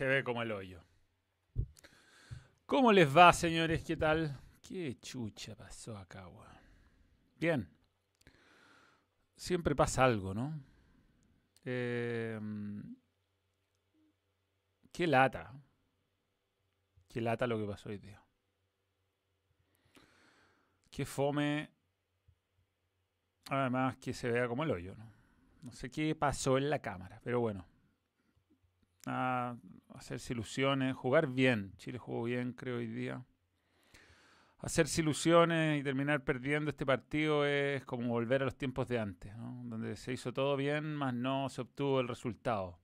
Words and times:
Se 0.00 0.06
ve 0.06 0.24
como 0.24 0.40
el 0.40 0.50
hoyo. 0.50 0.82
¿Cómo 2.64 2.90
les 2.90 3.14
va, 3.14 3.34
señores? 3.34 3.84
¿Qué 3.84 3.98
tal? 3.98 4.34
¿Qué 4.62 4.98
chucha 4.98 5.54
pasó 5.54 5.94
acá, 5.94 6.26
weón? 6.26 6.48
Bien. 7.38 7.68
Siempre 9.36 9.76
pasa 9.76 10.06
algo, 10.06 10.32
¿no? 10.32 10.58
Eh, 11.66 12.40
qué 14.90 15.06
lata. 15.06 15.52
Qué 17.06 17.20
lata 17.20 17.46
lo 17.46 17.58
que 17.58 17.66
pasó 17.66 17.90
hoy 17.90 17.98
día. 17.98 18.22
Qué 20.90 21.04
fome. 21.04 21.68
Además 23.50 23.98
que 23.98 24.14
se 24.14 24.30
vea 24.30 24.48
como 24.48 24.64
el 24.64 24.70
hoyo, 24.70 24.94
¿no? 24.94 25.12
No 25.60 25.72
sé 25.72 25.90
qué 25.90 26.14
pasó 26.14 26.56
en 26.56 26.70
la 26.70 26.78
cámara, 26.78 27.20
pero 27.22 27.40
bueno. 27.40 27.66
A 29.04 29.54
hacerse 29.94 30.32
ilusiones, 30.32 30.94
jugar 30.94 31.28
bien. 31.28 31.72
Chile 31.76 31.98
jugó 31.98 32.24
bien, 32.24 32.52
creo, 32.52 32.78
hoy 32.78 32.86
día. 32.86 33.24
Hacerse 34.58 35.00
ilusiones 35.00 35.80
y 35.80 35.82
terminar 35.82 36.22
perdiendo 36.22 36.70
este 36.70 36.84
partido 36.84 37.46
es 37.46 37.84
como 37.84 38.08
volver 38.08 38.42
a 38.42 38.44
los 38.44 38.56
tiempos 38.56 38.88
de 38.88 38.98
antes, 38.98 39.34
¿no? 39.36 39.62
donde 39.64 39.96
se 39.96 40.12
hizo 40.12 40.32
todo 40.32 40.56
bien, 40.56 40.94
más 40.94 41.14
no 41.14 41.48
se 41.48 41.62
obtuvo 41.62 42.00
el 42.00 42.08
resultado. 42.08 42.78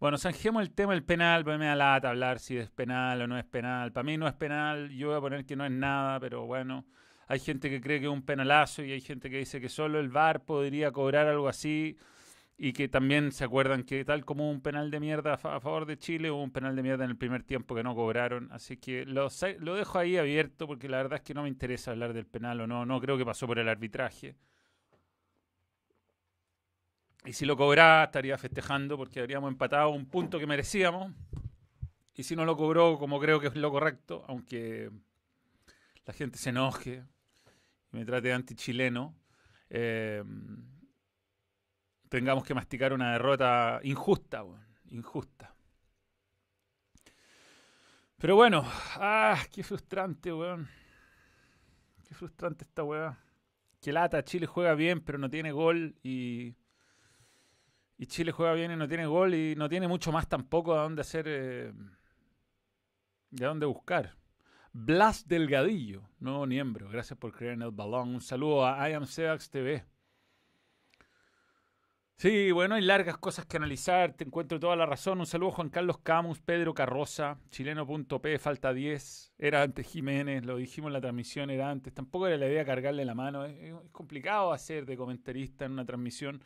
Bueno, 0.00 0.18
zanjemos 0.18 0.62
el 0.62 0.72
tema 0.72 0.92
del 0.92 1.04
penal, 1.04 1.44
porque 1.44 1.58
me 1.58 1.66
da 1.66 1.76
lata 1.76 2.10
hablar 2.10 2.40
si 2.40 2.56
es 2.56 2.68
penal 2.70 3.22
o 3.22 3.26
no 3.28 3.38
es 3.38 3.44
penal. 3.44 3.92
Para 3.92 4.04
mí 4.04 4.18
no 4.18 4.26
es 4.26 4.34
penal, 4.34 4.90
yo 4.90 5.08
voy 5.08 5.16
a 5.16 5.20
poner 5.20 5.46
que 5.46 5.54
no 5.54 5.64
es 5.64 5.70
nada, 5.70 6.18
pero 6.18 6.46
bueno, 6.46 6.84
hay 7.28 7.38
gente 7.38 7.70
que 7.70 7.80
cree 7.80 8.00
que 8.00 8.06
es 8.06 8.12
un 8.12 8.22
penalazo 8.22 8.82
y 8.82 8.92
hay 8.92 9.00
gente 9.00 9.30
que 9.30 9.38
dice 9.38 9.60
que 9.60 9.68
solo 9.68 10.00
el 10.00 10.08
VAR 10.08 10.44
podría 10.44 10.90
cobrar 10.90 11.28
algo 11.28 11.48
así 11.48 11.96
y 12.56 12.72
que 12.72 12.88
también 12.88 13.32
se 13.32 13.44
acuerdan 13.44 13.82
que 13.82 14.04
tal 14.04 14.24
como 14.24 14.48
un 14.50 14.60
penal 14.60 14.90
de 14.90 15.00
mierda 15.00 15.34
a, 15.34 15.38
favor 15.38 15.86
de 15.86 15.98
Chile, 15.98 16.30
hubo 16.30 16.42
un 16.42 16.52
penal 16.52 16.76
de 16.76 16.82
mierda 16.82 17.04
en 17.04 17.10
el 17.10 17.16
primer 17.16 17.42
tiempo 17.42 17.74
que 17.74 17.82
no 17.82 17.94
cobraron. 17.94 18.50
Así 18.52 18.76
que 18.76 19.04
lo, 19.04 19.28
lo 19.58 19.74
dejo 19.74 19.98
ahí 19.98 20.16
abierto 20.16 20.66
porque 20.66 20.88
la 20.88 20.98
verdad 20.98 21.16
es 21.16 21.22
que 21.22 21.34
no 21.34 21.42
me 21.42 21.48
interesa 21.48 21.90
hablar 21.90 22.12
del 22.12 22.26
penal 22.26 22.60
o 22.60 22.66
no. 22.66 22.86
No 22.86 23.00
creo 23.00 23.18
que 23.18 23.24
pasó 23.24 23.46
por 23.46 23.58
el 23.58 23.68
arbitraje. 23.68 24.36
Y 27.24 27.32
si 27.32 27.44
lo 27.44 27.56
cobraba, 27.56 28.04
estaría 28.04 28.38
festejando 28.38 28.96
porque 28.96 29.18
habríamos 29.18 29.50
empatado 29.50 29.88
un 29.88 30.06
punto 30.06 30.38
que 30.38 30.46
merecíamos. 30.46 31.12
Y 32.14 32.22
si 32.22 32.36
no 32.36 32.44
lo 32.44 32.56
cobró, 32.56 32.98
como 32.98 33.18
creo 33.18 33.40
que 33.40 33.48
es 33.48 33.56
lo 33.56 33.72
correcto, 33.72 34.24
aunque 34.28 34.90
la 36.06 36.12
gente 36.12 36.38
se 36.38 36.50
enoje 36.50 37.02
y 37.92 37.96
me 37.96 38.04
trate 38.04 38.28
de 38.28 38.34
antichileno, 38.34 39.16
eh, 39.70 40.22
tengamos 42.14 42.44
que 42.44 42.54
masticar 42.54 42.92
una 42.92 43.14
derrota 43.14 43.80
injusta, 43.82 44.44
injusta. 44.90 45.52
Pero 48.18 48.36
bueno, 48.36 48.62
ah, 49.00 49.36
qué 49.52 49.64
frustrante, 49.64 50.32
weón. 50.32 50.68
Qué 52.06 52.14
frustrante 52.14 52.62
esta 52.62 52.84
weá. 52.84 53.18
Que 53.80 53.92
lata, 53.92 54.22
Chile 54.22 54.46
juega 54.46 54.76
bien, 54.76 55.00
pero 55.00 55.18
no 55.18 55.28
tiene 55.28 55.50
gol 55.50 55.96
y. 56.04 56.54
Y 57.98 58.06
Chile 58.06 58.30
juega 58.30 58.52
bien 58.52 58.70
y 58.70 58.76
no 58.76 58.86
tiene 58.86 59.06
gol 59.06 59.34
y 59.34 59.56
no 59.56 59.68
tiene 59.68 59.88
mucho 59.88 60.12
más 60.12 60.28
tampoco 60.28 60.78
a 60.78 60.84
dónde 60.84 61.00
hacer. 61.00 61.24
Eh, 61.26 61.72
de 63.30 63.44
dónde 63.44 63.66
buscar. 63.66 64.14
Blas 64.72 65.26
Delgadillo, 65.26 66.08
nuevo 66.20 66.46
miembro. 66.46 66.88
Gracias 66.88 67.18
por 67.18 67.32
creer 67.32 67.54
en 67.54 67.62
el 67.62 67.72
balón. 67.72 68.10
Un 68.10 68.20
saludo 68.20 68.64
a 68.64 68.88
I 68.88 68.92
Am 68.92 69.04
TV. 69.50 69.93
Sí, 72.16 72.52
bueno, 72.52 72.76
hay 72.76 72.82
largas 72.82 73.18
cosas 73.18 73.44
que 73.44 73.56
analizar, 73.56 74.14
te 74.14 74.24
encuentro 74.24 74.60
toda 74.60 74.76
la 74.76 74.86
razón. 74.86 75.18
Un 75.20 75.26
saludo 75.26 75.50
a 75.50 75.54
Juan 75.54 75.68
Carlos 75.68 75.98
Camus, 75.98 76.40
Pedro 76.40 76.72
Carroza, 76.72 77.38
chileno.p, 77.50 78.38
falta 78.38 78.72
10. 78.72 79.34
Era 79.36 79.62
antes 79.62 79.86
Jiménez, 79.88 80.44
lo 80.44 80.56
dijimos 80.56 80.88
en 80.88 80.92
la 80.94 81.00
transmisión, 81.00 81.50
era 81.50 81.70
antes. 81.70 81.92
Tampoco 81.92 82.28
era 82.28 82.36
la 82.38 82.46
idea 82.46 82.64
cargarle 82.64 83.04
la 83.04 83.14
mano. 83.14 83.44
Es, 83.44 83.74
complicado 83.92 84.52
hacer 84.52 84.86
de 84.86 84.96
comentarista 84.96 85.64
en 85.64 85.72
una 85.72 85.84
transmisión 85.84 86.42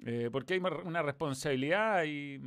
eh, 0.00 0.28
porque 0.30 0.54
hay 0.54 0.60
una 0.84 1.02
responsabilidad 1.02 2.04
y, 2.04 2.40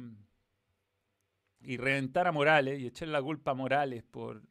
y 1.62 1.78
reventar 1.78 2.28
a 2.28 2.32
Morales 2.32 2.80
y 2.80 2.88
echar 2.88 3.08
la 3.08 3.22
culpa 3.22 3.52
a 3.52 3.56
Morales 3.56 4.04
por 4.04 4.44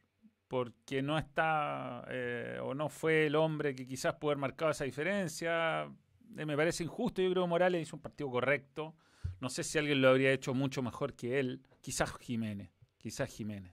porque 0.48 1.02
no 1.02 1.18
está 1.18 2.04
eh, 2.08 2.58
o 2.62 2.74
no 2.74 2.88
fue 2.88 3.26
el 3.26 3.36
hombre 3.36 3.74
que 3.74 3.86
quizás 3.86 4.14
pudo 4.14 4.30
haber 4.30 4.40
marcado 4.40 4.70
esa 4.70 4.84
diferencia 4.84 5.92
me 6.28 6.56
parece 6.56 6.84
injusto. 6.84 7.22
Yo 7.22 7.30
creo 7.30 7.44
que 7.44 7.48
Morales 7.48 7.82
hizo 7.82 7.96
un 7.96 8.02
partido 8.02 8.30
correcto. 8.30 8.94
No 9.40 9.48
sé 9.48 9.62
si 9.62 9.78
alguien 9.78 10.02
lo 10.02 10.08
habría 10.08 10.32
hecho 10.32 10.54
mucho 10.54 10.82
mejor 10.82 11.14
que 11.14 11.38
él. 11.38 11.62
Quizás 11.80 12.12
Jiménez. 12.18 12.70
Quizás 12.96 13.30
Jiménez. 13.30 13.72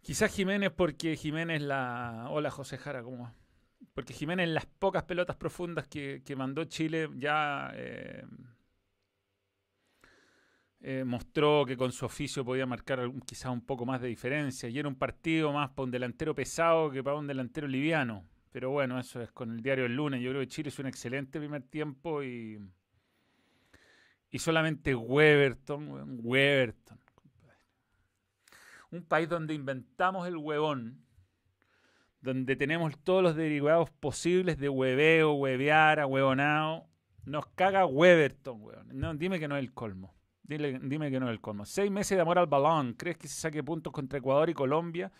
Quizás 0.00 0.32
Jiménez 0.32 0.70
porque 0.70 1.16
Jiménez 1.16 1.62
la... 1.62 2.26
Hola 2.30 2.50
José 2.50 2.76
Jara, 2.76 3.02
¿cómo 3.02 3.24
va? 3.24 3.34
Porque 3.94 4.12
Jiménez 4.12 4.48
las 4.50 4.66
pocas 4.66 5.04
pelotas 5.04 5.36
profundas 5.36 5.88
que, 5.88 6.22
mandó 6.36 6.64
Chile 6.64 7.08
ya 7.16 7.72
eh, 7.74 8.22
eh, 10.80 11.04
mostró 11.04 11.64
que 11.64 11.76
con 11.76 11.90
su 11.90 12.04
oficio 12.04 12.44
podía 12.44 12.66
marcar 12.66 13.10
quizás 13.24 13.50
un 13.50 13.62
poco 13.62 13.86
más 13.86 14.02
de 14.02 14.08
diferencia. 14.08 14.68
Y 14.68 14.78
era 14.78 14.88
un 14.88 14.96
partido 14.96 15.52
más 15.52 15.70
para 15.70 15.84
un 15.84 15.90
delantero 15.90 16.34
pesado 16.34 16.90
que 16.90 17.02
para 17.02 17.16
un 17.16 17.26
delantero 17.26 17.66
liviano. 17.66 18.26
Pero 18.54 18.70
bueno, 18.70 19.00
eso 19.00 19.20
es 19.20 19.32
con 19.32 19.50
el 19.50 19.62
diario 19.62 19.84
el 19.84 19.96
lunes. 19.96 20.22
Yo 20.22 20.30
creo 20.30 20.40
que 20.40 20.46
Chile 20.46 20.68
es 20.68 20.78
un 20.78 20.86
excelente 20.86 21.40
primer 21.40 21.64
tiempo 21.64 22.22
y. 22.22 22.60
Y 24.30 24.38
solamente 24.38 24.94
Weberton, 24.94 26.20
Weberton. 26.22 27.00
Un 28.92 29.02
país 29.06 29.28
donde 29.28 29.54
inventamos 29.54 30.28
el 30.28 30.36
huevón, 30.36 31.04
donde 32.20 32.54
tenemos 32.54 32.96
todos 33.02 33.24
los 33.24 33.34
derivados 33.34 33.90
posibles 33.90 34.56
de 34.56 34.68
hueveo, 34.68 35.32
huevear, 35.32 36.04
huevonao. 36.06 36.88
Nos 37.24 37.46
caga 37.56 37.86
Weberton, 37.86 38.62
weón. 38.62 38.86
No, 38.92 39.12
dime 39.14 39.40
que 39.40 39.48
no 39.48 39.56
es 39.56 39.64
el 39.64 39.72
colmo. 39.72 40.14
dime 40.44 41.10
que 41.10 41.18
no 41.18 41.26
es 41.26 41.32
el 41.32 41.40
colmo. 41.40 41.64
Seis 41.64 41.90
meses 41.90 42.16
de 42.16 42.22
amor 42.22 42.38
al 42.38 42.46
balón. 42.46 42.92
¿Crees 42.92 43.18
que 43.18 43.26
se 43.26 43.34
saque 43.34 43.64
puntos 43.64 43.92
contra 43.92 44.20
Ecuador 44.20 44.48
y 44.48 44.54
Colombia? 44.54 45.10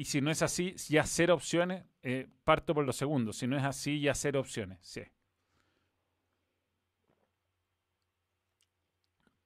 Y 0.00 0.06
si 0.06 0.22
no 0.22 0.30
es 0.30 0.40
así, 0.40 0.74
ya 0.88 1.04
cero 1.04 1.34
opciones, 1.34 1.84
eh, 2.02 2.26
parto 2.42 2.72
por 2.72 2.86
los 2.86 2.96
segundos. 2.96 3.36
Si 3.36 3.46
no 3.46 3.58
es 3.58 3.64
así, 3.64 4.00
ya 4.00 4.14
cero 4.14 4.40
opciones. 4.40 4.78
Sí. 4.80 5.02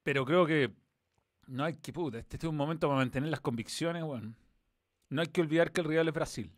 Pero 0.04 0.24
creo 0.24 0.46
que 0.46 0.72
no 1.48 1.64
hay 1.64 1.74
que, 1.74 1.92
puta, 1.92 2.20
este 2.20 2.36
es 2.36 2.44
un 2.44 2.54
momento 2.54 2.86
para 2.86 3.00
mantener 3.00 3.30
las 3.30 3.40
convicciones, 3.40 4.04
bueno. 4.04 4.36
No 5.08 5.22
hay 5.22 5.26
que 5.26 5.40
olvidar 5.40 5.72
que 5.72 5.80
el 5.80 5.88
rival 5.88 6.06
es 6.06 6.14
Brasil. 6.14 6.52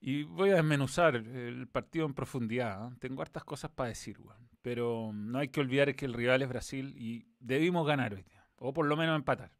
Y 0.00 0.24
voy 0.24 0.50
a 0.50 0.56
desmenuzar 0.56 1.14
el 1.14 1.68
partido 1.68 2.04
en 2.06 2.14
profundidad. 2.14 2.88
¿eh? 2.88 2.96
Tengo 2.98 3.22
hartas 3.22 3.44
cosas 3.44 3.70
para 3.70 3.90
decir, 3.90 4.18
bueno. 4.18 4.48
Pero 4.60 5.12
no 5.14 5.38
hay 5.38 5.50
que 5.50 5.60
olvidar 5.60 5.94
que 5.94 6.06
el 6.06 6.14
rival 6.14 6.42
es 6.42 6.48
Brasil 6.48 6.96
y 6.98 7.28
debimos 7.38 7.86
ganar 7.86 8.12
hoy 8.12 8.24
día. 8.24 8.44
O 8.56 8.72
por 8.72 8.86
lo 8.86 8.96
menos 8.96 9.14
empatar. 9.14 9.52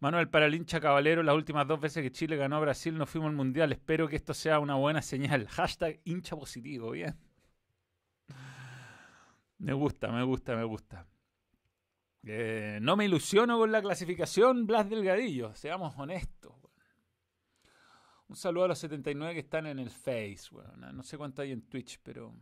Manuel 0.00 0.28
para 0.28 0.46
el 0.46 0.54
hincha 0.54 0.80
Caballero, 0.80 1.22
las 1.22 1.34
últimas 1.34 1.66
dos 1.66 1.80
veces 1.80 2.02
que 2.02 2.12
Chile 2.12 2.36
ganó 2.36 2.56
a 2.56 2.60
Brasil 2.60 2.96
no 2.96 3.06
fuimos 3.06 3.30
al 3.30 3.36
Mundial. 3.36 3.72
Espero 3.72 4.06
que 4.08 4.16
esto 4.16 4.32
sea 4.32 4.60
una 4.60 4.76
buena 4.76 5.02
señal. 5.02 5.48
Hashtag 5.50 6.00
hincha 6.04 6.36
positivo, 6.36 6.92
bien. 6.92 7.16
Me 9.58 9.72
gusta, 9.72 10.12
me 10.12 10.22
gusta, 10.22 10.54
me 10.54 10.62
gusta. 10.62 11.06
Eh, 12.24 12.78
no 12.80 12.96
me 12.96 13.06
ilusiono 13.06 13.58
con 13.58 13.72
la 13.72 13.82
clasificación, 13.82 14.66
Blas 14.66 14.88
Delgadillo, 14.88 15.54
seamos 15.54 15.94
honestos. 15.98 16.54
Un 18.28 18.36
saludo 18.36 18.64
a 18.64 18.68
los 18.68 18.78
79 18.78 19.34
que 19.34 19.40
están 19.40 19.66
en 19.66 19.78
el 19.78 19.90
Face. 19.90 20.50
No 20.92 21.02
sé 21.02 21.16
cuánto 21.16 21.42
hay 21.42 21.52
en 21.52 21.62
Twitch, 21.62 21.98
pero 22.02 22.34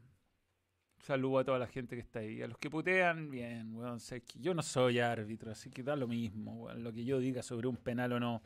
Saludo 1.06 1.38
a 1.38 1.44
toda 1.44 1.61
la 1.61 1.69
gente 1.69 1.94
que 1.94 2.03
está 2.03 2.19
ahí. 2.19 2.43
A 2.43 2.49
los 2.49 2.58
que 2.58 2.69
putean, 2.69 3.31
bien, 3.31 3.76
weón. 3.76 4.00
yo 4.41 4.55
no 4.55 4.62
soy 4.62 4.99
árbitro, 4.99 5.53
así 5.53 5.70
que 5.70 5.85
da 5.85 5.94
lo 5.94 6.08
mismo, 6.08 6.64
weón. 6.64 6.82
Lo 6.82 6.93
que 6.93 7.05
yo 7.05 7.20
diga 7.20 7.44
sobre 7.44 7.69
un 7.69 7.76
penal 7.76 8.14
o 8.14 8.19
no. 8.19 8.43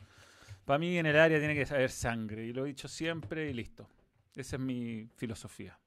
Para 0.66 0.78
mí 0.78 0.98
en 0.98 1.06
el 1.06 1.16
área 1.16 1.38
tiene 1.38 1.54
que 1.54 1.64
saber 1.64 1.90
sangre. 1.90 2.44
Y 2.44 2.52
lo 2.52 2.66
he 2.66 2.68
dicho 2.68 2.86
siempre 2.86 3.48
y 3.48 3.54
listo. 3.54 3.88
Esa 4.36 4.56
es 4.56 4.60
mi 4.60 5.08
filosofía. 5.16 5.80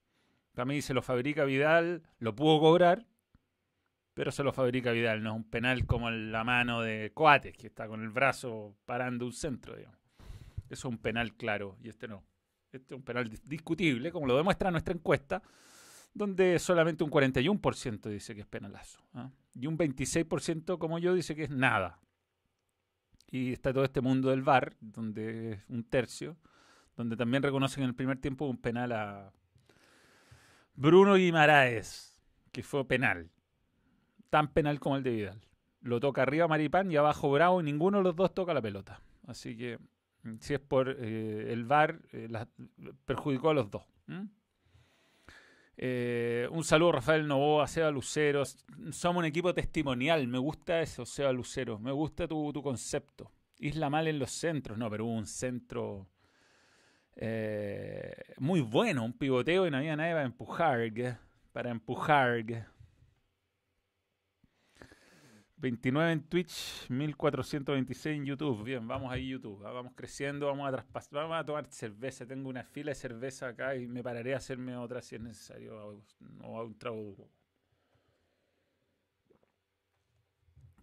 Para 0.56 0.66
mí 0.66 0.82
se 0.82 0.96
lo 0.96 1.04
fabrica 1.04 1.44
Vidal, 1.44 2.02
lo 2.18 2.36
pudo 2.36 2.60
cobrar, 2.60 3.06
pero 4.16 4.32
se 4.32 4.42
lo 4.42 4.52
fabrica 4.52 4.94
Vidal. 4.94 5.22
No 5.22 5.30
es 5.30 5.36
un 5.36 5.44
penal 5.44 5.86
como 5.86 6.10
la 6.10 6.44
mano 6.44 6.82
de 6.82 7.12
Coates, 7.14 7.56
que 7.56 7.68
está 7.68 7.88
con 7.88 8.02
el 8.02 8.10
brazo 8.10 8.76
parando 8.88 9.28
un 9.28 9.34
centro, 9.34 9.76
digamos. 9.76 10.00
Eso 10.72 10.72
es 10.72 10.86
un 10.86 10.98
penal 10.98 11.36
claro 11.36 11.78
y 11.84 11.90
este 11.90 12.08
no. 12.08 12.24
Este 12.72 12.96
es 12.96 12.98
un 12.98 13.04
penal 13.04 13.30
discutible, 13.46 14.12
como 14.12 14.26
lo 14.26 14.36
demuestra 14.36 14.72
nuestra 14.72 14.96
encuesta 14.96 15.44
donde 16.14 16.60
solamente 16.60 17.04
un 17.04 17.10
41% 17.10 18.10
dice 18.10 18.36
que 18.36 18.42
es 18.42 18.48
penalazo. 18.48 19.00
¿ah? 19.14 19.30
Y 19.56 19.68
un 19.68 19.78
26% 19.78 20.78
como 20.78 21.00
yo 21.00 21.14
dice 21.14 21.36
que 21.36 21.44
es 21.44 21.50
nada. 21.50 22.00
Y 23.30 23.52
está 23.52 23.74
todo 23.74 23.84
este 23.84 24.02
mundo 24.02 24.30
del 24.30 24.44
VAR, 24.44 24.76
donde 24.80 25.54
es 25.54 25.60
un 25.68 25.84
tercio, 25.84 26.38
donde 26.96 27.18
también 27.18 27.42
reconocen 27.42 27.84
en 27.84 27.90
el 27.90 27.96
primer 27.96 28.20
tiempo 28.20 28.46
un 28.46 28.58
penal 28.58 28.92
a 28.92 29.34
Bruno 30.76 31.16
Guimaraes, 31.16 32.22
que 32.52 32.62
fue 32.62 32.88
penal. 32.88 33.32
tan 34.30 34.52
penal 34.52 34.80
como 34.80 34.98
el 34.98 35.04
de 35.04 35.12
Vidal. 35.12 35.42
Lo 35.82 36.00
toca 36.00 36.22
arriba 36.24 36.48
Maripán 36.48 36.92
y 36.92 36.96
abajo 36.96 37.32
Bravo 37.32 37.62
y 37.62 37.64
ninguno 37.64 37.98
de 38.00 38.04
los 38.04 38.16
dos 38.16 38.34
toca 38.34 38.54
la 38.54 38.62
pelota. 38.62 39.02
Así 39.28 39.56
que 39.56 39.80
mm, 40.24 40.36
si 40.40 40.54
es 40.54 40.60
por 40.60 40.90
eh, 40.90 41.52
el 41.52 41.66
VAR, 41.66 42.00
eh, 42.12 42.30
perjudicó 43.06 43.50
a 43.50 43.54
los 43.54 43.70
dos. 43.70 43.84
Eh, 45.76 46.48
un 46.52 46.64
saludo 46.64 46.94
Rafael 46.94 47.28
Novoa, 47.28 47.68
Seba 47.68 47.92
Lucero. 47.92 48.44
Somos 48.92 49.22
un 49.22 49.26
equipo 49.26 49.54
testimonial. 49.54 50.28
Me 50.28 50.38
gusta 50.38 50.82
eso, 50.82 51.06
Seba 51.06 51.32
Lucero. 51.32 51.80
Me 51.80 51.92
gusta 51.92 52.28
tu, 52.28 52.52
tu 52.54 52.62
concepto. 52.62 53.32
Isla 53.60 53.90
Mal 53.90 54.08
en 54.08 54.20
los 54.20 54.32
centros. 54.32 54.78
No, 54.78 54.90
pero 54.90 55.06
hubo 55.06 55.14
un 55.14 55.26
centro 55.26 56.08
muy 58.38 58.62
bueno. 58.62 59.06
Un 59.06 59.14
pivoteo 59.14 59.68
y 59.68 59.72
no 59.72 59.78
había 59.78 59.96
nadie 59.96 60.14
para 60.14 60.26
empujar. 60.26 60.92
Para 61.52 61.72
empujar. 61.72 62.68
29 65.64 66.12
en 66.12 66.24
Twitch, 66.24 66.90
1426 66.90 68.18
en 68.18 68.26
YouTube. 68.26 68.66
Bien, 68.66 68.86
vamos 68.86 69.10
ahí 69.10 69.30
YouTube. 69.30 69.66
Ah, 69.66 69.72
vamos 69.72 69.94
creciendo, 69.96 70.48
vamos 70.48 70.68
a 70.68 70.72
traspasar, 70.74 71.14
vamos 71.14 71.38
a 71.38 71.46
tomar 71.46 71.68
cerveza. 71.68 72.26
Tengo 72.26 72.50
una 72.50 72.66
fila 72.66 72.92
de 72.92 72.96
cerveza 72.96 73.48
acá 73.48 73.74
y 73.78 73.88
me 73.88 74.04
pararé 74.04 74.34
a 74.34 74.38
hacerme 74.38 74.76
otra 74.76 75.02
si 75.02 75.16
es 75.16 75.22
necesario. 75.22 76.04
O 76.42 76.58
a 76.58 76.66
un 76.66 76.78
trago 76.78 77.16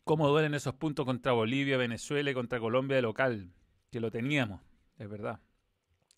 ¿Cómo 0.02 0.26
duelen 0.28 0.54
esos 0.54 0.74
puntos 0.74 1.04
contra 1.04 1.32
Bolivia, 1.32 1.76
Venezuela 1.76 2.30
y 2.30 2.34
contra 2.34 2.58
Colombia 2.58 2.96
de 2.96 3.02
local? 3.02 3.52
Que 3.90 4.00
lo 4.00 4.10
teníamos, 4.10 4.62
es 4.96 5.10
verdad. 5.10 5.40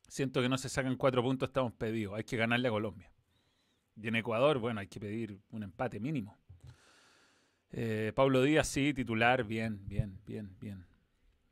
Siento 0.06 0.40
que 0.40 0.48
no 0.48 0.56
se 0.56 0.68
sacan 0.68 0.96
cuatro 0.96 1.20
puntos, 1.20 1.48
estamos 1.48 1.72
pedidos. 1.72 2.14
Hay 2.14 2.22
que 2.22 2.36
ganarle 2.36 2.68
a 2.68 2.70
Colombia. 2.70 3.10
Y 3.96 4.06
en 4.06 4.14
Ecuador, 4.14 4.60
bueno, 4.60 4.78
hay 4.78 4.86
que 4.86 5.00
pedir 5.00 5.40
un 5.50 5.64
empate 5.64 5.98
mínimo. 5.98 6.38
Eh, 7.72 8.12
Pablo 8.14 8.42
Díaz, 8.42 8.68
sí, 8.68 8.92
titular, 8.92 9.44
bien, 9.44 9.80
bien, 9.88 10.18
bien, 10.26 10.54
bien. 10.60 10.84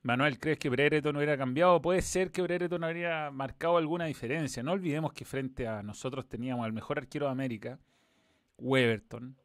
Manuel, 0.03 0.39
¿crees 0.39 0.59
que 0.59 0.69
Brereton 0.69 1.15
no 1.15 1.19
hubiera 1.19 1.37
cambiado? 1.37 1.81
Puede 1.81 2.03
ser 2.03 2.31
que 2.31 2.43
Brereton 2.43 2.85
habría 2.85 3.31
marcado 3.31 3.79
alguna 3.79 4.05
diferencia. 4.07 4.63
No 4.63 4.73
olvidemos 4.73 5.13
que 5.13 5.25
frente 5.25 5.67
a 5.67 5.83
nosotros 5.83 6.29
teníamos 6.29 6.65
al 6.65 6.73
mejor 6.73 6.99
arquero 6.99 7.27
de 7.27 7.33
América, 7.33 7.79
Weberton, 8.59 9.37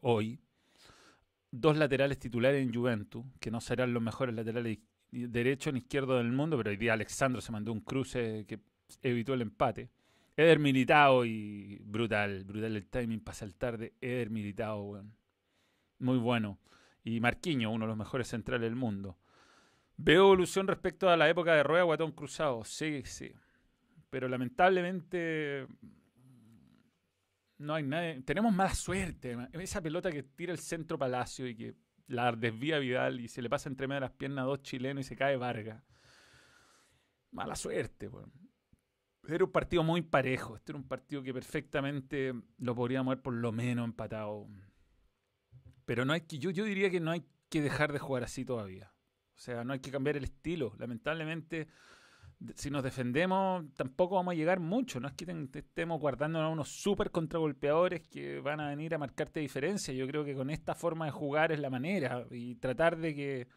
hoy. 0.00 0.40
Dos 1.50 1.76
laterales 1.76 2.18
titulares 2.18 2.64
en 2.66 2.74
Juventus, 2.74 3.24
que 3.40 3.50
no 3.50 3.60
serán 3.60 3.94
los 3.94 4.02
mejores 4.02 4.34
laterales 4.34 4.78
derecho 5.10 5.70
ni 5.70 5.78
izquierdo 5.78 6.18
del 6.18 6.32
mundo, 6.32 6.56
pero 6.56 6.70
hoy 6.70 6.76
día 6.76 6.92
Alexandro 6.94 7.40
se 7.40 7.52
mandó 7.52 7.72
un 7.72 7.80
cruce 7.80 8.44
que 8.48 8.58
evitó 9.02 9.34
el 9.34 9.42
empate. 9.42 9.90
Eder 10.36 10.58
Militao 10.58 11.24
y 11.24 11.78
brutal, 11.84 12.44
brutal 12.44 12.74
el 12.74 12.86
timing 12.86 13.20
para 13.20 13.36
saltar 13.36 13.78
de 13.78 13.92
Eder 14.00 14.30
Militao, 14.30 14.82
weón 14.82 15.23
muy 15.98 16.18
bueno. 16.18 16.58
Y 17.02 17.20
Marquinho, 17.20 17.70
uno 17.70 17.84
de 17.84 17.88
los 17.88 17.96
mejores 17.96 18.28
centrales 18.28 18.62
del 18.62 18.76
mundo. 18.76 19.18
Veo 19.96 20.22
evolución 20.22 20.66
respecto 20.66 21.08
a 21.08 21.16
la 21.16 21.28
época 21.28 21.54
de 21.54 21.62
Rueda 21.62 21.84
Guatón 21.84 22.12
Cruzado. 22.12 22.64
Sí, 22.64 23.02
sí. 23.04 23.32
Pero 24.10 24.28
lamentablemente 24.28 25.66
no 27.58 27.74
hay 27.74 27.82
nadie. 27.84 28.22
Tenemos 28.22 28.52
mala 28.52 28.74
suerte. 28.74 29.36
Esa 29.52 29.80
pelota 29.80 30.10
que 30.10 30.22
tira 30.22 30.52
el 30.52 30.58
centro 30.58 30.98
Palacio 30.98 31.46
y 31.46 31.54
que 31.54 31.74
la 32.06 32.32
desvía 32.32 32.78
Vidal 32.78 33.20
y 33.20 33.28
se 33.28 33.42
le 33.42 33.48
pasa 33.48 33.68
entre 33.68 33.86
medio 33.86 34.00
de 34.00 34.06
las 34.06 34.12
piernas 34.12 34.42
a 34.42 34.46
dos 34.46 34.62
chilenos 34.62 35.04
y 35.04 35.08
se 35.08 35.16
cae 35.16 35.36
Vargas. 35.36 35.82
Mala 37.30 37.56
suerte. 37.56 38.10
Era 39.26 39.44
un 39.44 39.52
partido 39.52 39.82
muy 39.82 40.02
parejo. 40.02 40.56
Este 40.56 40.72
era 40.72 40.78
un 40.78 40.86
partido 40.86 41.22
que 41.22 41.32
perfectamente 41.32 42.34
lo 42.58 42.74
podríamos 42.74 43.12
haber 43.12 43.22
por 43.22 43.34
lo 43.34 43.52
menos 43.52 43.84
empatado. 43.84 44.46
Pero 45.84 46.04
no 46.04 46.12
hay 46.12 46.22
que, 46.22 46.38
yo, 46.38 46.50
yo 46.50 46.64
diría 46.64 46.90
que 46.90 47.00
no 47.00 47.10
hay 47.10 47.24
que 47.48 47.60
dejar 47.60 47.92
de 47.92 47.98
jugar 47.98 48.24
así 48.24 48.44
todavía. 48.44 48.92
O 49.36 49.38
sea, 49.38 49.64
no 49.64 49.72
hay 49.72 49.80
que 49.80 49.90
cambiar 49.90 50.16
el 50.16 50.24
estilo. 50.24 50.74
Lamentablemente, 50.78 51.68
si 52.54 52.70
nos 52.70 52.82
defendemos, 52.82 53.64
tampoco 53.74 54.16
vamos 54.16 54.32
a 54.32 54.36
llegar 54.36 54.60
mucho. 54.60 55.00
No 55.00 55.08
es 55.08 55.14
que 55.14 55.26
estemos 55.54 56.00
guardando 56.00 56.40
a 56.40 56.48
unos 56.48 56.68
super 56.68 57.10
contragolpeadores 57.10 58.02
que 58.02 58.40
van 58.40 58.60
a 58.60 58.68
venir 58.68 58.94
a 58.94 58.98
marcarte 58.98 59.40
diferencia. 59.40 59.92
Yo 59.92 60.06
creo 60.06 60.24
que 60.24 60.34
con 60.34 60.50
esta 60.50 60.74
forma 60.74 61.06
de 61.06 61.10
jugar 61.10 61.52
es 61.52 61.60
la 61.60 61.70
manera. 61.70 62.26
Y 62.30 62.54
tratar 62.56 62.96
de 62.96 63.14
que 63.14 63.48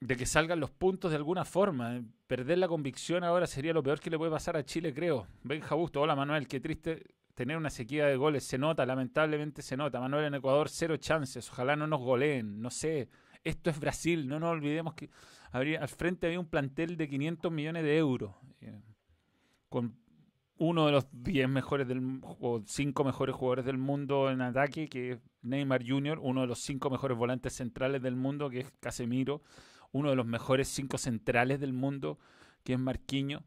de 0.00 0.16
que 0.16 0.26
salgan 0.26 0.60
los 0.60 0.70
puntos 0.70 1.10
de 1.10 1.16
alguna 1.16 1.46
forma. 1.46 2.02
Perder 2.26 2.58
la 2.58 2.68
convicción 2.68 3.24
ahora 3.24 3.46
sería 3.46 3.72
lo 3.72 3.82
peor 3.82 4.00
que 4.00 4.10
le 4.10 4.18
puede 4.18 4.30
pasar 4.30 4.56
a 4.56 4.64
Chile, 4.64 4.92
creo. 4.92 5.26
Benja 5.42 5.74
Busto, 5.74 6.02
hola 6.02 6.14
Manuel, 6.14 6.46
qué 6.46 6.60
triste 6.60 7.02
tener 7.34 7.56
una 7.56 7.70
sequía 7.70 8.06
de 8.06 8.16
goles. 8.16 8.44
Se 8.44 8.58
nota, 8.58 8.86
lamentablemente 8.86 9.62
se 9.62 9.76
nota. 9.76 10.00
Manuel 10.00 10.26
en 10.26 10.34
Ecuador, 10.34 10.68
cero 10.68 10.96
chances. 10.96 11.50
Ojalá 11.50 11.76
no 11.76 11.86
nos 11.86 12.00
goleen. 12.00 12.60
No 12.60 12.70
sé. 12.70 13.08
Esto 13.42 13.70
es 13.70 13.78
Brasil. 13.78 14.26
No 14.26 14.40
nos 14.40 14.50
olvidemos 14.50 14.94
que 14.94 15.10
habría, 15.50 15.80
al 15.80 15.88
frente 15.88 16.26
había 16.26 16.40
un 16.40 16.48
plantel 16.48 16.96
de 16.96 17.08
500 17.08 17.52
millones 17.52 17.82
de 17.82 17.98
euros. 17.98 18.34
Eh, 18.60 18.80
con 19.68 19.96
uno 20.56 20.86
de 20.86 20.92
los 20.92 21.06
10 21.10 21.48
mejores 21.48 21.88
del, 21.88 22.20
o 22.22 22.62
5 22.64 23.04
mejores 23.04 23.34
jugadores 23.34 23.64
del 23.64 23.76
mundo 23.76 24.30
en 24.30 24.40
ataque, 24.40 24.88
que 24.88 25.12
es 25.12 25.18
Neymar 25.42 25.82
Jr., 25.86 26.20
uno 26.22 26.42
de 26.42 26.46
los 26.46 26.60
5 26.60 26.90
mejores 26.90 27.18
volantes 27.18 27.54
centrales 27.54 28.00
del 28.00 28.14
mundo, 28.14 28.48
que 28.48 28.60
es 28.60 28.72
Casemiro, 28.78 29.42
uno 29.90 30.10
de 30.10 30.16
los 30.16 30.26
mejores 30.26 30.68
5 30.68 30.96
centrales 30.96 31.58
del 31.58 31.72
mundo, 31.72 32.18
que 32.62 32.74
es 32.74 32.78
Marquinhos 32.78 33.42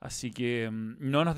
Así 0.00 0.30
que 0.30 0.70
mm, 0.70 0.96
no, 1.00 1.24
nos 1.24 1.36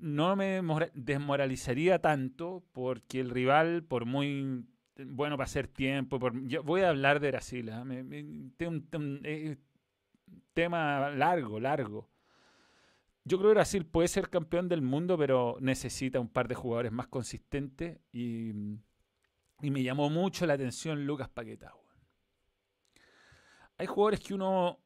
no 0.00 0.36
me 0.36 0.60
desmoralizaría 0.94 2.00
tanto 2.00 2.64
porque 2.72 3.20
el 3.20 3.30
rival, 3.30 3.84
por 3.84 4.04
muy 4.04 4.64
bueno 4.96 5.36
para 5.36 5.44
hacer 5.44 5.68
tiempo, 5.68 6.18
por, 6.18 6.46
yo 6.46 6.62
voy 6.62 6.82
a 6.82 6.90
hablar 6.90 7.20
de 7.20 7.30
Brasil, 7.30 7.68
¿eh? 7.68 8.66
un, 8.66 9.20
eh, 9.24 9.56
tema 10.52 11.10
largo, 11.10 11.60
largo. 11.60 12.08
Yo 13.24 13.38
creo 13.38 13.50
que 13.50 13.54
Brasil 13.54 13.86
puede 13.86 14.08
ser 14.08 14.28
campeón 14.28 14.68
del 14.68 14.82
mundo, 14.82 15.16
pero 15.16 15.56
necesita 15.60 16.20
un 16.20 16.28
par 16.28 16.46
de 16.46 16.54
jugadores 16.54 16.92
más 16.92 17.06
consistentes 17.06 17.98
y, 18.12 18.50
y 19.62 19.70
me 19.70 19.82
llamó 19.82 20.10
mucho 20.10 20.46
la 20.46 20.54
atención 20.54 21.06
Lucas 21.06 21.28
Paquetá. 21.30 21.72
Hay 23.78 23.86
jugadores 23.86 24.20
que 24.20 24.34
uno 24.34 24.83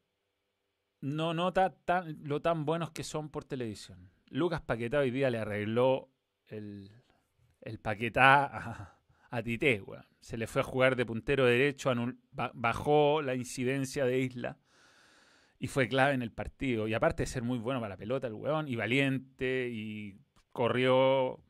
no 1.01 1.35
nota 1.35 1.75
tan, 1.85 2.19
lo 2.25 2.41
tan 2.41 2.65
buenos 2.65 2.91
que 2.91 3.05
son 3.05 3.29
por 3.29 3.45
televisión. 3.45 4.11
Lucas 4.31 4.61
Paquetá 4.61 5.01
hoy 5.01 5.11
día 5.11 5.31
le 5.31 5.39
arregló 5.39 6.11
el, 6.47 6.91
el 7.63 7.79
Paquetá 7.79 8.45
a, 8.45 8.99
a 9.31 9.43
Tite, 9.43 9.83
Se 10.21 10.37
le 10.37 10.47
fue 10.47 10.63
a 10.63 10.65
jugar 10.65 10.97
de 10.97 11.07
puntero 11.07 11.47
derecho, 11.47 11.93
bajó 12.33 13.23
la 13.23 13.35
incidencia 13.35 14.05
de 14.05 14.21
Isla 14.21 14.59
y 15.59 15.67
fue 15.67 15.89
clave 15.89 16.15
en 16.15 16.23
el 16.23 16.33
partido. 16.33 16.89
Y 16.89 16.95
aparte 16.95 17.23
de 17.25 17.27
ser 17.27 17.43
muy 17.43 17.59
bueno 17.59 17.81
para 17.81 17.95
la 17.95 17.97
pelota, 17.97 18.27
el 18.27 18.35
weón, 18.35 18.69
y 18.69 18.77
valiente, 18.77 19.69
y 19.71 20.17
corrió. 20.53 21.41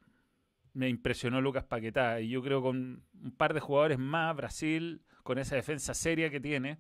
Me 0.73 0.89
impresionó 0.89 1.41
Lucas 1.41 1.65
Paquetá. 1.65 2.21
Y 2.21 2.31
yo 2.31 2.43
creo 2.43 2.63
con 2.63 3.03
un 3.23 3.33
par 3.33 3.53
de 3.53 3.61
jugadores 3.61 3.99
más, 3.99 4.35
Brasil, 4.37 5.03
con 5.23 5.39
esa 5.39 5.57
defensa 5.57 5.93
seria 5.93 6.31
que 6.31 6.41
tiene, 6.41 6.79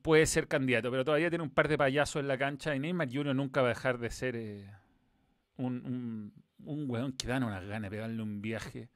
puede 0.00 0.26
ser 0.26 0.48
candidato, 0.48 0.90
pero 0.90 1.04
todavía 1.04 1.28
tiene 1.28 1.44
un 1.44 1.50
par 1.50 1.68
de 1.68 1.76
payasos 1.76 2.20
en 2.20 2.28
la 2.28 2.38
cancha 2.38 2.74
y 2.74 2.78
Neymar 2.78 3.08
Jr. 3.12 3.34
nunca 3.34 3.60
va 3.60 3.68
a 3.68 3.70
dejar 3.70 3.98
de 3.98 4.10
ser 4.10 4.36
eh, 4.36 4.70
un, 5.56 5.84
un, 5.84 6.32
un, 6.64 6.90
weón 6.90 7.12
que 7.12 7.26
dan 7.26 7.42
unas 7.42 7.64
ganas 7.66 7.90
de 7.90 7.96
pegarle 7.96 8.22
un 8.22 8.40
viaje 8.40 8.88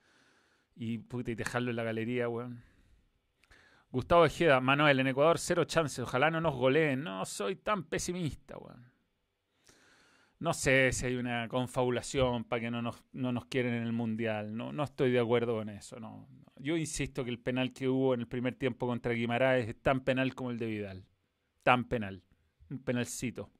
y, 0.75 0.95
y 0.95 1.35
dejarlo 1.35 1.71
en 1.71 1.77
la 1.77 1.85
galería, 1.85 2.29
weón. 2.29 2.63
Gustavo 3.91 4.27
Ejeda, 4.27 4.61
Manuel, 4.61 5.01
en 5.01 5.07
Ecuador 5.07 5.39
cero 5.39 5.65
chances, 5.65 6.01
ojalá 6.01 6.31
no 6.31 6.41
nos 6.41 6.55
goleen. 6.55 7.03
No 7.03 7.25
soy 7.25 7.57
tan 7.57 7.85
pesimista, 7.85 8.59
weón. 8.59 8.96
No 10.39 10.53
sé 10.53 10.93
si 10.93 11.07
hay 11.07 11.17
una 11.17 11.49
confabulación 11.49 12.45
para 12.45 12.61
que 12.61 12.71
no 12.71 12.83
nos, 12.83 13.03
no 13.13 13.33
nos 13.33 13.47
quieren 13.47 13.73
en 13.75 13.85
el 13.85 13.93
Mundial. 13.93 14.55
No, 14.57 14.73
no 14.73 14.85
estoy 14.85 15.11
de 15.11 15.19
acuerdo 15.19 15.55
con 15.57 15.71
eso. 15.71 15.99
No, 15.99 16.29
Yo 16.57 16.77
insisto 16.77 17.25
que 17.25 17.31
el 17.31 17.39
penal 17.39 17.73
que 17.73 17.89
hubo 17.89 18.13
en 18.13 18.21
el 18.21 18.29
primer 18.29 18.55
tiempo 18.55 18.87
contra 18.87 19.13
Guimaraes 19.13 19.69
es 19.69 19.81
tan 19.81 20.01
penal 20.01 20.35
como 20.35 20.51
el 20.51 20.59
de 20.59 20.67
Vidal. 20.67 21.07
Tan 21.63 21.85
penal. 21.85 22.23
Un 22.71 22.81
penalcito. 22.81 23.51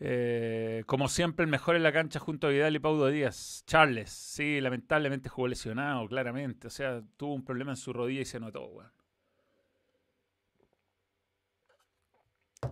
Eh, 0.00 0.82
como 0.86 1.08
siempre, 1.08 1.44
el 1.44 1.50
mejor 1.50 1.76
en 1.76 1.84
la 1.84 1.92
cancha 1.92 2.18
junto 2.18 2.48
a 2.48 2.50
Vidal 2.50 2.74
y 2.74 2.80
Paudo 2.80 3.06
Díaz. 3.06 3.62
Charles, 3.68 4.10
sí, 4.10 4.60
lamentablemente 4.60 5.28
jugó 5.28 5.46
lesionado, 5.46 6.08
claramente. 6.08 6.66
O 6.66 6.70
sea, 6.70 7.04
tuvo 7.16 7.34
un 7.34 7.44
problema 7.44 7.70
en 7.70 7.76
su 7.76 7.92
rodilla 7.92 8.22
y 8.22 8.24
se 8.24 8.40
notó, 8.40 8.66
weón. 8.66 8.90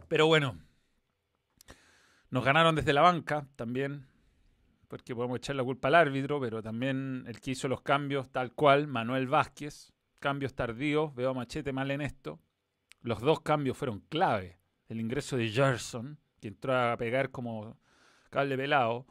Pero 0.08 0.26
bueno, 0.26 0.58
nos 2.30 2.44
ganaron 2.44 2.75
desde 2.75 2.92
la 2.92 3.02
banca 3.02 3.46
también, 3.56 4.06
porque 4.88 5.14
podemos 5.14 5.38
echar 5.38 5.56
la 5.56 5.64
culpa 5.64 5.88
al 5.88 5.94
árbitro, 5.94 6.40
pero 6.40 6.62
también 6.62 7.25
el 7.26 7.40
que 7.40 7.52
hizo 7.52 7.68
los 7.68 7.82
cambios 7.82 8.30
tal 8.30 8.52
cual, 8.52 8.87
Manuel 8.87 9.28
Vázquez, 9.28 9.92
cambios 10.18 10.54
tardíos, 10.54 11.14
veo 11.14 11.30
a 11.30 11.34
Machete 11.34 11.72
mal 11.72 11.90
en 11.90 12.00
esto. 12.00 12.40
Los 13.02 13.20
dos 13.20 13.40
cambios 13.40 13.76
fueron 13.76 14.00
clave. 14.08 14.58
El 14.88 15.00
ingreso 15.00 15.37
de 15.37 15.49
Gerson, 15.49 16.18
que 16.40 16.49
entró 16.49 16.76
a 16.76 16.96
pegar 16.96 17.30
como 17.30 17.76
cable 18.30 18.56
pelado, 18.56 19.06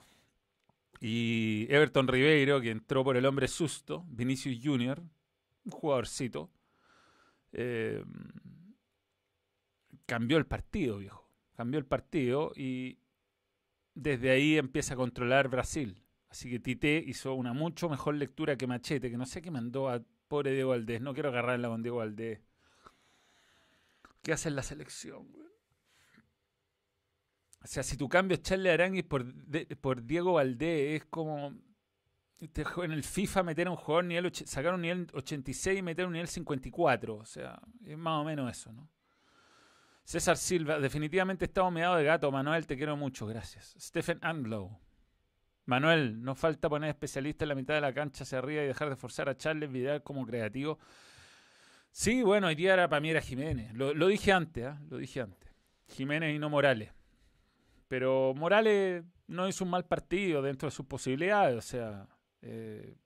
Y 1.01 1.65
Everton 1.69 2.07
Ribeiro, 2.09 2.59
que 2.59 2.71
entró 2.71 3.05
por 3.05 3.15
el 3.15 3.25
hombre 3.25 3.47
susto, 3.47 4.03
Vinicius 4.09 4.59
Junior, 4.61 5.01
un 5.63 5.71
jugadorcito, 5.71 6.51
eh, 7.53 8.03
cambió 10.05 10.37
el 10.37 10.45
partido, 10.45 10.97
viejo. 10.97 11.25
Cambió 11.55 11.79
el 11.79 11.85
partido 11.85 12.51
y 12.55 12.98
desde 13.95 14.31
ahí 14.31 14.57
empieza 14.57 14.93
a 14.93 14.97
controlar 14.97 15.49
Brasil. 15.49 16.03
Así 16.29 16.49
que 16.49 16.59
Tite 16.59 17.03
hizo 17.05 17.33
una 17.33 17.53
mucho 17.53 17.89
mejor 17.89 18.15
lectura 18.15 18.55
que 18.55 18.67
Machete, 18.67 19.09
que 19.09 19.17
no 19.17 19.25
sé 19.25 19.41
qué 19.41 19.51
mandó 19.51 19.89
a 19.89 20.01
pobre 20.27 20.51
Diego 20.51 20.69
Valdés. 20.69 21.01
No 21.01 21.13
quiero 21.13 21.29
agarrarla 21.29 21.67
con 21.67 21.81
Diego 21.81 21.97
Valdés. 21.97 22.39
¿Qué 24.21 24.33
hace 24.33 24.49
en 24.49 24.55
la 24.55 24.63
selección, 24.63 25.27
O 27.63 27.67
sea, 27.67 27.83
si 27.83 27.97
tu 27.97 28.07
cambio 28.07 28.35
es 28.35 28.43
Charlie 28.43 28.69
Aranguis 28.69 29.05
por, 29.05 30.03
Diego 30.03 30.33
Valdés, 30.33 31.01
es 31.01 31.05
como 31.09 31.55
en 32.39 32.91
el 32.91 33.03
FIFA 33.03 33.43
meter 33.43 33.67
a 33.67 33.71
un 33.71 33.77
jugador 33.77 34.05
nivel, 34.05 34.31
sacar 34.33 34.73
un 34.73 34.81
nivel 34.81 35.07
86 35.13 35.79
y 35.79 35.81
meter 35.81 36.05
un 36.05 36.13
nivel 36.13 36.27
54. 36.27 37.15
O 37.15 37.25
sea, 37.25 37.59
es 37.83 37.97
más 37.97 38.21
o 38.21 38.23
menos 38.23 38.51
eso, 38.51 38.71
¿no? 38.71 38.87
César 40.09 40.37
Silva, 40.37 40.79
definitivamente 40.79 41.45
está 41.45 41.61
humeado 41.61 41.95
de 41.95 42.03
gato. 42.03 42.31
Manuel, 42.31 42.65
te 42.65 42.75
quiero 42.75 42.97
mucho, 42.97 43.27
gracias. 43.27 43.75
Stephen 43.79 44.17
Andlow. 44.23 44.79
Manuel, 45.65 46.23
no 46.23 46.33
falta 46.33 46.67
poner 46.67 46.89
especialista 46.89 47.45
en 47.45 47.49
la 47.49 47.53
mitad 47.53 47.75
de 47.75 47.81
la 47.81 47.93
cancha 47.93 48.23
hacia 48.23 48.39
arriba 48.39 48.63
y 48.63 48.65
dejar 48.65 48.89
de 48.89 48.95
forzar 48.95 49.29
a 49.29 49.37
Charles 49.37 49.71
Vidal 49.71 50.01
como 50.01 50.25
creativo. 50.25 50.79
Sí, 51.91 52.23
bueno, 52.23 52.47
hoy 52.47 52.55
día 52.55 52.73
era, 52.73 52.89
para 52.89 52.99
mí 53.01 53.11
era 53.11 53.21
Jiménez. 53.21 53.71
Lo, 53.75 54.07
dije 54.07 54.31
antes, 54.31 54.65
¿eh? 54.65 54.73
lo 54.89 54.97
dije 54.97 55.21
antes. 55.21 55.51
Jiménez 55.89 56.35
y 56.35 56.39
no 56.39 56.49
Morales. 56.49 56.91
Pero 57.87 58.33
Morales 58.35 59.03
no 59.27 59.47
hizo 59.47 59.63
un 59.63 59.69
mal 59.69 59.85
partido 59.85 60.41
dentro 60.41 60.69
de 60.69 60.71
sus 60.71 60.87
posibilidades. 60.87 61.55
O 61.55 61.61
sea, 61.61 62.07
eh, 62.41 62.97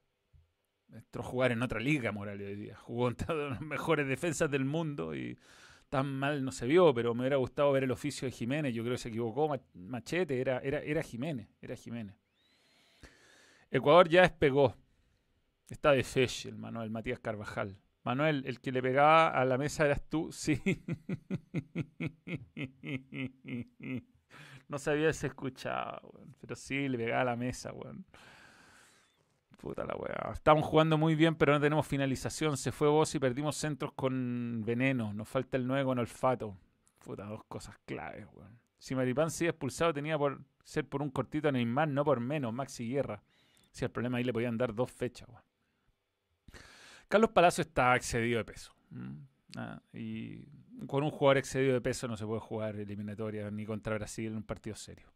entró 0.89 1.21
a 1.21 1.25
jugar 1.25 1.51
en 1.51 1.63
otra 1.63 1.81
liga 1.81 2.13
Morales 2.13 2.47
hoy 2.47 2.55
día. 2.55 2.77
Jugó 2.77 3.09
en 3.09 3.15
todas 3.15 3.51
las 3.51 3.59
mejores 3.59 4.07
defensas 4.07 4.49
del 4.49 4.63
mundo 4.63 5.13
y 5.13 5.37
tan 5.93 6.07
mal 6.07 6.43
no 6.43 6.51
se 6.51 6.65
vio, 6.65 6.91
pero 6.91 7.13
me 7.13 7.21
hubiera 7.21 7.35
gustado 7.35 7.71
ver 7.71 7.83
el 7.83 7.91
oficio 7.91 8.25
de 8.25 8.31
Jiménez. 8.31 8.73
Yo 8.73 8.81
creo 8.81 8.95
que 8.95 8.97
se 8.97 9.09
equivocó 9.09 9.55
Machete, 9.75 10.41
era, 10.41 10.57
era, 10.57 10.79
era 10.79 11.03
Jiménez, 11.03 11.47
era 11.61 11.75
Jiménez. 11.75 12.15
Ecuador 13.69 14.09
ya 14.09 14.23
despegó. 14.23 14.75
Está 15.69 15.91
de 15.91 16.03
feche 16.03 16.49
el 16.49 16.55
Manuel 16.55 16.89
Matías 16.89 17.19
Carvajal. 17.19 17.77
Manuel, 18.03 18.43
el 18.47 18.59
que 18.59 18.71
le 18.71 18.81
pegaba 18.81 19.29
a 19.29 19.45
la 19.45 19.59
mesa 19.59 19.85
eras 19.85 20.01
tú, 20.09 20.31
sí. 20.33 20.59
no 24.67 24.79
se 24.79 24.89
había 24.89 25.09
escuchado, 25.09 26.11
pero 26.41 26.55
sí, 26.55 26.89
le 26.89 26.97
pegaba 26.97 27.21
a 27.21 27.25
la 27.25 27.35
mesa, 27.35 27.71
weón. 27.71 28.03
Puta 29.63 29.85
la 29.85 29.95
weá. 29.95 30.33
Estamos 30.33 30.65
jugando 30.65 30.97
muy 30.97 31.15
bien, 31.15 31.35
pero 31.35 31.53
no 31.53 31.61
tenemos 31.61 31.87
finalización. 31.87 32.57
Se 32.57 32.73
fue 32.73 32.89
vos 32.89 33.15
y 33.15 33.19
perdimos 33.19 33.55
centros 33.55 33.93
con 33.93 34.61
veneno. 34.65 35.13
Nos 35.13 35.29
falta 35.29 35.55
el 35.55 35.65
9 35.65 35.85
con 35.85 35.99
olfato. 35.99 36.57
Puta, 36.99 37.23
dos 37.23 37.45
cosas 37.45 37.77
claves, 37.85 38.27
weón. 38.33 38.59
Si 38.77 38.93
Maripán 38.93 39.31
sigue 39.31 39.51
expulsado, 39.51 39.93
tenía 39.93 40.17
por 40.17 40.41
ser 40.65 40.85
por 40.85 41.01
un 41.01 41.09
cortito 41.09 41.49
Neymar, 41.49 41.87
no 41.87 42.03
por 42.03 42.19
menos, 42.19 42.53
Maxi 42.53 42.89
Guerra. 42.89 43.23
Si 43.71 43.85
el 43.85 43.91
problema 43.91 44.17
ahí 44.17 44.25
le 44.25 44.33
podían 44.33 44.57
dar 44.57 44.75
dos 44.75 44.91
fechas, 44.91 45.29
weón. 45.29 45.43
Carlos 47.07 47.29
Palacio 47.29 47.61
está 47.61 47.95
excedido 47.95 48.39
de 48.39 48.43
peso. 48.43 48.75
Ah, 49.55 49.81
y 49.93 50.43
con 50.87 51.05
un 51.05 51.09
jugador 51.09 51.37
excedido 51.37 51.73
de 51.73 51.79
peso 51.79 52.09
no 52.09 52.17
se 52.17 52.25
puede 52.25 52.41
jugar 52.41 52.75
eliminatoria 52.75 53.49
ni 53.49 53.65
contra 53.65 53.95
Brasil 53.95 54.27
en 54.27 54.35
un 54.35 54.43
partido 54.43 54.75
serio. 54.75 55.07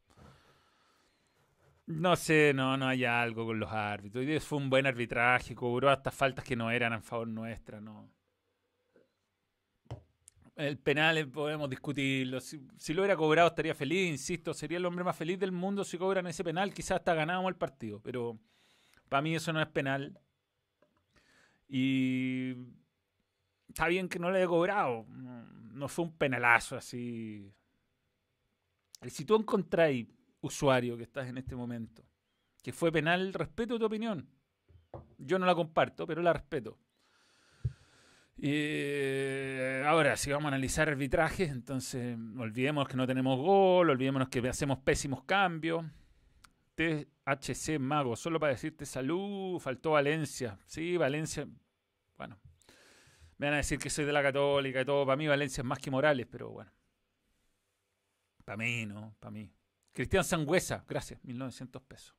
No 1.88 2.18
sé, 2.18 2.52
no, 2.54 2.76
no 2.76 2.88
hay 2.88 3.06
algo 3.06 3.46
con 3.46 3.60
los 3.60 3.72
árbitros. 3.72 4.44
Fue 4.44 4.58
un 4.58 4.70
buen 4.70 4.86
arbitraje, 4.86 5.56
cobró 5.56 5.90
hasta 5.90 6.12
faltas 6.12 6.44
que 6.44 6.56
no 6.56 6.70
eran 6.70 6.92
a 6.94 7.02
favor 7.02 7.28
nuestra, 7.30 7.80
no. 7.80 8.10
El 10.58 10.78
penal 10.80 11.18
eh, 11.18 11.26
podemos 11.28 11.70
discutirlo. 11.70 12.42
Si, 12.42 12.60
lo 12.94 13.02
hubiera 13.02 13.16
cobrado 13.16 13.48
estaría 13.50 13.74
feliz, 13.76 14.10
insisto, 14.10 14.54
sería 14.54 14.80
el 14.80 14.86
hombre 14.86 15.06
más 15.06 15.16
feliz 15.16 15.40
del 15.40 15.52
mundo 15.52 15.86
si 15.86 15.98
cobran 15.98 16.28
ese 16.28 16.44
penal. 16.44 16.74
Quizás 16.74 16.98
hasta 16.98 17.14
ganábamos 17.14 17.50
el 17.50 17.56
partido, 17.56 18.02
pero 18.02 18.38
para 19.08 19.22
mí 19.22 19.36
eso 19.36 19.54
no 19.54 19.62
es 19.62 19.68
penal. 19.68 20.20
Y 21.70 22.56
está 23.70 23.88
bien 23.88 24.10
que 24.10 24.20
no 24.20 24.30
lo 24.30 24.36
haya 24.36 24.48
cobrado. 24.48 25.06
No, 25.08 25.88
fue 25.88 26.06
un 26.06 26.18
penalazo 26.18 26.76
así. 26.76 27.54
Si 29.08 29.26
tú 29.26 29.36
encontráis 29.36 30.08
usuario 30.42 30.98
que 30.98 31.04
estás 31.04 31.28
en 31.28 31.38
este 31.38 31.56
momento, 31.56 32.04
que 32.62 32.74
fue 32.74 32.92
penal, 32.92 33.34
respeto 33.34 33.80
tu 33.80 33.86
opinión. 33.86 34.30
Yo 35.18 35.40
no 35.40 35.46
la 35.46 35.56
comparto, 35.56 36.06
pero 36.08 36.22
la 36.22 36.34
respeto. 36.34 36.78
Y 38.40 39.82
ahora, 39.84 40.16
si 40.16 40.32
vamos 40.32 40.46
a 40.46 40.50
analizar 40.50 40.90
arbitrajes, 40.90 41.50
entonces 41.50 42.16
olvidemos 42.38 42.88
que 42.88 42.96
no 42.96 43.08
tenemos 43.08 43.40
gol, 43.40 43.90
olvidémonos 43.90 44.30
que 44.30 44.48
hacemos 44.48 44.78
pésimos 44.80 45.24
cambios. 45.24 45.84
THC 46.76 47.80
Mago, 47.80 48.16
solo 48.16 48.40
para 48.40 48.54
decirte 48.54 48.86
salud, 48.86 49.60
faltó 49.60 49.92
Valencia. 49.92 50.60
Sí, 50.68 50.96
Valencia, 50.96 51.48
bueno, 52.16 52.40
me 53.40 53.48
van 53.48 53.56
a 53.56 53.58
decir 53.58 53.80
que 53.80 53.90
soy 53.90 54.06
de 54.06 54.14
la 54.14 54.22
Católica 54.22 54.82
y 54.82 54.86
todo. 54.86 55.04
Para 55.04 55.18
mí 55.18 55.28
Valencia 55.28 55.62
es 55.62 55.66
más 55.66 55.80
que 55.80 55.90
Morales, 55.90 56.28
pero 56.30 56.52
bueno. 56.52 56.72
Para 58.46 58.58
mí, 58.58 58.86
¿no? 58.86 59.16
Para 59.20 59.32
mí. 59.32 59.52
Cristian 59.98 60.24
Sangüesa, 60.24 60.86
gracias, 60.88 61.20
1900 61.24 61.82
pesos. 61.82 62.16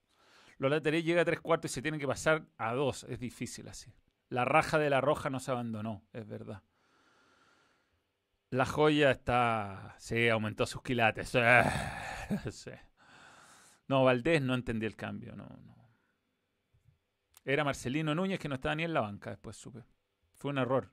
Los 0.56 0.68
laterales 0.68 1.04
llega 1.04 1.22
a 1.22 1.24
tres 1.24 1.40
cuartos 1.40 1.70
y 1.70 1.74
se 1.74 1.80
tienen 1.80 2.00
que 2.00 2.08
pasar 2.08 2.44
a 2.56 2.74
dos. 2.74 3.04
Es 3.04 3.20
difícil 3.20 3.68
así. 3.68 3.94
La 4.30 4.44
raja 4.44 4.80
de 4.80 4.90
la 4.90 5.00
roja 5.00 5.30
no 5.30 5.38
se 5.38 5.52
abandonó, 5.52 6.04
es 6.12 6.26
verdad. 6.26 6.64
La 8.50 8.66
joya 8.66 9.12
está. 9.12 9.94
Sí, 10.00 10.28
aumentó 10.28 10.66
sus 10.66 10.82
quilates. 10.82 11.32
No, 13.86 14.04
Valdés 14.04 14.42
no 14.42 14.54
entendí 14.54 14.84
el 14.84 14.96
cambio. 14.96 15.34
No, 15.36 15.46
no. 15.46 15.88
Era 17.44 17.64
Marcelino 17.64 18.14
Núñez 18.14 18.40
que 18.40 18.48
no 18.48 18.56
estaba 18.56 18.74
ni 18.74 18.82
en 18.82 18.92
la 18.92 19.00
banca, 19.00 19.30
después 19.30 19.56
supe. 19.56 19.84
Fue 20.34 20.50
un 20.50 20.58
error. 20.58 20.92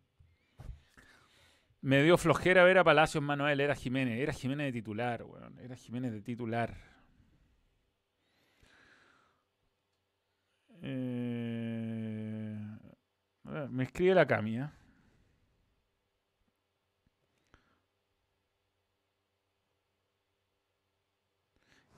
Me 1.86 2.02
dio 2.02 2.18
flojera 2.18 2.64
ver 2.64 2.80
a 2.80 2.84
Palacios 2.84 3.24
Manuel, 3.24 3.60
era 3.62 3.76
Jiménez, 3.76 4.20
era 4.20 4.34
Jiménez 4.34 4.66
de 4.68 4.72
titular, 4.80 5.22
weón, 5.24 5.60
era 5.60 5.76
Jiménez 5.76 6.12
de 6.14 6.22
titular. 6.22 6.76
Eh, 10.82 12.58
me 13.70 13.84
escribe 13.84 14.16
la 14.16 14.26
Cami, 14.26 14.58
¿eh? 14.58 14.70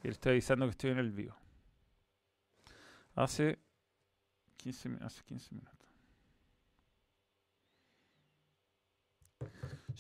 Y 0.04 0.08
le 0.08 0.12
estoy 0.12 0.32
avisando 0.34 0.66
que 0.66 0.72
estoy 0.72 0.92
en 0.92 0.98
el 1.00 1.12
vivo. 1.14 1.38
Hace 3.16 3.58
15, 4.58 4.98
hace 5.02 5.24
15 5.24 5.56
minutos. 5.56 5.77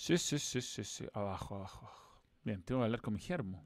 Sí, 0.03 0.17
sí, 0.17 0.39
sí, 0.39 0.61
sí, 0.61 0.83
sí. 0.85 1.05
Abajo, 1.13 1.55
abajo, 1.55 1.79
abajo. 1.87 2.21
Bien, 2.43 2.63
tengo 2.63 2.79
que 2.81 2.85
hablar 2.85 3.01
con 3.01 3.13
mi 3.15 3.19
germo. 3.19 3.65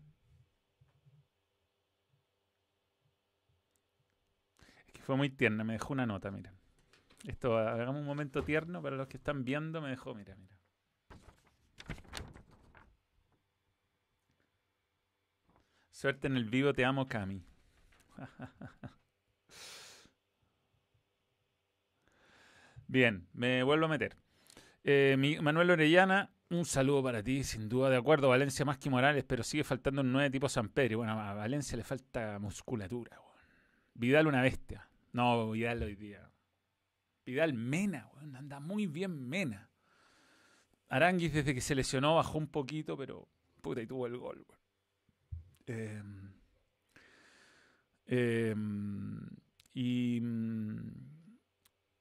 Es 4.86 4.94
que 4.94 5.02
fue 5.02 5.16
muy 5.18 5.30
tierna, 5.30 5.64
me 5.64 5.74
dejó 5.74 5.94
una 5.94 6.06
nota, 6.06 6.30
miren. 6.30 6.54
Esto, 7.28 7.58
hagamos 7.58 8.02
un 8.02 8.08
momento 8.08 8.44
tierno 8.44 8.82
para 8.82 8.96
los 8.98 9.08
que 9.08 9.18
están 9.18 9.46
viendo, 9.46 9.82
me 9.82 9.90
dejó, 9.90 10.14
mira, 10.16 10.36
mira. 10.36 10.58
Suerte 15.92 16.28
en 16.28 16.36
el 16.36 16.44
vivo, 16.46 16.74
te 16.74 16.84
amo, 16.84 17.08
Cami. 17.08 17.46
Bien, 22.88 23.28
me 23.34 23.64
vuelvo 23.64 23.86
a 23.86 23.90
meter. 23.90 24.16
Eh, 24.84 25.16
Manuel 25.42 25.72
Orellana, 25.72 26.32
un 26.50 26.66
saludo 26.66 27.04
para 27.04 27.24
ti, 27.24 27.44
sin 27.44 27.70
duda, 27.70 27.90
de 27.90 27.98
acuerdo, 27.98 28.30
Valencia 28.30 28.66
más 28.66 28.78
que 28.78 28.90
Morales, 28.90 29.24
pero 29.24 29.44
sigue 29.44 29.64
faltando 29.64 30.02
un 30.02 30.12
nueve 30.12 30.30
tipo 30.30 30.50
San 30.50 30.70
Pedro. 30.70 31.00
Bueno, 31.00 31.14
a 31.14 31.34
Valencia 31.34 31.78
le 31.78 31.84
falta 31.84 32.40
musculatura. 32.40 33.20
Vidal 33.94 34.28
una 34.28 34.42
bestia. 34.42 34.88
No, 35.14 35.52
Vidal 35.52 35.84
hoy 35.84 35.96
día. 35.96 36.30
Vidal 37.26 37.54
Mena, 37.54 38.10
anda 38.34 38.60
muy 38.60 38.88
bien 38.88 39.30
Mena. 39.30 39.70
Aranguis 40.90 41.34
desde 41.34 41.54
que 41.54 41.62
se 41.62 41.76
lesionó 41.76 42.16
bajó 42.16 42.38
un 42.38 42.48
poquito, 42.48 42.98
pero 42.98 43.28
puta, 43.62 43.82
y 43.82 43.88
tuvo 43.88 44.08
el 44.08 44.18
gol. 44.18 44.46
Eh, 45.68 46.02
eh, 48.08 48.56
y 49.74 50.20
mm, 50.20 51.21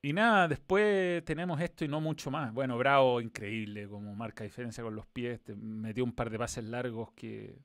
y 0.02 0.12
nada, 0.12 0.48
después 0.48 1.24
tenemos 1.24 1.60
esto 1.60 1.84
y 1.84 1.88
no 1.88 2.00
mucho 2.00 2.30
más. 2.30 2.52
Bueno, 2.52 2.78
Bravo, 2.78 3.20
increíble, 3.20 3.88
como 3.88 4.14
marca 4.14 4.44
diferencia 4.44 4.82
con 4.82 4.94
los 4.94 5.06
pies. 5.06 5.40
metió 5.56 6.04
un 6.04 6.12
par 6.12 6.30
de 6.30 6.38
pases 6.38 6.64
largos 6.64 7.12
que 7.12 7.58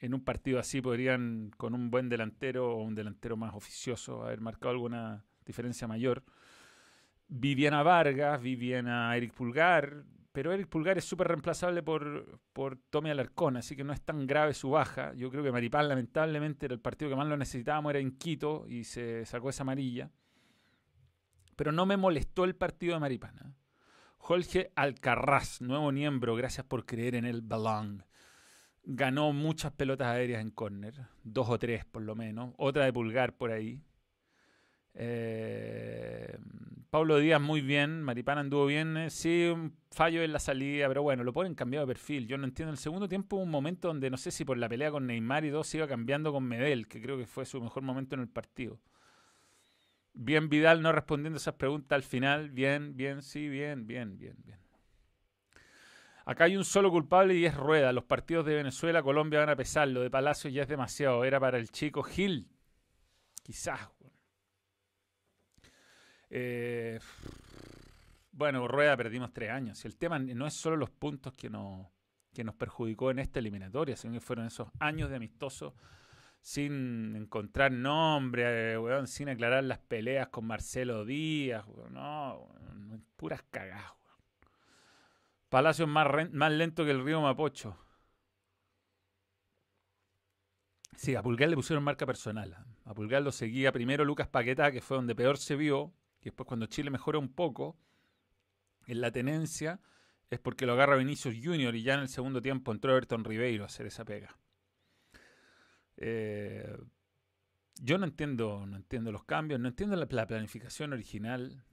en 0.00 0.14
un 0.14 0.24
partido 0.24 0.58
así 0.58 0.80
podrían, 0.80 1.52
con 1.56 1.74
un 1.74 1.90
buen 1.90 2.08
delantero 2.08 2.76
o 2.76 2.82
un 2.82 2.94
delantero 2.94 3.36
más 3.36 3.54
oficioso, 3.54 4.24
haber 4.24 4.40
marcado 4.40 4.70
alguna 4.70 5.24
diferencia 5.46 5.86
mayor. 5.86 6.24
Viviana 7.28 7.82
Vargas, 7.84 8.42
Viviana 8.42 9.16
Eric 9.16 9.32
Pulgar, 9.32 10.04
pero 10.32 10.52
Eric 10.52 10.68
Pulgar 10.68 10.98
es 10.98 11.04
súper 11.04 11.28
reemplazable 11.28 11.82
por, 11.82 12.40
por 12.52 12.76
Tommy 12.90 13.10
Alarcón, 13.10 13.56
así 13.56 13.76
que 13.76 13.84
no 13.84 13.92
es 13.92 14.00
tan 14.00 14.26
grave 14.26 14.54
su 14.54 14.70
baja. 14.70 15.14
Yo 15.14 15.30
creo 15.30 15.44
que 15.44 15.52
Maripán, 15.52 15.88
lamentablemente, 15.88 16.66
era 16.66 16.74
el 16.74 16.80
partido 16.80 17.10
que 17.10 17.16
más 17.16 17.28
lo 17.28 17.36
necesitábamos, 17.36 17.90
era 17.90 18.00
en 18.00 18.16
Quito 18.18 18.66
y 18.66 18.84
se 18.84 19.24
sacó 19.26 19.50
esa 19.50 19.62
amarilla. 19.62 20.10
Pero 21.56 21.72
no 21.72 21.86
me 21.86 21.96
molestó 21.96 22.44
el 22.44 22.54
partido 22.54 22.94
de 22.94 23.00
Maripana. 23.00 23.54
Jorge 24.18 24.70
Alcarraz, 24.76 25.60
nuevo 25.60 25.90
miembro, 25.90 26.36
gracias 26.36 26.64
por 26.64 26.86
creer 26.86 27.16
en 27.16 27.24
el 27.24 27.42
balón. 27.42 28.04
Ganó 28.84 29.32
muchas 29.32 29.72
pelotas 29.72 30.08
aéreas 30.08 30.40
en 30.40 30.50
córner, 30.50 30.94
dos 31.24 31.48
o 31.48 31.58
tres 31.58 31.84
por 31.84 32.02
lo 32.02 32.14
menos, 32.14 32.54
otra 32.56 32.84
de 32.84 32.92
pulgar 32.92 33.36
por 33.36 33.50
ahí. 33.50 33.80
Eh, 34.94 36.36
Pablo 36.90 37.18
Díaz 37.18 37.40
muy 37.40 37.62
bien, 37.62 38.02
Maripana 38.02 38.42
anduvo 38.42 38.66
bien, 38.66 38.96
eh, 38.96 39.10
sí, 39.10 39.46
un 39.52 39.74
fallo 39.90 40.22
en 40.22 40.32
la 40.32 40.38
salida, 40.38 40.88
pero 40.88 41.02
bueno, 41.02 41.24
lo 41.24 41.32
ponen 41.32 41.54
cambiado 41.54 41.86
de 41.86 41.94
perfil. 41.94 42.26
Yo 42.26 42.36
no 42.36 42.44
entiendo. 42.44 42.70
En 42.70 42.74
el 42.74 42.78
segundo 42.78 43.08
tiempo 43.08 43.36
un 43.36 43.50
momento 43.50 43.88
donde 43.88 44.10
no 44.10 44.18
sé 44.18 44.30
si 44.30 44.44
por 44.44 44.58
la 44.58 44.68
pelea 44.68 44.90
con 44.90 45.06
Neymar 45.06 45.44
y 45.44 45.50
dos 45.50 45.74
iba 45.74 45.88
cambiando 45.88 46.32
con 46.32 46.44
Medel, 46.44 46.88
que 46.88 47.00
creo 47.00 47.16
que 47.16 47.26
fue 47.26 47.46
su 47.46 47.60
mejor 47.60 47.82
momento 47.82 48.14
en 48.14 48.20
el 48.20 48.28
partido. 48.28 48.78
Bien 50.14 50.48
Vidal 50.48 50.82
no 50.82 50.92
respondiendo 50.92 51.38
esas 51.38 51.54
preguntas 51.54 51.96
al 51.96 52.02
final. 52.02 52.50
Bien, 52.50 52.96
bien, 52.96 53.22
sí, 53.22 53.48
bien, 53.48 53.86
bien, 53.86 54.18
bien, 54.18 54.36
bien. 54.44 54.58
Acá 56.24 56.44
hay 56.44 56.56
un 56.56 56.64
solo 56.64 56.90
culpable 56.90 57.34
y 57.34 57.46
es 57.46 57.56
Rueda. 57.56 57.92
Los 57.92 58.04
partidos 58.04 58.46
de 58.46 58.54
Venezuela, 58.54 59.02
Colombia 59.02 59.40
van 59.40 59.48
a 59.48 59.56
pesar. 59.56 59.88
Lo 59.88 60.02
de 60.02 60.10
Palacio 60.10 60.50
ya 60.50 60.62
es 60.62 60.68
demasiado. 60.68 61.24
Era 61.24 61.40
para 61.40 61.58
el 61.58 61.70
chico 61.70 62.02
Gil. 62.02 62.48
Quizás. 63.42 63.80
Eh, 66.30 67.00
bueno, 68.30 68.68
Rueda 68.68 68.96
perdimos 68.96 69.32
tres 69.32 69.50
años. 69.50 69.84
Y 69.84 69.88
el 69.88 69.96
tema 69.96 70.18
no 70.18 70.46
es 70.46 70.54
solo 70.54 70.76
los 70.76 70.90
puntos 70.90 71.32
que 71.32 71.50
nos, 71.50 71.88
que 72.32 72.44
nos 72.44 72.54
perjudicó 72.54 73.10
en 73.10 73.18
esta 73.18 73.40
eliminatoria, 73.40 73.96
sino 73.96 74.14
que 74.14 74.20
fueron 74.20 74.46
esos 74.46 74.68
años 74.78 75.10
de 75.10 75.16
amistoso 75.16 75.74
sin 76.42 77.14
encontrar 77.14 77.70
nombre, 77.70 78.74
eh, 78.74 79.06
sin 79.06 79.28
aclarar 79.28 79.62
las 79.62 79.78
peleas 79.78 80.28
con 80.28 80.44
Marcelo 80.44 81.04
Díaz, 81.04 81.64
no, 81.90 82.48
puras 83.16 83.42
cagadas. 83.50 83.92
Palacio 85.48 85.86
más, 85.86 86.08
más 86.32 86.52
lento 86.52 86.84
que 86.84 86.90
el 86.90 87.04
río 87.04 87.20
Mapocho. 87.20 87.78
Sí, 90.96 91.14
a 91.14 91.22
Pulgar 91.22 91.48
le 91.48 91.56
pusieron 91.56 91.84
marca 91.84 92.06
personal. 92.06 92.56
A 92.84 92.94
Pulgar 92.94 93.22
lo 93.22 93.32
seguía 93.32 93.70
primero 93.70 94.04
Lucas 94.04 94.28
Paquetá, 94.28 94.72
que 94.72 94.80
fue 94.80 94.96
donde 94.96 95.14
peor 95.14 95.38
se 95.38 95.56
vio, 95.56 95.92
y 96.20 96.24
después 96.24 96.46
cuando 96.46 96.66
Chile 96.66 96.90
mejora 96.90 97.18
un 97.18 97.32
poco 97.32 97.78
en 98.86 99.00
la 99.00 99.12
tenencia, 99.12 99.80
es 100.30 100.40
porque 100.40 100.66
lo 100.66 100.72
agarra 100.72 100.96
Vinicius 100.96 101.36
Junior 101.42 101.74
y 101.76 101.82
ya 101.82 101.94
en 101.94 102.00
el 102.00 102.08
segundo 102.08 102.42
tiempo 102.42 102.72
entró 102.72 102.92
Everton 102.92 103.24
Ribeiro 103.24 103.64
a 103.64 103.66
hacer 103.66 103.86
esa 103.86 104.04
pega. 104.04 104.36
Eh, 106.04 106.76
yo 107.80 107.96
no 107.96 108.06
entiendo, 108.06 108.66
no 108.66 108.76
entiendo 108.76 109.12
los 109.12 109.24
cambios, 109.24 109.60
no 109.60 109.68
entiendo 109.68 109.94
la, 109.96 110.26
planificación 110.26 110.92
original. 110.92 111.64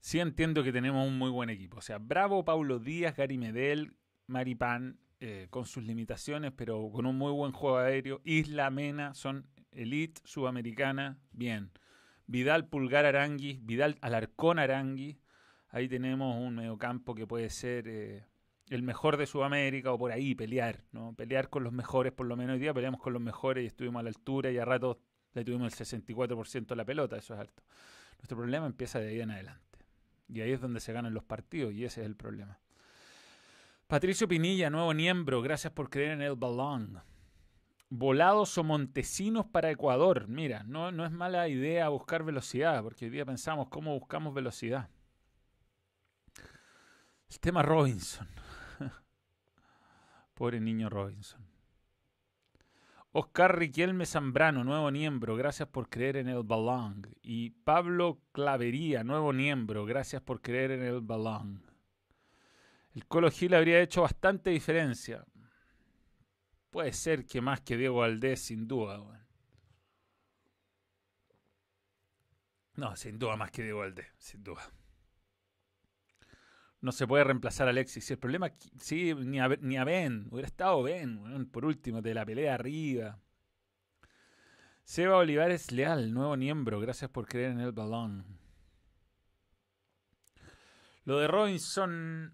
Sí 0.00 0.18
entiendo 0.18 0.64
que 0.64 0.72
tenemos 0.72 1.06
un 1.06 1.16
muy 1.16 1.30
buen 1.30 1.50
equipo. 1.50 1.78
O 1.78 1.80
sea, 1.80 1.98
bravo 1.98 2.44
Paulo 2.44 2.80
Díaz, 2.80 3.16
Gary 3.16 3.38
Medel, 3.38 3.96
Maripán, 4.26 4.98
eh, 5.20 5.46
con 5.50 5.66
sus 5.66 5.84
limitaciones, 5.84 6.52
pero 6.56 6.90
con 6.90 7.06
un 7.06 7.16
muy 7.16 7.30
buen 7.30 7.52
juego 7.52 7.78
aéreo. 7.78 8.20
Isla 8.24 8.70
Mena, 8.70 9.14
son 9.14 9.46
elite 9.70 10.20
sudamericana, 10.24 11.20
bien. 11.30 11.70
Vidal 12.26 12.68
Pulgar 12.68 13.06
Arangui, 13.06 13.60
Vidal 13.62 13.98
Alarcón 14.00 14.58
Arangui. 14.58 15.20
Ahí 15.68 15.88
tenemos 15.88 16.36
un 16.36 16.56
mediocampo 16.56 17.14
que 17.14 17.26
puede 17.26 17.50
ser 17.50 17.86
eh, 17.86 18.26
el 18.74 18.82
mejor 18.82 19.18
de 19.18 19.26
Sudamérica 19.26 19.92
o 19.92 19.98
por 19.98 20.12
ahí 20.12 20.34
pelear, 20.34 20.82
¿no? 20.92 21.12
Pelear 21.14 21.50
con 21.50 21.62
los 21.62 21.74
mejores, 21.74 22.10
por 22.10 22.26
lo 22.26 22.36
menos 22.36 22.54
hoy 22.54 22.60
día 22.60 22.72
peleamos 22.72 23.00
con 23.00 23.12
los 23.12 23.20
mejores 23.20 23.64
y 23.64 23.66
estuvimos 23.66 24.00
a 24.00 24.02
la 24.04 24.08
altura 24.08 24.50
y 24.50 24.56
a 24.56 24.64
rato 24.64 24.98
le 25.34 25.44
tuvimos 25.44 25.78
el 25.78 25.86
64% 25.86 26.66
de 26.66 26.76
la 26.76 26.84
pelota, 26.84 27.18
eso 27.18 27.34
es 27.34 27.40
alto. 27.40 27.62
Nuestro 28.16 28.38
problema 28.38 28.64
empieza 28.64 28.98
de 28.98 29.08
ahí 29.08 29.20
en 29.20 29.30
adelante. 29.30 29.78
Y 30.28 30.40
ahí 30.40 30.52
es 30.52 30.60
donde 30.62 30.80
se 30.80 30.92
ganan 30.94 31.12
los 31.12 31.22
partidos 31.22 31.74
y 31.74 31.84
ese 31.84 32.00
es 32.00 32.06
el 32.06 32.16
problema. 32.16 32.58
Patricio 33.88 34.26
Pinilla, 34.26 34.70
nuevo 34.70 34.94
miembro, 34.94 35.42
gracias 35.42 35.74
por 35.74 35.90
creer 35.90 36.12
en 36.12 36.22
el 36.22 36.36
balón. 36.36 37.02
Volados 37.90 38.56
o 38.56 38.64
montesinos 38.64 39.44
para 39.44 39.70
Ecuador. 39.70 40.28
Mira, 40.28 40.62
no, 40.62 40.90
no 40.92 41.04
es 41.04 41.12
mala 41.12 41.46
idea 41.46 41.90
buscar 41.90 42.22
velocidad, 42.22 42.82
porque 42.82 43.04
hoy 43.04 43.10
día 43.10 43.26
pensamos 43.26 43.68
cómo 43.68 43.98
buscamos 43.98 44.32
velocidad. 44.32 44.88
El 47.28 47.38
tema 47.38 47.62
Robinson. 47.62 48.26
Pobre 50.34 50.60
niño 50.60 50.88
Robinson. 50.88 51.52
Oscar 53.14 53.58
Riquelme 53.58 54.06
Zambrano, 54.06 54.64
nuevo 54.64 54.90
miembro, 54.90 55.36
gracias 55.36 55.68
por 55.68 55.90
creer 55.90 56.16
en 56.16 56.28
el 56.28 56.42
balón. 56.44 57.06
Y 57.22 57.50
Pablo 57.50 58.22
Clavería, 58.32 59.04
nuevo 59.04 59.34
miembro, 59.34 59.84
gracias 59.84 60.22
por 60.22 60.40
creer 60.40 60.70
en 60.70 60.82
el 60.82 61.02
balón. 61.02 61.62
El 62.94 63.06
Colo 63.06 63.30
Gil 63.30 63.52
habría 63.52 63.80
hecho 63.80 64.02
bastante 64.02 64.48
diferencia. 64.48 65.24
Puede 66.70 66.94
ser 66.94 67.26
que 67.26 67.42
más 67.42 67.60
que 67.60 67.76
Diego 67.76 67.98
Valdés, 67.98 68.40
sin 68.40 68.66
duda. 68.66 68.98
No, 72.76 72.96
sin 72.96 73.18
duda 73.18 73.36
más 73.36 73.50
que 73.50 73.62
Diego 73.62 73.80
Valdés, 73.80 74.06
sin 74.16 74.42
duda. 74.42 74.62
No 76.82 76.92
se 76.92 77.06
puede 77.06 77.24
reemplazar 77.24 77.68
a 77.68 77.70
Alexis. 77.70 78.04
Si 78.04 78.12
el 78.12 78.18
problema, 78.18 78.52
sí, 78.78 79.14
ni 79.14 79.38
ni 79.60 79.76
a 79.78 79.84
Ben. 79.84 80.28
Hubiera 80.30 80.48
estado 80.48 80.82
Ben, 80.82 81.48
por 81.50 81.64
último, 81.64 82.02
de 82.02 82.12
la 82.12 82.26
pelea 82.26 82.54
arriba. 82.54 83.18
Seba 84.84 85.16
Olivares 85.16 85.72
Leal, 85.72 86.12
nuevo 86.12 86.36
miembro. 86.36 86.80
Gracias 86.80 87.10
por 87.10 87.26
creer 87.26 87.52
en 87.52 87.60
el 87.60 87.72
balón. 87.72 88.26
Lo 91.04 91.18
de 91.18 91.28
Robinson, 91.28 92.32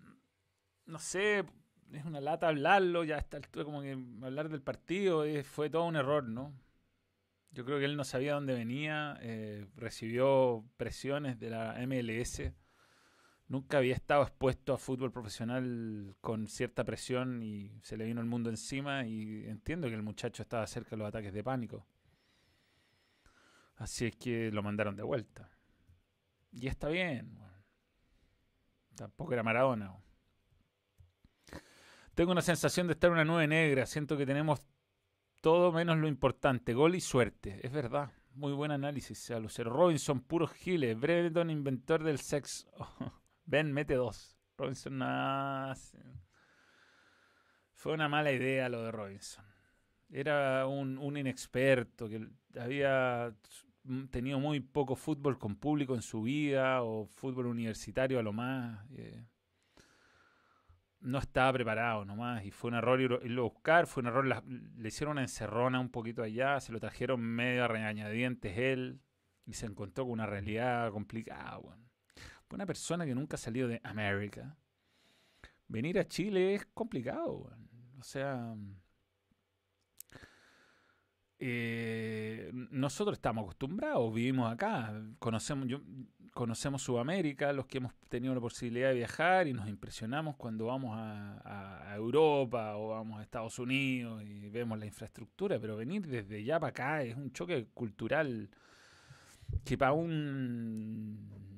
no 0.87 0.98
sé, 0.98 1.44
es 1.92 2.04
una 2.04 2.20
lata 2.20 2.48
hablarlo, 2.48 3.04
ya 3.04 3.16
está 3.16 3.40
como 3.64 3.80
que 3.80 3.92
hablar 4.22 4.48
del 4.50 4.61
partido 4.61 5.24
eh, 5.24 5.42
fue 5.42 5.70
todo 5.70 5.84
un 5.84 5.96
error, 5.96 6.24
¿no? 6.24 6.52
Yo 7.50 7.64
creo 7.64 7.78
que 7.78 7.87
él 7.87 7.96
no 7.96 8.04
sabía 8.04 8.34
dónde 8.34 8.54
venía, 8.54 9.18
eh, 9.22 9.66
recibió 9.76 10.64
presiones 10.76 11.38
de 11.38 11.50
la 11.50 11.76
MLS. 11.87 12.52
Nunca 13.48 13.78
había 13.78 13.94
estado 13.94 14.22
expuesto 14.22 14.74
a 14.74 14.78
fútbol 14.78 15.11
profesional 15.11 16.14
con 16.20 16.48
cierta 16.48 16.84
presión 16.84 17.42
y 17.42 17.80
se 17.82 17.96
le 17.96 18.04
vino 18.04 18.20
el 18.20 18.26
mundo 18.26 18.50
encima 18.50 19.06
y 19.06 19.46
entiendo 19.46 19.88
que 19.88 19.94
el 19.94 20.02
muchacho 20.02 20.42
estaba 20.42 20.66
cerca 20.66 20.90
de 20.90 20.98
los 20.98 21.08
ataques 21.08 21.32
de 21.32 21.42
pánico. 21.42 21.87
Así 23.76 24.06
es 24.06 24.16
que 24.16 24.50
lo 24.52 24.62
mandaron 24.62 24.96
de 24.96 25.02
vuelta. 25.02 25.50
Y 26.52 26.66
está 26.66 26.88
bien. 26.88 27.38
Tampoco 28.94 29.32
era 29.32 29.42
Maradona. 29.42 29.96
Tengo 32.14 32.32
una 32.32 32.42
sensación 32.42 32.87
de 32.87 32.94
estar 32.94 33.08
en 33.08 33.14
una 33.14 33.24
nube 33.24 33.46
negra. 33.46 33.87
Siento 33.87 34.18
que 34.18 34.26
tenemos 34.26 34.61
todo 35.40 35.72
menos 35.72 35.96
lo 35.96 36.08
importante. 36.08 36.74
Gol 36.74 36.96
y 36.96 37.00
suerte. 37.00 37.61
Es 37.62 37.72
verdad. 37.72 38.12
Muy 38.34 38.52
buen 38.52 38.72
análisis, 38.72 39.18
sea 39.18 39.38
Lucero. 39.38 39.70
Robinson, 39.70 40.20
puro 40.20 40.48
giles. 40.48 40.98
Bredon, 40.98 41.48
inventor 41.48 42.02
del 42.02 42.18
sexo. 42.18 42.68
ben, 43.48 43.72
mete 43.72 43.94
dos. 43.94 44.38
Robinson, 44.56 45.00
Fue 47.74 47.92
una 47.92 48.08
mala 48.08 48.32
idea 48.32 48.68
lo 48.68 48.82
de 48.82 48.92
Robinson. 48.92 49.44
Era 50.11 50.66
un, 50.66 50.98
un 50.98 51.16
inexperto 51.16 52.08
que 52.08 52.28
había 52.58 53.34
tenido 54.11 54.40
muy 54.40 54.61
poco 54.61 54.96
fútbol 54.96 55.38
con 55.38 55.56
público 55.56 55.94
en 55.94 56.02
su 56.02 56.22
vida 56.22 56.82
o 56.82 57.06
fútbol 57.06 57.46
universitario 57.46 58.18
a 58.18 58.22
lo 58.22 58.32
más. 58.32 58.84
Eh 58.92 59.24
no 61.00 61.18
estaba 61.18 61.52
preparado 61.52 62.04
nomás 62.04 62.44
y 62.44 62.50
fue 62.50 62.68
un 62.68 62.76
error 62.76 63.00
irlo 63.00 63.42
a 63.42 63.48
buscar, 63.48 63.87
fue 63.87 64.02
un 64.02 64.08
error, 64.08 64.44
le 64.44 64.88
hicieron 64.88 65.12
una 65.12 65.22
encerrona 65.22 65.80
un 65.80 65.90
poquito 65.90 66.22
allá, 66.22 66.61
se 66.61 66.72
lo 66.72 66.80
trajeron 66.80 67.20
medio 67.20 67.64
a 67.64 67.68
regañadientes 67.68 68.58
él 68.58 69.00
y 69.46 69.52
se 69.54 69.66
encontró 69.66 70.04
con 70.04 70.12
una 70.14 70.26
realidad 70.26 70.90
complicada. 70.90 71.58
Bueno. 71.58 71.88
Una 72.50 72.66
persona 72.66 73.04
que 73.04 73.14
nunca 73.14 73.37
ha 73.37 73.38
salido 73.38 73.68
de 73.68 73.80
América, 73.84 74.56
venir 75.68 75.98
a 75.98 76.06
Chile 76.06 76.54
es 76.54 76.66
complicado. 76.66 77.50
O 77.98 78.02
sea, 78.02 78.54
eh, 81.38 82.50
nosotros 82.52 83.16
estamos 83.16 83.42
acostumbrados, 83.42 84.12
vivimos 84.12 84.52
acá, 84.52 84.92
conocemos, 85.20 85.68
yo 85.68 85.80
conocemos 86.34 86.82
Sudamérica, 86.82 87.52
los 87.52 87.66
que 87.66 87.78
hemos 87.78 87.94
tenido 88.08 88.34
la 88.34 88.40
posibilidad 88.40 88.88
de 88.88 88.94
viajar 88.94 89.46
y 89.46 89.52
nos 89.52 89.68
impresionamos 89.68 90.37
cuando 90.37 90.66
vamos 90.66 90.96
a, 90.96 91.94
Europa 91.96 92.76
o 92.76 92.90
vamos 92.90 93.18
a 93.18 93.22
Estados 93.22 93.58
Unidos 93.58 94.22
y 94.22 94.48
vemos 94.50 94.78
la 94.78 94.87
infraestructura, 94.87 95.58
pero 95.58 95.76
venir 95.76 96.06
desde 96.06 96.37
allá 96.37 96.61
para 96.61 96.70
acá 96.70 97.02
es 97.02 97.16
un 97.16 97.32
choque 97.32 97.66
cultural 97.74 98.50
que 99.64 99.76
para 99.76 99.92
un 99.92 101.58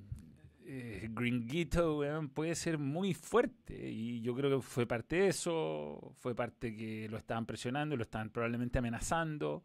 eh, 0.73 1.09
gringuito 1.11 2.01
puede 2.33 2.55
ser 2.55 2.79
muy 2.79 3.13
fuerte 3.13 3.91
y 3.91 4.21
yo 4.21 4.37
creo 4.37 4.59
que 4.59 4.63
fue 4.63 4.87
parte 4.87 5.17
de 5.17 5.29
eso, 5.29 6.15
fue 6.21 6.33
parte 6.37 6.77
que 6.77 7.09
lo 7.09 7.17
estaban 7.19 7.45
presionando, 7.45 7.97
lo 7.97 8.05
estaban 8.05 8.31
probablemente 8.31 8.79
amenazando 8.79 9.65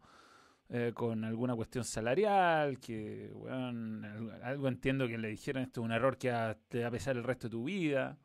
eh, 0.68 0.90
con 0.92 1.22
alguna 1.24 1.54
cuestión 1.54 1.84
salarial, 1.84 2.80
que, 2.80 3.30
algo 4.42 4.66
entiendo 4.66 5.06
que 5.06 5.16
le 5.16 5.28
dijeron 5.28 5.62
esto 5.62 5.80
es 5.80 5.84
un 5.84 5.92
error 5.92 6.18
que 6.18 6.28
te 6.68 6.80
va 6.80 6.88
a 6.88 6.90
pesar 6.90 7.16
el 7.16 7.22
resto 7.22 7.46
de 7.46 7.52
tu 7.52 7.64
vida. 7.64 8.18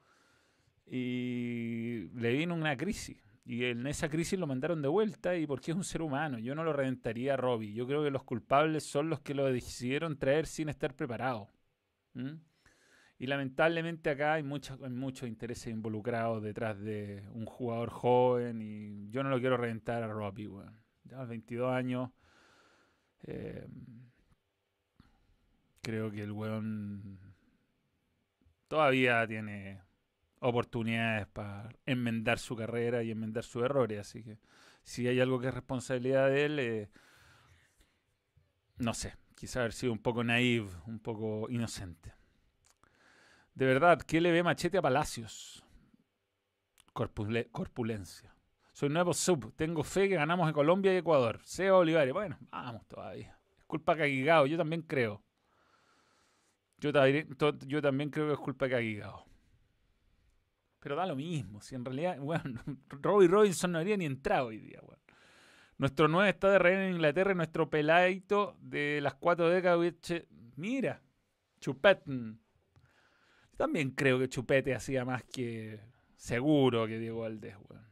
Y 0.87 2.09
le 2.15 2.33
vino 2.33 2.55
una 2.55 2.75
crisis. 2.75 3.23
Y 3.45 3.65
en 3.65 3.85
esa 3.85 4.09
crisis 4.09 4.39
lo 4.39 4.47
mandaron 4.47 4.81
de 4.81 4.87
vuelta 4.87 5.35
y 5.37 5.45
porque 5.45 5.71
es 5.71 5.77
un 5.77 5.83
ser 5.83 6.01
humano. 6.01 6.39
Yo 6.39 6.55
no 6.55 6.63
lo 6.63 6.73
reventaría 6.73 7.35
a 7.35 7.37
Robbie. 7.37 7.73
Yo 7.73 7.85
creo 7.85 8.03
que 8.03 8.11
los 8.11 8.23
culpables 8.23 8.83
son 8.83 9.09
los 9.09 9.19
que 9.21 9.35
lo 9.35 9.45
decidieron 9.45 10.17
traer 10.17 10.47
sin 10.47 10.67
estar 10.69 10.95
preparados. 10.95 11.47
Y 13.21 13.27
lamentablemente 13.27 14.09
acá 14.09 14.33
hay 14.33 14.41
muchos, 14.41 14.81
hay 14.81 14.89
muchos 14.89 15.29
intereses 15.29 15.67
involucrados 15.71 16.41
detrás 16.41 16.79
de 16.79 17.21
un 17.35 17.45
jugador 17.45 17.91
joven 17.91 18.63
y 18.63 19.11
yo 19.11 19.21
no 19.21 19.29
lo 19.29 19.39
quiero 19.39 19.57
reventar 19.57 20.01
a 20.01 20.07
Robbie, 20.07 20.49
Ya 21.03 21.17
a 21.17 21.19
los 21.19 21.29
22 21.29 21.71
años 21.71 22.09
eh, 23.21 23.67
creo 25.83 26.09
que 26.09 26.23
el 26.23 26.31
weón 26.31 27.19
todavía 28.67 29.27
tiene 29.27 29.83
oportunidades 30.39 31.27
para 31.27 31.69
enmendar 31.85 32.39
su 32.39 32.55
carrera 32.55 33.03
y 33.03 33.11
enmendar 33.11 33.43
sus 33.43 33.61
errores. 33.61 33.99
Así 33.99 34.23
que 34.23 34.39
si 34.81 35.07
hay 35.07 35.19
algo 35.19 35.39
que 35.39 35.49
es 35.49 35.53
responsabilidad 35.53 36.27
de 36.27 36.45
él, 36.45 36.59
eh, 36.59 36.89
no 38.77 38.95
sé, 38.95 39.13
quizá 39.35 39.59
haber 39.59 39.73
sido 39.73 39.93
un 39.93 39.99
poco 39.99 40.23
naive, 40.23 40.71
un 40.87 40.97
poco 40.97 41.47
inocente. 41.51 42.19
De 43.53 43.65
verdad, 43.65 44.01
¿qué 44.01 44.21
le 44.21 44.31
ve 44.31 44.43
Machete 44.43 44.77
a 44.77 44.81
Palacios? 44.81 45.63
corpulencia. 46.93 48.33
Soy 48.73 48.89
nuevo 48.89 49.13
sub. 49.13 49.53
Tengo 49.55 49.83
fe 49.83 50.09
que 50.09 50.15
ganamos 50.15 50.47
en 50.47 50.53
Colombia 50.53 50.93
y 50.93 50.97
Ecuador. 50.97 51.39
Seba 51.43 51.77
Olivares. 51.77 52.13
Bueno, 52.13 52.37
vamos 52.51 52.85
todavía. 52.87 53.37
Es 53.57 53.65
culpa 53.65 53.93
de 53.93 53.99
Caguigao. 53.99 54.45
Yo 54.45 54.57
también 54.57 54.81
creo. 54.81 55.23
Yo, 56.79 56.91
también 57.81 58.09
creo 58.09 58.27
que 58.27 58.33
es 58.33 58.39
culpa 58.39 58.65
de 58.65 58.71
Caguigao. 58.71 59.25
Pero 60.79 60.95
da 60.95 61.05
lo 61.05 61.15
mismo. 61.15 61.61
Si 61.61 61.75
en 61.75 61.85
realidad, 61.85 62.17
bueno, 62.19 62.59
Robbie 62.89 63.27
Robinson 63.27 63.71
no 63.71 63.77
habría 63.77 63.97
ni 63.97 64.05
entrado 64.05 64.47
hoy 64.47 64.57
día, 64.57 64.79
bueno. 64.81 65.01
Nuestro 65.77 66.07
9 66.07 66.29
está 66.29 66.49
de 66.49 66.59
rey 66.59 66.75
en 66.75 66.95
Inglaterra 66.95 67.31
y 67.31 67.35
nuestro 67.35 67.69
peladito 67.69 68.55
de 68.59 68.99
las 69.01 69.15
cuatro 69.15 69.49
décadas. 69.49 69.79
Mira, 70.55 71.01
Chupete. 71.59 72.03
También 73.57 73.91
creo 73.91 74.19
que 74.19 74.29
Chupete 74.29 74.73
hacía 74.73 75.05
más 75.05 75.23
que 75.23 75.79
seguro 76.15 76.87
que 76.87 76.99
Diego 76.99 77.21
Valdés, 77.21 77.55
weón. 77.69 77.91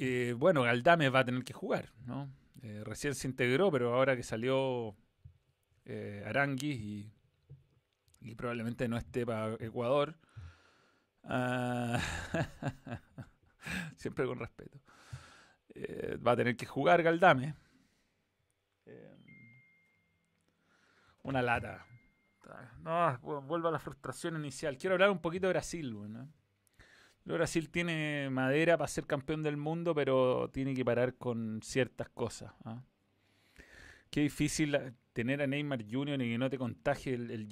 Eh, 0.00 0.34
bueno, 0.38 0.62
Galdame 0.62 1.08
va 1.08 1.20
a 1.20 1.24
tener 1.24 1.42
que 1.42 1.52
jugar, 1.52 1.92
¿no? 2.06 2.30
Eh, 2.62 2.82
recién 2.84 3.16
se 3.16 3.26
integró, 3.26 3.72
pero 3.72 3.94
ahora 3.94 4.14
que 4.14 4.22
salió 4.22 4.94
eh, 5.84 6.22
Aranguis 6.24 7.10
y, 8.20 8.34
probablemente 8.36 8.86
no 8.88 8.96
esté 8.96 9.26
para 9.26 9.54
Ecuador, 9.54 10.14
ah, 11.24 11.98
siempre 13.96 14.26
con 14.26 14.38
respeto, 14.38 14.78
va 16.24 16.32
a 16.32 16.36
tener 16.36 16.56
que 16.56 16.66
jugar 16.66 17.02
Galdame. 17.02 17.54
Una 21.28 21.42
lata. 21.42 21.86
No, 22.80 23.18
vuelvo 23.20 23.68
a 23.68 23.72
la 23.72 23.78
frustración 23.78 24.36
inicial. 24.36 24.78
Quiero 24.78 24.94
hablar 24.94 25.10
un 25.10 25.20
poquito 25.20 25.46
de 25.46 25.52
Brasil, 25.52 25.92
¿no? 25.92 26.28
Brasil 27.24 27.68
tiene 27.68 28.30
madera 28.30 28.78
para 28.78 28.88
ser 28.88 29.06
campeón 29.06 29.42
del 29.42 29.56
mundo, 29.56 29.94
pero 29.94 30.48
tiene 30.50 30.74
que 30.74 30.84
parar 30.84 31.16
con 31.16 31.60
ciertas 31.62 32.08
cosas. 32.08 32.52
¿ah? 32.64 32.82
Qué 34.10 34.22
difícil 34.22 34.94
tener 35.12 35.42
a 35.42 35.46
Neymar 35.46 35.84
Jr. 35.90 36.22
y 36.22 36.30
que 36.30 36.38
no 36.38 36.48
te 36.48 36.56
contagie 36.56 37.14
el, 37.14 37.48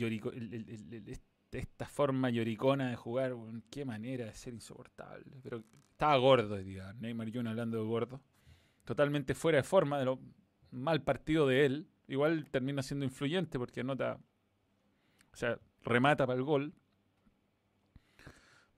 esta 1.52 1.86
forma 1.86 2.30
lloricona 2.30 2.88
de 2.88 2.96
jugar. 2.96 3.34
qué 3.70 3.84
manera 3.84 4.26
de 4.26 4.34
ser 4.34 4.54
insoportable. 4.54 5.40
Pero 5.42 5.62
estaba 5.90 6.16
gordo, 6.16 6.56
diga. 6.56 6.94
Neymar 6.94 7.30
Jr. 7.30 7.48
hablando 7.48 7.76
de 7.76 7.84
gordo. 7.84 8.22
Totalmente 8.84 9.34
fuera 9.34 9.58
de 9.58 9.64
forma, 9.64 9.98
de 9.98 10.04
lo 10.06 10.20
mal 10.70 11.02
partido 11.02 11.46
de 11.46 11.66
él. 11.66 11.88
Igual 12.08 12.48
termina 12.50 12.82
siendo 12.82 13.04
influyente 13.04 13.58
porque 13.58 13.80
anota, 13.80 14.18
o 15.32 15.36
sea, 15.36 15.58
remata 15.82 16.26
para 16.26 16.38
el 16.38 16.44
gol, 16.44 16.74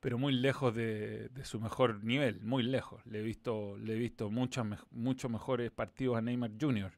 pero 0.00 0.18
muy 0.18 0.32
lejos 0.32 0.74
de, 0.74 1.30
su 1.42 1.60
mejor 1.60 2.04
nivel, 2.04 2.40
muy 2.40 2.62
lejos. 2.62 3.04
Le 3.06 3.20
he 3.20 3.22
visto, 3.22 3.76
le 3.78 3.94
he 3.94 3.98
visto 3.98 4.30
muchos, 4.30 5.30
mejores 5.30 5.70
partidos 5.70 6.16
a 6.16 6.22
Neymar 6.22 6.52
Jr. 6.58 6.92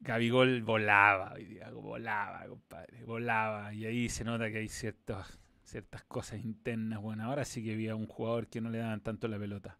Gabigol 0.00 0.62
volaba 0.62 1.36
volaba, 1.72 2.46
compadre, 2.48 3.04
volaba. 3.04 3.72
Y 3.72 3.86
ahí 3.86 4.08
se 4.08 4.24
nota 4.24 4.50
que 4.50 4.58
hay 4.58 4.68
ciertas, 4.68 5.38
ciertas 5.62 6.04
cosas 6.04 6.44
internas. 6.44 7.00
Bueno, 7.00 7.24
ahora 7.24 7.44
sí 7.44 7.64
que 7.64 7.72
había 7.72 7.94
un 7.94 8.06
jugador 8.06 8.48
que 8.48 8.60
no 8.60 8.68
le 8.70 8.78
daban 8.78 9.00
tanto 9.00 9.28
la 9.28 9.38
pelota. 9.38 9.78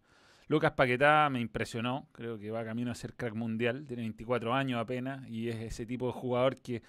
Lucas 0.49 0.73
Paquetá 0.73 1.29
me 1.31 1.41
impresionó, 1.41 2.09
creo 2.13 2.39
que 2.39 2.51
va 2.51 2.65
camino 2.65 2.91
a 2.91 2.95
ser 2.95 3.15
crack 3.15 3.35
mundial, 3.35 3.87
tiene 3.87 4.03
24 4.03 4.53
años 4.55 4.81
apenas 4.81 5.29
y 5.29 5.49
es 5.49 5.57
ese 5.57 5.87
tipo 5.87 6.07
de 6.07 6.13
jugador 6.13 6.61
que, 6.61 6.83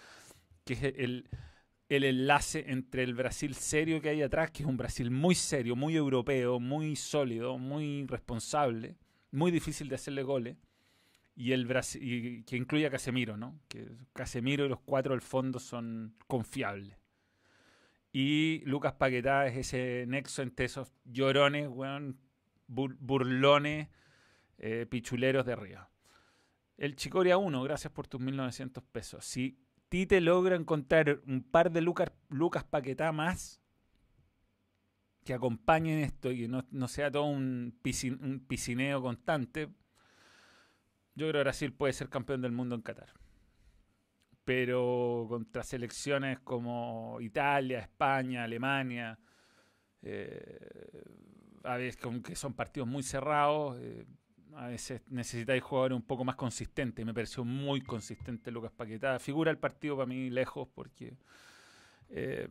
es 0.65 0.83
el 0.83 1.29
el 1.95 2.03
enlace 2.03 2.65
entre 2.67 3.03
el 3.03 3.13
Brasil 3.13 3.53
serio 3.55 4.01
que 4.01 4.09
hay 4.09 4.21
atrás, 4.21 4.51
que 4.51 4.63
es 4.63 4.69
un 4.69 4.77
Brasil 4.77 5.11
muy 5.11 5.35
serio, 5.35 5.75
muy 5.75 5.95
europeo, 5.95 6.59
muy 6.59 6.95
sólido, 6.95 7.57
muy 7.57 8.05
responsable, 8.07 8.95
muy 9.31 9.51
difícil 9.51 9.89
de 9.89 9.95
hacerle 9.95 10.23
goles, 10.23 10.57
y 11.35 11.51
el 11.51 11.65
Brasil, 11.65 12.43
que 12.45 12.57
incluye 12.57 12.85
a 12.85 12.91
Casemiro, 12.91 13.37
¿no? 13.37 13.59
Que 13.67 13.87
Casemiro 14.13 14.65
y 14.65 14.69
los 14.69 14.79
cuatro 14.81 15.13
al 15.13 15.21
fondo 15.21 15.59
son 15.59 16.15
confiables. 16.27 16.97
Y 18.11 18.61
Lucas 18.65 18.93
Paquetá 18.93 19.47
es 19.47 19.57
ese 19.57 20.05
nexo 20.07 20.43
entre 20.43 20.67
esos 20.67 20.91
llorones, 21.03 21.67
burlones, 22.67 23.89
eh, 24.57 24.85
pichuleros 24.89 25.45
de 25.45 25.53
arriba. 25.53 25.89
El 26.77 26.95
Chicoria 26.95 27.37
1, 27.37 27.63
gracias 27.63 27.93
por 27.93 28.07
tus 28.07 28.19
1900 28.19 28.83
pesos. 28.83 29.25
Si 29.25 29.59
te 29.89 30.21
logra 30.21 30.55
encontrar 30.55 31.21
un 31.27 31.43
par 31.43 31.71
de 31.71 31.81
Lucas, 31.81 32.11
Lucas 32.29 32.63
Paquetá 32.63 33.11
más 33.11 33.61
que 35.23 35.33
acompañen 35.33 35.99
esto 35.99 36.31
y 36.31 36.41
que 36.41 36.47
no, 36.47 36.87
sea 36.87 37.11
todo 37.11 37.25
un, 37.25 37.77
piscineo 37.81 39.01
constante, 39.01 39.69
yo 41.15 41.27
creo 41.29 41.33
que 41.33 41.43
Brasil 41.43 41.73
puede 41.73 41.93
ser 41.93 42.09
campeón 42.09 42.41
del 42.41 42.51
mundo 42.51 42.75
en 42.75 42.81
Qatar. 42.81 43.13
Pero 44.43 45.27
contra 45.29 45.63
selecciones 45.63 46.39
como 46.39 47.21
Italia, 47.21 47.79
España, 47.79 48.43
Alemania, 48.43 49.17
eh, 50.01 51.03
a 51.63 51.77
veces 51.77 52.01
que 52.23 52.35
son 52.35 52.53
partidos 52.53 52.87
muy 52.87 53.03
cerrados, 53.03 53.77
eh, 53.79 54.05
a 54.55 54.67
veces 54.67 55.01
necesitáis 55.09 55.63
jugadores 55.63 55.95
un 55.95 56.03
poco 56.03 56.23
más 56.23 56.35
consistentes. 56.35 57.05
Me 57.05 57.13
pareció 57.13 57.43
muy 57.43 57.81
consistente 57.81 58.51
Lucas 58.51 58.71
Paquetá. 58.71 59.17
Figura 59.19 59.51
el 59.51 59.57
partido 59.57 59.95
para 59.95 60.05
mí 60.05 60.29
lejos 60.29 60.67
porque 60.73 61.17
eh, 62.09 62.47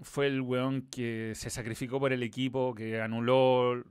fue 0.00 0.26
el 0.26 0.40
weón 0.40 0.82
que 0.82 1.32
se 1.34 1.50
sacrificó 1.50 1.98
por 1.98 2.12
el 2.12 2.22
equipo, 2.22 2.74
que 2.74 3.00
anuló 3.00 3.82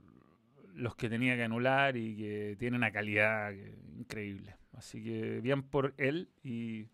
los 0.74 0.94
que 0.94 1.08
tenía 1.08 1.36
que 1.36 1.44
anular 1.44 1.96
y 1.96 2.16
que 2.16 2.56
tiene 2.58 2.76
una 2.76 2.92
calidad 2.92 3.52
increíble. 3.98 4.56
Así 4.74 5.02
que 5.02 5.40
bien 5.40 5.62
por 5.62 5.94
él 5.96 6.28
y 6.44 6.86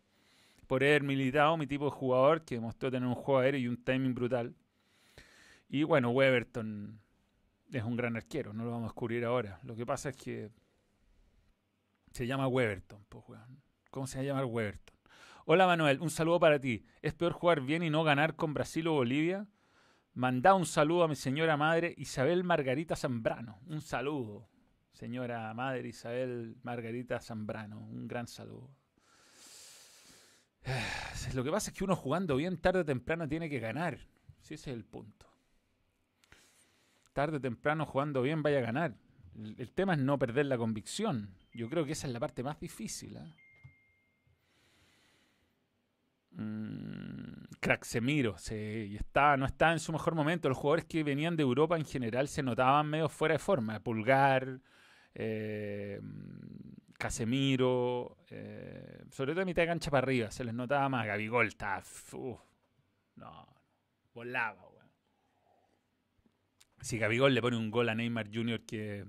por 0.66 0.82
haber 0.82 1.02
militado, 1.02 1.56
mi 1.56 1.66
tipo 1.66 1.86
de 1.86 1.90
jugador 1.90 2.44
que 2.44 2.58
mostró 2.60 2.90
tener 2.90 3.06
un 3.06 3.14
juego 3.14 3.40
aéreo 3.40 3.60
y 3.60 3.68
un 3.68 3.76
timing 3.76 4.14
brutal. 4.14 4.54
Y 5.72 5.84
bueno, 5.84 6.10
Weberton 6.10 7.00
es 7.72 7.82
un 7.82 7.96
gran 7.96 8.14
arquero, 8.14 8.52
no 8.52 8.66
lo 8.66 8.72
vamos 8.72 8.84
a 8.84 8.88
descubrir 8.88 9.24
ahora. 9.24 9.58
Lo 9.62 9.74
que 9.74 9.86
pasa 9.86 10.10
es 10.10 10.16
que 10.18 10.50
se 12.10 12.26
llama 12.26 12.46
Weberton, 12.46 13.06
¿Cómo 13.90 14.06
se 14.06 14.22
llama 14.22 14.44
Weberton? 14.44 14.94
Hola 15.46 15.66
Manuel, 15.66 16.02
un 16.02 16.10
saludo 16.10 16.38
para 16.38 16.58
ti. 16.58 16.84
¿Es 17.00 17.14
peor 17.14 17.32
jugar 17.32 17.62
bien 17.62 17.82
y 17.82 17.88
no 17.88 18.04
ganar 18.04 18.36
con 18.36 18.52
Brasil 18.52 18.86
o 18.86 18.92
Bolivia? 18.92 19.48
Manda 20.12 20.52
un 20.52 20.66
saludo 20.66 21.04
a 21.04 21.08
mi 21.08 21.16
señora 21.16 21.56
madre 21.56 21.94
Isabel 21.96 22.44
Margarita 22.44 22.94
Zambrano. 22.94 23.58
Un 23.66 23.80
saludo. 23.80 24.50
señora 24.92 25.54
madre 25.54 25.88
Isabel 25.88 26.54
Margarita 26.62 27.18
Zambrano. 27.18 27.80
Un 27.80 28.06
gran 28.08 28.26
saludo. 28.26 28.76
Lo 31.34 31.42
que 31.42 31.50
pasa 31.50 31.70
es 31.70 31.76
que 31.78 31.82
uno 31.82 31.96
jugando 31.96 32.36
bien 32.36 32.58
tarde 32.58 32.80
o 32.80 32.84
temprano 32.84 33.26
tiene 33.26 33.48
que 33.48 33.58
ganar. 33.58 33.96
Sí, 34.42 34.52
ese 34.52 34.70
es 34.70 34.76
el 34.76 34.84
punto. 34.84 35.31
Tarde 37.12 37.36
o 37.36 37.40
temprano 37.40 37.86
jugando 37.86 38.22
bien 38.22 38.42
vaya 38.42 38.58
a 38.58 38.62
ganar. 38.62 38.94
El, 39.34 39.72
tema 39.72 39.94
es 39.94 39.98
no 39.98 40.18
perder 40.18 40.46
la 40.46 40.58
convicción. 40.58 41.34
Yo 41.52 41.68
creo 41.68 41.84
que 41.84 41.92
esa 41.92 42.06
es 42.06 42.12
la 42.12 42.20
parte 42.20 42.42
más 42.42 42.58
difícil. 42.60 43.16
¿eh? 43.16 43.34
Mm, 46.32 47.44
está, 48.96 49.36
no 49.36 49.46
está 49.46 49.72
en 49.72 49.78
su 49.78 49.92
mejor 49.92 50.14
momento. 50.14 50.48
Los 50.48 50.58
jugadores 50.58 50.84
que 50.84 51.02
venían 51.02 51.36
de 51.36 51.42
Europa 51.42 51.76
en 51.76 51.84
general 51.84 52.28
se 52.28 52.42
notaban 52.42 52.88
medio 52.88 53.08
fuera 53.08 53.34
de 53.34 53.38
forma. 53.38 53.80
Pulgar, 53.80 54.60
eh, 55.14 56.00
Casemiro, 56.98 58.18
eh, 58.30 59.04
sobre 59.10 59.32
todo 59.32 59.40
de 59.40 59.46
mitad 59.46 59.62
de 59.62 59.68
cancha 59.68 59.90
para 59.90 60.04
arriba, 60.04 60.30
se 60.30 60.44
les 60.44 60.54
notaba 60.54 60.88
más. 60.88 61.06
Gabigol 61.06 61.48
está, 61.48 61.82
no, 63.16 63.46
volaba, 64.14 64.71
Si 66.82 66.98
Gabigol 66.98 67.32
le 67.32 67.40
pone 67.40 67.56
un 67.56 67.70
gol 67.70 67.88
a 67.88 67.94
Neymar 67.94 68.28
Jr. 68.32 68.60
que 68.66 69.06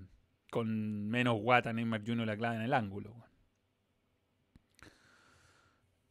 con 0.52 1.10
menos 1.10 1.40
guata 1.42 1.74
Neymar 1.74 2.04
Jr. 2.06 2.28
la 2.28 2.38
clave 2.38 2.58
en 2.58 2.62
el 2.62 2.74
ángulo. 2.74 3.16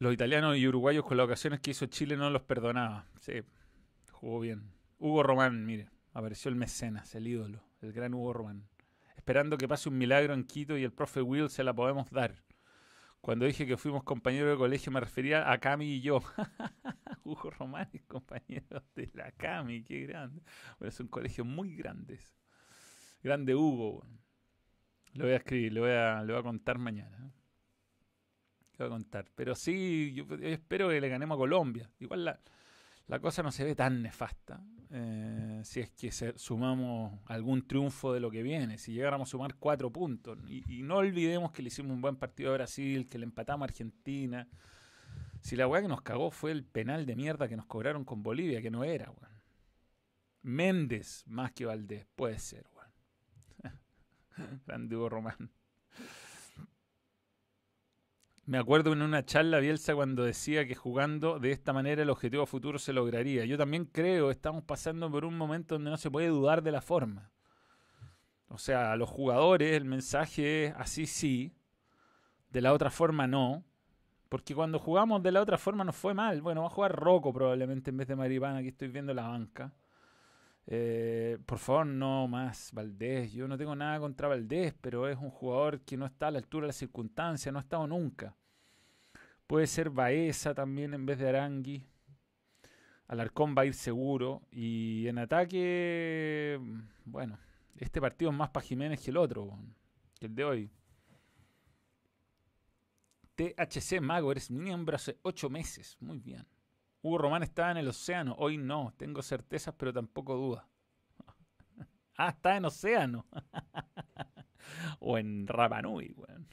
Los 0.00 0.12
italianos 0.12 0.56
y 0.56 0.66
uruguayos 0.66 1.04
con 1.04 1.16
las 1.16 1.26
ocasiones 1.26 1.60
que 1.60 1.70
hizo 1.70 1.86
Chile 1.86 2.16
no 2.16 2.28
los 2.30 2.42
perdonaba. 2.42 3.06
Sí, 3.20 3.42
jugó 4.10 4.40
bien. 4.40 4.72
Hugo 4.98 5.22
Román, 5.22 5.64
mire, 5.64 5.88
apareció 6.12 6.48
el 6.48 6.56
mecenas, 6.56 7.14
el 7.14 7.28
ídolo, 7.28 7.62
el 7.80 7.92
gran 7.92 8.12
Hugo 8.12 8.32
Román. 8.32 8.66
Esperando 9.16 9.56
que 9.56 9.68
pase 9.68 9.88
un 9.88 9.98
milagro 9.98 10.34
en 10.34 10.42
Quito 10.42 10.76
y 10.76 10.82
el 10.82 10.92
profe 10.92 11.22
Will 11.22 11.48
se 11.48 11.62
la 11.62 11.72
podemos 11.72 12.10
dar. 12.10 12.42
Cuando 13.20 13.46
dije 13.46 13.64
que 13.64 13.76
fuimos 13.76 14.02
compañeros 14.02 14.50
de 14.50 14.56
colegio 14.56 14.90
me 14.90 14.98
refería 14.98 15.52
a 15.52 15.58
Cami 15.58 15.86
y 15.86 16.00
yo. 16.00 16.20
Hugo 17.24 17.50
Román 17.50 17.88
es 17.92 18.02
compañero 18.06 18.82
de 18.94 19.10
la 19.14 19.32
Cami, 19.32 19.82
qué 19.82 20.06
grande. 20.06 20.42
Bueno, 20.78 20.92
son 20.92 21.08
colegios 21.08 21.46
muy 21.46 21.74
grandes. 21.74 22.32
Grande 23.22 23.54
Hugo. 23.54 24.04
Lo 25.14 25.24
voy 25.24 25.34
a 25.34 25.36
escribir, 25.36 25.72
lo 25.72 25.82
voy 25.82 25.90
a, 25.90 26.22
voy 26.22 26.36
a 26.36 26.42
contar 26.42 26.78
mañana. 26.78 27.18
Lo 27.18 27.32
voy 28.78 28.86
a 28.86 28.90
contar. 28.90 29.30
Pero 29.34 29.54
sí, 29.54 30.12
yo, 30.14 30.24
espero 30.40 30.88
que 30.88 31.00
le 31.00 31.08
ganemos 31.08 31.36
a 31.36 31.38
Colombia. 31.38 31.90
Igual 32.00 32.24
la, 32.24 32.40
la 33.06 33.20
cosa 33.20 33.42
no 33.42 33.52
se 33.52 33.64
ve 33.64 33.74
tan 33.74 34.02
nefasta. 34.02 34.64
Eh, 34.94 35.62
si 35.64 35.80
es 35.80 35.90
que 35.90 36.10
sumamos 36.36 37.18
algún 37.26 37.66
triunfo 37.66 38.12
de 38.12 38.20
lo 38.20 38.30
que 38.30 38.42
viene, 38.42 38.76
si 38.76 38.92
llegáramos 38.92 39.28
a 39.28 39.30
sumar 39.30 39.54
cuatro 39.56 39.90
puntos. 39.90 40.38
Y, 40.48 40.82
no 40.82 40.96
olvidemos 40.96 41.50
que 41.50 41.62
le 41.62 41.68
hicimos 41.68 41.92
un 41.92 42.02
buen 42.02 42.16
partido 42.16 42.50
a 42.50 42.54
Brasil, 42.54 43.08
que 43.08 43.18
le 43.18 43.24
empatamos 43.24 43.62
a 43.62 43.68
Argentina. 43.70 44.48
Si 45.42 45.56
la 45.56 45.66
weá 45.66 45.82
que 45.82 45.88
nos 45.88 46.02
cagó 46.02 46.30
fue 46.30 46.52
el 46.52 46.64
penal 46.64 47.04
de 47.04 47.16
mierda 47.16 47.48
que 47.48 47.56
nos 47.56 47.66
cobraron 47.66 48.04
con 48.04 48.22
Bolivia, 48.22 48.62
que 48.62 48.70
no 48.70 48.84
era, 48.84 49.10
weón. 49.10 49.42
Méndez 50.42 51.24
más 51.26 51.52
que 51.52 51.66
Valdés, 51.66 52.06
puede 52.14 52.38
ser, 52.38 52.64
Grande 54.66 54.96
Hugo 54.96 55.08
Román. 55.08 55.50
Me 58.44 58.58
acuerdo 58.58 58.92
en 58.92 59.02
una 59.02 59.24
charla 59.24 59.58
Bielsa 59.58 59.94
cuando 59.94 60.24
decía 60.24 60.66
que 60.66 60.74
jugando 60.74 61.38
de 61.38 61.52
esta 61.52 61.72
manera 61.72 62.02
el 62.02 62.10
objetivo 62.10 62.46
futuro 62.46 62.78
se 62.78 62.92
lograría. 62.92 63.44
Yo 63.44 63.58
también 63.58 63.84
creo, 63.84 64.30
estamos 64.30 64.64
pasando 64.64 65.10
por 65.10 65.24
un 65.24 65.36
momento 65.36 65.76
donde 65.76 65.90
no 65.90 65.96
se 65.96 66.10
puede 66.10 66.28
dudar 66.28 66.62
de 66.62 66.72
la 66.72 66.80
forma. 66.80 67.30
O 68.48 68.58
sea, 68.58 68.92
a 68.92 68.96
los 68.96 69.08
jugadores 69.08 69.74
el 69.74 69.84
mensaje 69.84 70.66
es 70.66 70.74
así 70.76 71.06
sí, 71.06 71.52
de 72.50 72.60
la 72.60 72.72
otra 72.72 72.90
forma 72.90 73.26
no. 73.26 73.64
Porque 74.32 74.54
cuando 74.54 74.78
jugamos 74.78 75.22
de 75.22 75.30
la 75.30 75.42
otra 75.42 75.58
forma 75.58 75.84
nos 75.84 75.94
fue 75.94 76.14
mal. 76.14 76.40
Bueno, 76.40 76.62
va 76.62 76.68
a 76.68 76.70
jugar 76.70 76.96
Rocco 76.96 77.34
probablemente 77.34 77.90
en 77.90 77.98
vez 77.98 78.08
de 78.08 78.16
Maripana, 78.16 78.60
aquí 78.60 78.68
estoy 78.68 78.88
viendo 78.88 79.12
la 79.12 79.28
banca. 79.28 79.74
Eh, 80.66 81.36
por 81.44 81.58
favor, 81.58 81.84
no 81.84 82.26
más 82.28 82.70
Valdés. 82.72 83.34
Yo 83.34 83.46
no 83.46 83.58
tengo 83.58 83.76
nada 83.76 84.00
contra 84.00 84.28
Valdés, 84.28 84.74
pero 84.80 85.06
es 85.06 85.18
un 85.18 85.28
jugador 85.28 85.82
que 85.82 85.98
no 85.98 86.06
está 86.06 86.28
a 86.28 86.30
la 86.30 86.38
altura 86.38 86.64
de 86.64 86.68
las 86.68 86.76
circunstancias, 86.76 87.52
no 87.52 87.58
ha 87.58 87.60
estado 87.60 87.86
nunca. 87.86 88.34
Puede 89.46 89.66
ser 89.66 89.90
Baeza 89.90 90.54
también 90.54 90.94
en 90.94 91.04
vez 91.04 91.18
de 91.18 91.28
Arangui. 91.28 91.86
Alarcón 93.08 93.54
va 93.54 93.62
a 93.62 93.66
ir 93.66 93.74
seguro. 93.74 94.40
Y 94.50 95.08
en 95.08 95.18
ataque, 95.18 96.58
bueno, 97.04 97.36
este 97.76 98.00
partido 98.00 98.30
es 98.30 98.36
más 98.38 98.48
para 98.48 98.64
Jiménez 98.64 98.98
que 98.98 99.10
el 99.10 99.18
otro, 99.18 99.58
que 100.18 100.24
el 100.24 100.34
de 100.34 100.44
hoy. 100.44 100.70
THC 103.42 104.00
Mago, 104.00 104.30
eres 104.30 104.50
miembro 104.50 104.94
hace 104.94 105.18
ocho 105.22 105.50
meses. 105.50 105.96
Muy 106.00 106.20
bien. 106.20 106.46
Hugo 107.02 107.18
Román 107.18 107.42
estaba 107.42 107.72
en 107.72 107.78
el 107.78 107.88
océano, 107.88 108.36
hoy 108.38 108.56
no, 108.56 108.94
tengo 108.96 109.22
certezas 109.22 109.74
pero 109.76 109.92
tampoco 109.92 110.36
dudas. 110.36 110.64
ah, 112.16 112.28
está 112.28 112.56
en 112.56 112.64
océano. 112.66 113.26
o 115.00 115.18
en 115.18 115.48
Rapanui, 115.48 116.14
weón. 116.16 116.46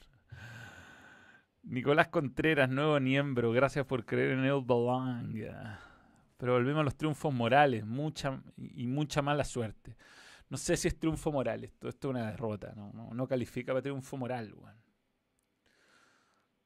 Nicolás 1.62 2.08
Contreras, 2.08 2.68
nuevo 2.68 2.98
miembro, 2.98 3.52
gracias 3.52 3.86
por 3.86 4.04
creer 4.04 4.32
en 4.32 4.44
el 4.44 4.60
Balanga. 4.60 5.78
Pero 6.36 6.54
volvemos 6.54 6.80
a 6.80 6.84
los 6.84 6.96
triunfos 6.96 7.32
morales, 7.32 7.86
mucha 7.86 8.42
y 8.56 8.88
mucha 8.88 9.22
mala 9.22 9.44
suerte. 9.44 9.96
No 10.48 10.56
sé 10.56 10.76
si 10.76 10.88
es 10.88 10.98
triunfo 10.98 11.30
moral, 11.30 11.62
esto, 11.62 11.88
esto 11.88 12.08
es 12.08 12.10
una 12.10 12.30
derrota, 12.32 12.72
no, 12.74 12.90
no, 12.92 13.14
no 13.14 13.28
califica 13.28 13.72
para 13.72 13.82
triunfo 13.82 14.16
moral, 14.16 14.52
weón. 14.54 14.89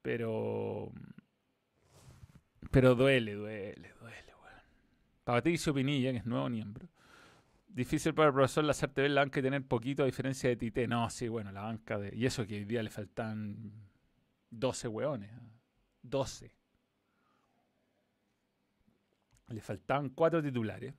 Pero 0.05 0.91
pero 2.69 2.93
duele, 2.93 3.33
duele, 3.33 3.91
duele, 3.99 4.33
weón. 4.39 4.61
Patricio 5.23 5.73
Pinilla, 5.73 6.11
que 6.11 6.19
es 6.19 6.25
nuevo 6.27 6.47
miembro. 6.47 6.87
Difícil 7.67 8.13
para 8.13 8.27
el 8.27 8.33
profesor 8.35 8.65
Lazarte 8.65 9.01
ver 9.01 9.09
la 9.09 9.21
banca 9.21 9.41
tener 9.41 9.65
poquito 9.65 10.03
a 10.03 10.05
diferencia 10.05 10.47
de 10.47 10.57
Tite. 10.57 10.87
No, 10.87 11.09
sí, 11.09 11.27
bueno, 11.27 11.51
la 11.51 11.63
banca 11.63 11.97
de. 11.97 12.15
Y 12.15 12.27
eso 12.27 12.45
que 12.45 12.53
hoy 12.53 12.65
día 12.65 12.83
le 12.83 12.91
faltan 12.91 13.71
12 14.51 14.87
weones. 14.89 15.31
12. 16.03 16.51
Le 19.47 19.61
faltaban 19.61 20.09
cuatro 20.09 20.43
titulares. 20.43 20.93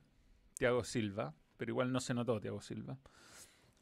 Tiago 0.55 0.83
Silva, 0.83 1.33
pero 1.55 1.71
igual 1.71 1.93
no 1.93 2.01
se 2.01 2.13
notó 2.13 2.41
Tiago 2.41 2.59
Silva. 2.59 2.97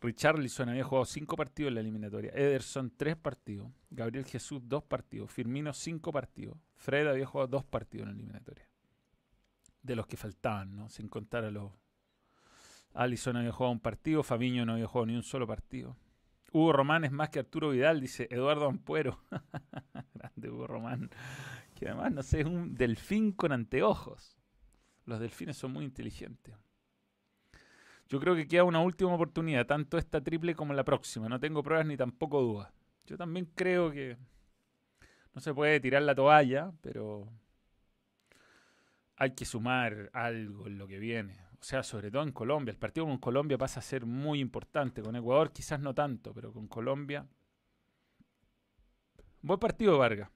Richarlison 0.06 0.70
había 0.70 0.84
jugado 0.84 1.06
cinco 1.06 1.36
partidos 1.36 1.70
en 1.70 1.76
la 1.76 1.82
eliminatoria. 1.82 2.32
Ederson, 2.34 2.94
tres 2.96 3.15
partidos. 3.15 3.70
Gabriel 3.89 4.26
Jesús, 4.26 4.62
dos 4.63 4.84
partidos. 4.84 5.32
Firmino, 5.32 5.74
cinco 5.74 6.12
partidos. 6.12 6.58
Fred 6.76 7.08
había 7.08 7.26
jugado 7.26 7.48
dos 7.48 7.65
partidos 7.65 8.04
en 8.04 8.10
la 8.10 8.13
eliminatoria. 8.13 8.70
De 9.82 9.96
los 9.96 10.08
que 10.08 10.18
faltaban, 10.18 10.76
¿no? 10.76 10.89
Sin 10.89 11.10
contar 11.10 11.44
a 11.44 11.52
los. 11.52 11.72
Allison 12.94 13.38
había 13.38 13.52
jugado 13.52 13.74
un 13.74 13.80
partido. 13.80 14.24
Fabiño 14.24 14.65
no 14.65 14.74
había 14.74 14.88
jugado 14.88 15.08
ni 15.08 15.15
un 15.15 15.24
solo 15.24 15.48
partido. 15.48 15.98
Hugo 16.52 16.72
Román 16.72 17.04
es 17.04 17.12
más 17.12 17.30
que 17.30 17.39
Arturo 17.39 17.72
Vidal, 17.72 18.00
dice 18.00 18.28
Eduardo 18.32 18.68
Ampuero. 18.68 19.20
Grande 20.13 20.50
Hugo 20.50 20.68
Román. 20.68 21.10
Que 21.76 21.88
además, 21.89 22.13
no 22.13 22.24
sé, 22.24 22.41
es 22.41 22.46
un 22.46 22.76
delfín 22.76 23.34
con 23.34 23.52
anteojos. 23.52 24.38
Los 25.06 25.20
delfines 25.20 25.58
son 25.58 25.74
muy 25.74 25.84
inteligentes. 25.84 26.56
Yo 28.08 28.20
creo 28.20 28.36
que 28.36 28.48
queda 28.48 28.63
una 28.63 28.82
última 28.82 29.13
oportunidad, 29.13 29.65
tanto 29.65 29.98
esta 29.98 30.22
triple 30.22 30.56
como 30.56 30.74
la 30.74 30.84
próxima. 30.84 31.28
No 31.28 31.39
tengo 31.39 31.63
pruebas 31.63 31.88
ni 31.88 31.98
tampoco 31.98 32.41
dudas. 32.41 32.72
Yo 33.06 33.18
también 33.18 33.46
creo 33.56 33.91
que 33.91 34.18
no 35.34 35.41
se 35.41 35.54
puede 35.54 35.80
tirar 35.80 36.04
la 36.04 36.15
toalla, 36.15 36.72
pero 36.82 37.28
hay 39.15 39.32
que 39.32 39.46
sumar 39.46 40.10
algo 40.13 40.68
en 40.68 40.78
lo 40.78 40.88
que 40.88 41.00
viene. 41.00 41.34
O 41.60 41.63
sea, 41.63 41.82
sobre 41.82 42.12
todo 42.12 42.22
en 42.24 42.32
Colombia. 42.32 42.72
El 42.72 42.78
partido 42.78 43.08
con 43.08 43.18
Colombia 43.18 43.58
pasa 43.58 43.80
a 43.80 43.84
ser 43.84 44.06
muy 44.06 44.39
importante. 44.39 45.02
Con 45.02 45.15
Ecuador 45.15 45.52
quizás 45.52 45.80
no 45.80 45.96
tanto, 45.96 46.34
pero 46.34 46.54
con 46.54 46.68
Colombia. 46.68 47.28
Buen 49.41 49.60
partido 49.60 49.98
Vargas. 49.98 50.30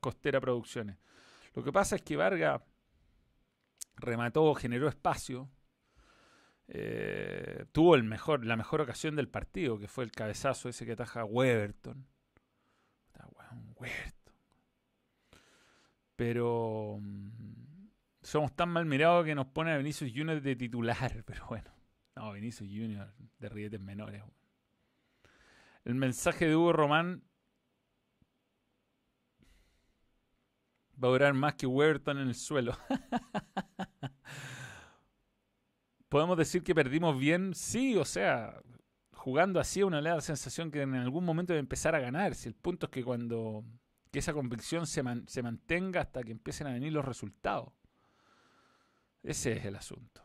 Costera 0.00 0.40
Producciones. 0.40 0.98
Lo 1.54 1.62
que 1.62 1.72
pasa 1.72 1.96
es 1.96 2.02
que 2.02 2.16
Vargas 2.16 2.62
remató, 3.96 4.54
generó 4.54 4.88
espacio, 4.88 5.48
eh, 6.68 7.66
tuvo 7.72 7.94
el 7.94 8.04
mejor, 8.04 8.44
la 8.44 8.56
mejor 8.56 8.80
ocasión 8.80 9.16
del 9.16 9.28
partido, 9.28 9.78
que 9.78 9.88
fue 9.88 10.04
el 10.04 10.12
cabezazo 10.12 10.68
ese 10.68 10.86
que 10.86 10.92
ataja 10.92 11.24
Weberton. 11.24 12.06
Pero 16.16 16.98
mm, 17.00 17.88
somos 18.22 18.54
tan 18.54 18.68
mal 18.70 18.86
mirados 18.86 19.24
que 19.24 19.34
nos 19.34 19.46
pone 19.46 19.72
a 19.72 19.76
Vinicius 19.78 20.12
Junior 20.14 20.40
de 20.40 20.56
titular. 20.56 21.22
Pero 21.26 21.46
bueno, 21.48 21.70
no, 22.16 22.32
Vinicius 22.32 22.70
Junior 22.70 23.12
de 23.38 23.48
rietes 23.48 23.80
menores. 23.80 24.22
El 25.84 25.96
mensaje 25.96 26.46
de 26.46 26.56
Hugo 26.56 26.72
Román 26.72 27.22
va 31.02 31.08
a 31.08 31.10
durar 31.10 31.34
más 31.34 31.54
que 31.54 31.66
Weberton 31.66 32.18
en 32.18 32.28
el 32.28 32.34
suelo. 32.34 32.76
¿Podemos 36.14 36.38
decir 36.38 36.62
que 36.62 36.76
perdimos 36.76 37.18
bien? 37.18 37.56
Sí, 37.56 37.96
o 37.96 38.04
sea, 38.04 38.62
jugando 39.14 39.58
así 39.58 39.82
uno 39.82 40.00
le 40.00 40.10
da 40.10 40.14
la 40.14 40.20
sensación 40.20 40.70
que 40.70 40.82
en 40.82 40.94
algún 40.94 41.24
momento 41.24 41.52
debe 41.52 41.58
empezar 41.58 41.96
a 41.96 41.98
ganar. 41.98 42.34
El 42.44 42.54
punto 42.54 42.86
es 42.86 42.92
que 42.92 43.02
cuando 43.02 43.64
esa 44.12 44.32
convicción 44.32 44.86
se, 44.86 45.02
mantenga 45.02 46.02
hasta 46.02 46.22
que 46.22 46.30
empiecen 46.30 46.68
a 46.68 46.72
venir 46.72 46.92
los 46.92 47.04
resultados. 47.04 47.72
Ese 49.24 49.54
es 49.54 49.64
el 49.64 49.74
asunto. 49.74 50.22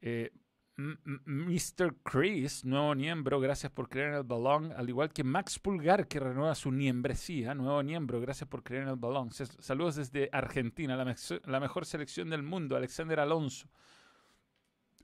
Eh, 0.00 0.30
Mr. 0.76 1.96
Chris, 2.04 2.64
nuevo 2.64 2.94
miembro, 2.94 3.40
gracias 3.40 3.72
por 3.72 3.88
creer 3.88 4.10
en 4.10 4.14
el 4.18 4.22
balón, 4.22 4.70
al 4.76 4.88
igual 4.88 5.12
que 5.12 5.24
Max 5.24 5.58
Pulgar, 5.58 6.06
que 6.06 6.20
renueva 6.20 6.54
su 6.54 6.70
miembresía, 6.70 7.52
nuevo 7.56 7.82
miembro, 7.82 8.20
gracias 8.20 8.48
por 8.48 8.62
creer 8.62 8.84
en 8.84 8.90
el 8.90 8.96
balón. 8.96 9.32
Saludos 9.32 9.96
desde 9.96 10.28
Argentina, 10.30 10.96
la, 10.96 11.58
mejor 11.58 11.84
selección 11.84 12.30
del 12.30 12.44
mundo, 12.44 12.76
Alexander 12.76 13.18
Alonso. 13.18 13.68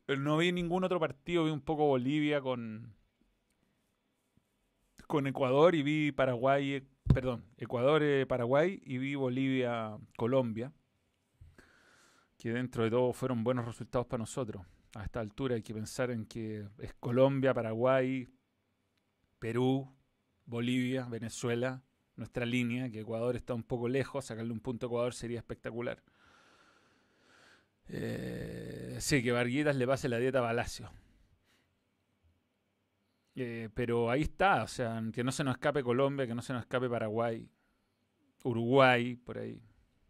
Eh, 0.09 0.17
no 0.17 0.37
vi 0.37 0.53
ningún 0.53 0.85
otro 0.85 1.01
partido, 1.01 1.45
vi 1.45 1.51
un 1.51 1.61
poco 1.61 1.87
Bolivia 1.87 2.41
con, 2.41 2.95
con 5.07 5.27
Ecuador 5.27 5.75
y 5.75 5.83
vi 5.83 6.13
Paraguay, 6.13 6.75
eh, 6.75 6.87
perdón, 7.13 7.45
Ecuador-Paraguay 7.57 8.83
y 8.85 8.99
vi 8.99 9.15
Bolivia-Colombia, 9.15 10.73
que 12.39 12.53
dentro 12.53 12.85
de 12.85 12.91
todo 12.91 13.13
fueron 13.13 13.45
buenos 13.45 13.67
resultados 13.67 14.07
para 14.07 14.23
nosotros 14.23 14.63
a 14.95 15.05
esta 15.05 15.21
altura 15.21 15.55
hay 15.55 15.63
que 15.63 15.75
pensar 15.75 16.11
en 16.11 16.27
que 16.27 16.67
es 16.79 16.95
Colombia, 16.95 17.55
Paraguay, 17.55 18.29
Perú, 19.39 19.91
Bolivia, 20.45 21.07
Venezuela, 21.07 21.83
nuestra 22.17 22.45
línea, 22.45 22.91
que 22.91 23.01
Ecuador 23.01 23.37
está 23.37 23.55
un 23.55 23.63
poco 23.63 23.89
lejos, 23.89 24.27
sacarle 24.27 24.53
un 24.53 24.61
punto 24.61 24.87
a 24.87 24.89
Ecuador 24.89 25.15
sería 25.15 25.39
espectacular. 25.39 26.03
Eh, 27.89 28.82
sí, 29.03 29.23
que 29.23 29.33
Varguitas 29.33 29.77
le 29.77 29.87
pase 29.87 30.09
la 30.09 30.19
dieta 30.19 30.39
a 30.39 30.43
Balacio. 30.43 30.91
Eh, 33.35 33.71
pero 33.75 34.11
ahí 34.11 34.23
está, 34.23 34.63
o 34.63 34.69
sea, 34.69 35.03
que 35.13 35.25
no 35.25 35.33
se 35.33 35.43
nos 35.43 35.55
escape 35.55 35.83
Colombia, 35.83 36.27
que 36.27 36.35
no 36.35 36.43
se 36.43 36.53
nos 36.53 36.63
escape 36.63 36.89
Paraguay, 36.89 37.49
Uruguay, 38.45 39.17
por 39.17 39.39
ahí. 39.39 39.63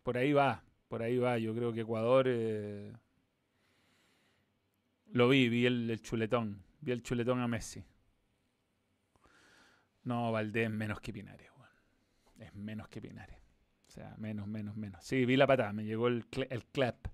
Por 0.02 0.18
ahí 0.18 0.32
va, 0.32 0.64
por 0.88 1.02
ahí 1.02 1.18
va. 1.18 1.38
Yo 1.38 1.54
creo 1.54 1.72
que 1.72 1.82
Ecuador 1.82 2.26
eh, 2.28 2.92
lo 5.12 5.28
vi, 5.28 5.48
vi 5.48 5.66
el, 5.66 6.00
chuletón. 6.02 6.62
Vi 6.80 6.92
el 6.92 7.02
chuletón 7.02 7.40
a 7.40 7.46
Messi. 7.46 7.84
No, 10.04 10.32
Valdés 10.32 10.68
menos 10.68 11.00
que 11.00 11.12
Pinares, 11.12 11.50
Es 12.40 12.52
menos 12.54 12.88
que 12.88 13.00
Pinares. 13.00 13.38
O 13.86 13.90
sea, 13.90 14.16
menos, 14.18 14.48
menos, 14.48 14.76
menos. 14.76 15.04
Sí, 15.04 15.24
vi 15.24 15.36
la 15.36 15.46
patada, 15.46 15.72
me 15.72 15.84
llegó 15.84 16.08
el, 16.08 16.26
el 16.50 16.64
clap. 16.64 17.06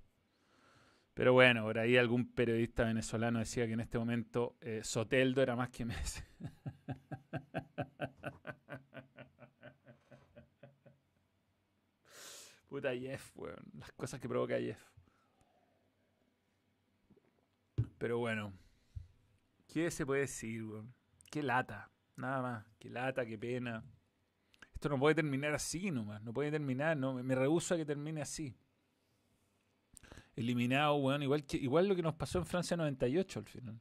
Pero 1.18 1.33
bueno, 1.33 1.64
por 1.64 1.78
ahí 1.81 1.96
algún 1.96 2.31
periodista 2.31 2.85
venezolano 2.85 3.40
decía 3.40 3.66
que 3.66 3.72
en 3.72 3.81
este 3.81 3.98
momento 3.98 4.57
eh, 4.61 4.83
Soteldo 4.85 5.42
era 5.42 5.57
más 5.57 5.70
que 5.70 5.85
Messi. 5.85 6.22
Puta 12.68 12.94
Jeff, 12.94 13.37
weón. 13.37 13.64
Las 13.76 13.90
cosas 13.94 14.20
que 14.20 14.28
provoca 14.28 14.61
Jeff. 14.61 14.81
Pero 17.98 18.18
bueno, 18.18 18.52
¿qué 19.66 19.90
se 19.90 20.07
puede 20.07 20.20
decir, 20.20 20.62
weón? 20.62 20.94
Qué 21.28 21.42
lata, 21.42 21.90
nada 22.14 22.42
más. 22.42 22.64
Qué 22.78 22.90
lata, 22.90 23.26
qué 23.26 23.37
pena. 23.37 23.83
Esto 24.72 24.88
no 24.88 25.00
puede 25.00 25.16
terminar 25.16 25.52
así 25.52 25.90
nomás, 25.90 26.22
no 26.22 26.33
puede 26.33 26.52
terminar, 26.52 26.96
no, 26.96 27.14
me 27.14 27.35
rehuso 27.35 27.74
a 27.74 27.76
que 27.76 27.85
termine 27.85 28.22
así. 28.22 28.57
Eliminado, 30.38 30.94
weón, 30.94 31.24
igual, 31.24 31.44
igual 31.55 31.88
lo 31.88 31.96
que 31.96 32.03
nos 32.03 32.14
pasó 32.14 32.38
en 32.38 32.46
Francia 32.46 32.77
98 32.77 33.40
al 33.40 33.44
final. 33.44 33.81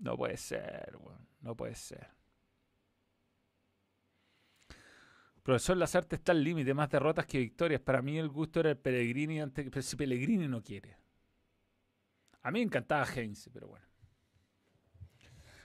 No 0.00 0.18
puede 0.18 0.36
ser, 0.36 0.94
weón, 1.00 1.26
no 1.40 1.56
puede 1.56 1.74
ser. 1.74 2.10
Profesor 5.42 5.78
Lazarte 5.78 6.16
está 6.16 6.32
al 6.32 6.44
límite, 6.44 6.74
más 6.74 6.90
derrotas 6.90 7.24
que 7.24 7.38
victorias. 7.38 7.80
Para 7.80 8.02
mí 8.02 8.18
el 8.18 8.28
gusto 8.28 8.60
era 8.60 8.70
el 8.70 8.76
Pellegrini 8.76 9.40
antes 9.40 9.70
que... 9.70 9.80
Si 9.80 9.96
Pellegrini 9.96 10.46
no 10.46 10.62
quiere. 10.62 10.94
A 12.42 12.50
mí 12.50 12.58
me 12.58 12.64
encantaba 12.64 13.06
Heinz, 13.06 13.48
pero 13.50 13.68
bueno. 13.68 13.86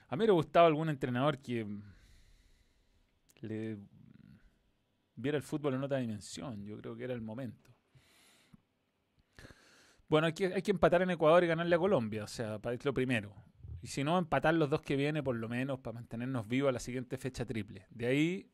A 0.08 0.16
mí 0.16 0.26
me 0.26 0.32
gustaba 0.32 0.68
algún 0.68 0.88
entrenador 0.88 1.40
que 1.40 1.68
le 3.42 3.78
viera 5.16 5.38
el 5.38 5.44
fútbol 5.44 5.74
en 5.74 5.84
otra 5.84 5.98
dimensión. 5.98 6.64
Yo 6.64 6.78
creo 6.78 6.96
que 6.96 7.04
era 7.04 7.14
el 7.14 7.22
momento. 7.22 7.77
Bueno, 10.10 10.28
hay 10.28 10.34
que, 10.34 10.54
hay 10.54 10.62
que 10.62 10.72
empatar 10.72 11.02
en 11.02 11.10
Ecuador 11.10 11.44
y 11.44 11.48
ganarle 11.48 11.76
a 11.76 11.80
Colombia, 11.80 12.24
o 12.24 12.28
sea, 12.28 12.60
para 12.60 12.78
lo 12.82 12.94
primero. 12.94 13.36
Y 13.82 13.88
si 13.88 14.04
no, 14.04 14.18
empatar 14.18 14.54
los 14.54 14.70
dos 14.70 14.82
que 14.82 14.96
vienen, 14.96 15.24
por 15.24 15.36
lo 15.36 15.50
menos, 15.50 15.80
para 15.80 15.96
mantenernos 15.96 16.48
vivos 16.48 16.70
a 16.70 16.72
la 16.72 16.80
siguiente 16.80 17.18
fecha 17.18 17.46
triple. 17.46 17.86
De 17.90 18.08
ahí, 18.08 18.52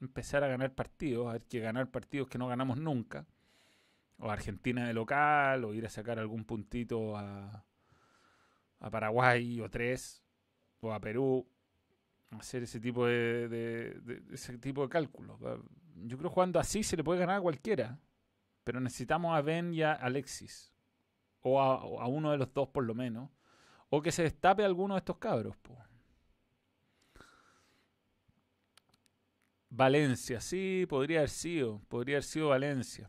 empezar 0.00 0.42
a 0.44 0.48
ganar 0.48 0.74
partidos, 0.74 1.32
ver 1.32 1.44
que 1.44 1.60
ganar 1.60 1.90
partidos 1.90 2.28
que 2.28 2.38
no 2.38 2.48
ganamos 2.48 2.78
nunca 2.78 3.26
o 4.18 4.30
Argentina 4.30 4.86
de 4.86 4.94
local, 4.94 5.64
o 5.64 5.74
ir 5.74 5.86
a 5.86 5.90
sacar 5.90 6.18
algún 6.18 6.44
puntito 6.44 7.16
a, 7.16 7.64
a 8.80 8.90
Paraguay 8.90 9.60
o 9.60 9.70
tres, 9.70 10.22
o 10.80 10.92
a 10.92 11.00
Perú, 11.00 11.46
hacer 12.30 12.62
ese 12.62 12.80
tipo 12.80 13.06
de, 13.06 14.24
ese 14.32 14.58
tipo 14.58 14.82
de 14.82 14.88
cálculos. 14.88 15.38
Yo 16.04 16.18
creo 16.18 16.30
que 16.30 16.34
jugando 16.34 16.58
así 16.58 16.82
se 16.82 16.96
le 16.96 17.04
puede 17.04 17.20
ganar 17.20 17.36
a 17.36 17.40
cualquiera, 17.40 17.98
pero 18.66 18.80
necesitamos 18.80 19.38
a 19.38 19.42
Ben 19.42 19.72
y 19.72 19.82
a 19.82 19.92
Alexis, 19.92 20.74
o 21.40 21.60
a, 21.60 22.08
uno 22.08 22.32
de 22.32 22.36
los 22.36 22.52
dos 22.52 22.66
por 22.66 22.82
lo 22.82 22.96
menos, 22.96 23.30
o 23.90 24.02
que 24.02 24.10
se 24.10 24.24
destape 24.24 24.64
alguno 24.64 24.94
de 24.94 24.98
estos 24.98 25.18
cabros. 25.18 25.56
Valencia, 29.70 30.40
sí, 30.40 30.84
podría 30.88 31.20
haber 31.20 31.30
sido, 31.30 31.80
podría 31.88 32.16
haber 32.16 32.24
sido 32.24 32.48
Valencia. 32.48 33.08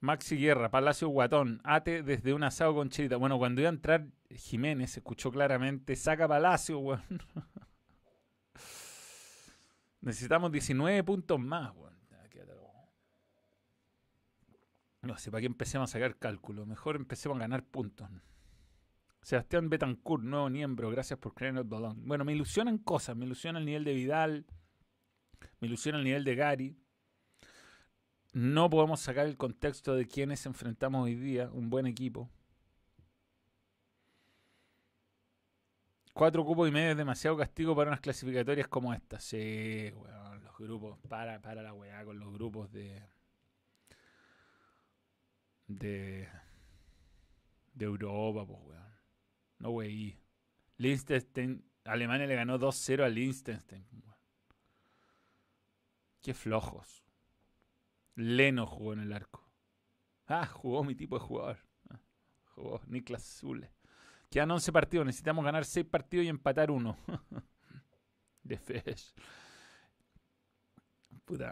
Maxi 0.00 0.38
Guerra, 0.38 0.70
Palacio 0.70 1.08
Guatón, 1.08 1.60
Ate 1.62 2.02
desde 2.02 2.32
un 2.32 2.42
asado 2.42 2.74
con 2.74 2.88
chilita. 2.88 3.18
Bueno, 3.18 3.36
cuando 3.36 3.60
iba 3.60 3.68
a 3.68 3.74
entrar 3.74 4.06
Jiménez, 4.30 4.96
escuchó 4.96 5.30
claramente, 5.30 5.94
saca 5.94 6.26
Palacio, 6.26 6.78
weón. 6.78 7.02
Necesitamos 10.00 10.50
19 10.50 11.04
puntos 11.04 11.38
más, 11.38 11.76
weón. 11.76 11.95
No 15.06 15.16
sé, 15.18 15.30
para 15.30 15.40
que 15.40 15.46
empecemos 15.46 15.90
a 15.90 15.92
sacar 15.92 16.16
cálculos. 16.16 16.66
Mejor 16.66 16.96
empecemos 16.96 17.36
a 17.36 17.40
ganar 17.40 17.64
puntos. 17.64 18.08
Sebastián 19.22 19.68
Betancourt, 19.68 20.22
nuevo 20.22 20.48
miembro, 20.50 20.90
gracias 20.90 21.18
por 21.18 21.34
creer 21.34 21.52
en 21.52 21.58
el 21.58 21.64
balón. 21.64 22.06
Bueno, 22.06 22.24
me 22.24 22.32
ilusionan 22.32 22.78
cosas, 22.78 23.16
me 23.16 23.26
ilusiona 23.26 23.58
el 23.58 23.64
nivel 23.64 23.84
de 23.84 23.92
Vidal, 23.92 24.46
me 25.60 25.66
ilusiona 25.68 25.98
el 25.98 26.04
nivel 26.04 26.24
de 26.24 26.34
Gary 26.36 26.76
no 28.36 28.68
podemos 28.68 29.00
sacar 29.00 29.24
el 29.26 29.38
contexto 29.38 29.94
de 29.94 30.06
quienes 30.06 30.44
enfrentamos 30.44 31.04
hoy 31.04 31.14
día, 31.14 31.48
un 31.50 31.70
buen 31.70 31.86
equipo. 31.86 32.28
Cuatro 36.12 36.44
cupos 36.44 36.68
y 36.68 36.70
medio 36.70 36.90
es 36.90 36.98
demasiado 36.98 37.34
castigo 37.38 37.74
para 37.74 37.88
unas 37.88 38.00
clasificatorias 38.00 38.68
como 38.68 38.92
esta. 38.92 39.18
Sí, 39.20 39.90
weón, 39.94 40.44
los 40.44 40.54
grupos, 40.58 40.98
para, 41.08 41.40
para 41.40 41.62
la 41.62 41.72
weá 41.72 42.04
con 42.04 42.18
los 42.18 42.30
grupos 42.30 42.70
de. 42.70 43.02
De. 45.66 46.28
de 47.74 47.84
Europa, 47.84 48.46
pues 48.46 48.60
weón. 48.62 48.96
No 49.58 49.70
weí. 49.70 50.18
Liechtenstein, 50.78 51.64
Alemania 51.84 52.26
le 52.26 52.34
ganó 52.34 52.58
2-0 52.58 53.04
a 53.04 53.08
Liechtenstein. 53.08 53.86
Qué 56.20 56.34
flojos. 56.34 57.04
Leno 58.16 58.66
jugó 58.66 58.92
en 58.94 59.00
el 59.00 59.12
arco. 59.12 59.48
Ah, 60.26 60.46
jugó 60.46 60.82
mi 60.82 60.94
tipo 60.94 61.18
de 61.18 61.24
jugador. 61.24 61.58
Ah, 61.88 62.00
jugó 62.46 62.80
Niklas 62.88 63.22
Zule. 63.22 63.72
Quedan 64.30 64.50
11 64.50 64.72
partidos. 64.72 65.06
Necesitamos 65.06 65.44
ganar 65.44 65.64
6 65.64 65.86
partidos 65.86 66.26
y 66.26 66.28
empatar 66.28 66.70
uno. 66.70 66.96
de 68.42 68.58
Fesh. 68.58 69.14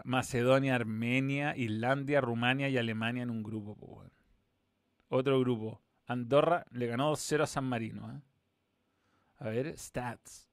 Macedonia, 0.03 0.75
Armenia, 0.75 1.55
Islandia, 1.57 2.21
Rumania 2.21 2.69
y 2.69 2.77
Alemania 2.77 3.23
en 3.23 3.29
un 3.29 3.43
grupo. 3.43 4.03
Otro 5.09 5.39
grupo. 5.39 5.81
Andorra 6.07 6.65
le 6.71 6.87
ganó 6.87 7.11
2-0 7.11 7.43
a 7.43 7.47
San 7.47 7.65
Marino. 7.65 8.11
¿eh? 8.11 8.21
A 9.37 9.49
ver, 9.49 9.77
stats. 9.77 10.49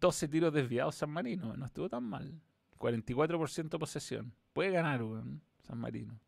12 0.00 0.28
tiros 0.28 0.52
desviados 0.52 0.94
San 0.94 1.10
Marino. 1.10 1.56
No 1.56 1.66
estuvo 1.66 1.88
tan 1.88 2.04
mal. 2.04 2.40
44% 2.78 3.78
posesión. 3.78 4.32
Puede 4.52 4.70
ganar, 4.70 5.02
San 5.62 5.78
Marino. 5.78 6.18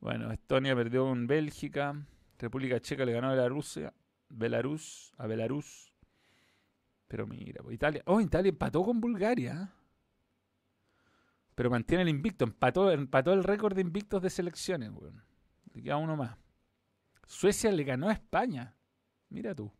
Bueno, 0.00 0.30
Estonia 0.30 0.76
perdió 0.76 1.04
con 1.04 1.26
Bélgica. 1.26 2.06
República 2.38 2.78
Checa 2.80 3.04
le 3.06 3.12
ganó 3.12 3.28
a 3.28 3.30
Belarusia. 3.30 3.94
Belarus, 4.28 5.12
a 5.16 5.26
Belarus. 5.26 5.92
Pero 7.08 7.26
mira, 7.26 7.62
pues, 7.62 7.74
Italia. 7.74 8.02
Oh, 8.06 8.20
Italia 8.20 8.50
empató 8.50 8.82
con 8.82 9.00
Bulgaria. 9.00 9.72
Pero 11.54 11.70
mantiene 11.70 12.02
el 12.02 12.08
invicto. 12.08 12.44
Empató, 12.44 12.90
empató 12.90 13.32
el 13.32 13.44
récord 13.44 13.74
de 13.74 13.82
invictos 13.82 14.20
de 14.22 14.30
selecciones, 14.30 14.90
weón. 14.90 15.24
Le 15.72 15.82
queda 15.82 15.96
uno 15.96 16.16
más. 16.16 16.36
Suecia 17.26 17.70
le 17.70 17.84
ganó 17.84 18.08
a 18.08 18.12
España. 18.12 18.76
Mira 19.28 19.54
tú. 19.54 19.72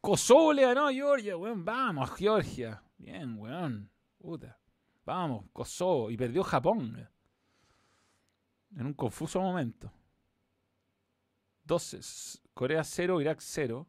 Kosovo 0.00 0.52
le 0.52 0.62
ganó 0.62 0.86
a 0.86 0.92
Georgia, 0.92 1.36
weón. 1.36 1.64
Vamos, 1.64 2.10
Georgia. 2.16 2.82
Bien, 2.96 3.36
weón. 3.38 3.90
Puta. 4.16 4.58
Vamos, 5.04 5.44
Kosovo. 5.52 6.10
Y 6.10 6.16
perdió 6.16 6.42
Japón. 6.42 7.08
En 8.76 8.86
un 8.86 8.94
confuso 8.94 9.40
momento. 9.40 9.92
12. 11.64 12.00
Corea 12.54 12.84
0, 12.84 13.20
Irak 13.20 13.40
0. 13.40 13.86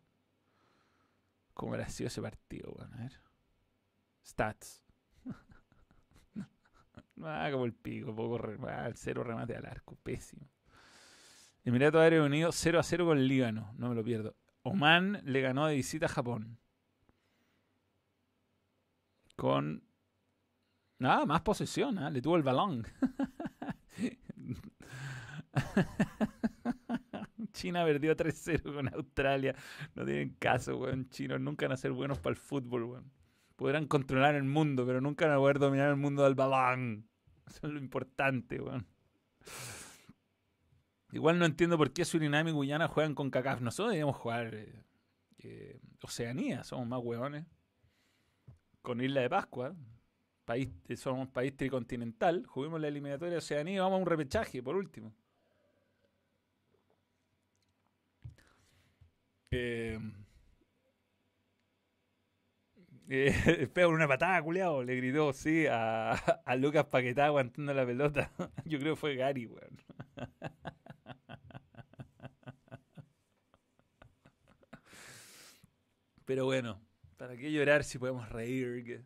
¿Cómo 1.61 1.75
ha 1.75 1.87
sido 1.89 2.07
ese 2.07 2.23
partido, 2.23 2.71
weón? 2.71 2.91
A 2.95 2.97
ver. 2.97 3.21
Stats. 4.25 4.83
ah, 7.21 7.49
como 7.51 7.65
el 7.65 7.73
pico, 7.73 8.15
poco 8.15 8.43
ah, 8.67 8.87
el 8.87 8.95
cero 8.95 9.23
remate 9.23 9.55
al 9.55 9.67
arco, 9.67 9.95
pésimo. 10.01 10.49
Emiratos 11.63 12.01
Árabes 12.01 12.25
Unidos 12.25 12.55
0 12.57 12.79
a 12.79 12.83
0 12.83 13.05
con 13.05 13.27
Líbano, 13.27 13.75
no 13.77 13.89
me 13.89 13.93
lo 13.95 14.03
pierdo. 14.03 14.35
Oman 14.63 15.21
le 15.23 15.41
ganó 15.41 15.67
de 15.67 15.75
visita 15.75 16.07
a 16.07 16.09
Japón. 16.09 16.57
Con. 19.35 19.83
Nada, 20.97 21.27
más 21.27 21.41
posesión, 21.41 21.99
¿eh? 21.99 22.09
le 22.09 22.23
tuvo 22.23 22.37
el 22.37 22.43
balón. 22.43 22.87
China 27.51 27.83
perdió 27.85 28.15
3-0 28.15 28.61
con 28.75 28.93
Australia. 28.93 29.55
No 29.95 30.05
tienen 30.05 30.35
caso, 30.39 30.77
weón. 30.77 31.09
Chinos 31.09 31.39
nunca 31.39 31.65
van 31.65 31.73
a 31.73 31.77
ser 31.77 31.91
buenos 31.91 32.19
para 32.19 32.31
el 32.31 32.37
fútbol, 32.37 32.83
weón. 32.83 33.11
Podrán 33.55 33.87
controlar 33.87 34.35
el 34.35 34.43
mundo, 34.43 34.85
pero 34.85 35.01
nunca 35.01 35.27
van 35.27 35.35
a 35.35 35.39
poder 35.39 35.59
dominar 35.59 35.89
el 35.89 35.97
mundo 35.97 36.23
del 36.23 36.35
balón. 36.35 37.07
Eso 37.47 37.67
es 37.67 37.73
lo 37.73 37.79
importante, 37.79 38.59
weón. 38.59 38.85
Igual 41.11 41.39
no 41.39 41.45
entiendo 41.45 41.77
por 41.77 41.91
qué 41.91 42.05
Surinam 42.05 42.47
y 42.47 42.51
Guyana 42.51 42.87
juegan 42.87 43.15
con 43.15 43.29
CACAF. 43.29 43.61
Nosotros 43.61 43.91
debemos 43.91 44.15
jugar 44.15 44.55
eh, 44.55 44.83
eh, 45.39 45.79
Oceanía, 46.01 46.63
somos 46.63 46.87
más 46.87 46.99
hueones. 47.03 47.45
Con 48.81 49.01
Isla 49.01 49.21
de 49.21 49.29
Pascua, 49.29 49.75
país, 50.45 50.69
eh, 50.87 50.95
somos 50.95 51.27
país 51.27 51.55
tricontinental. 51.55 52.45
Juguemos 52.45 52.79
la 52.79 52.87
eliminatoria 52.87 53.33
de 53.33 53.37
Oceanía 53.39 53.75
y 53.75 53.79
vamos 53.79 53.97
a 53.97 54.01
un 54.01 54.07
repechaje, 54.07 54.63
por 54.63 54.75
último. 54.75 55.13
Eh, 59.51 59.99
eh, 63.09 63.33
una 63.87 64.07
patada, 64.07 64.41
culiao, 64.41 64.83
le 64.83 64.95
gritó, 64.95 65.33
sí, 65.33 65.65
a, 65.67 66.11
a 66.45 66.55
Lucas 66.55 66.85
Paquetá 66.85 67.25
aguantando 67.25 67.73
la 67.73 67.85
pelota. 67.85 68.31
Yo 68.65 68.79
creo 68.79 68.95
que 68.95 68.99
fue 68.99 69.15
Gary, 69.15 69.47
weón. 69.47 69.77
Pero 76.25 76.45
bueno, 76.45 76.81
¿para 77.17 77.35
qué 77.35 77.51
llorar 77.51 77.83
si 77.83 77.97
podemos 77.99 78.29
reír? 78.29 79.05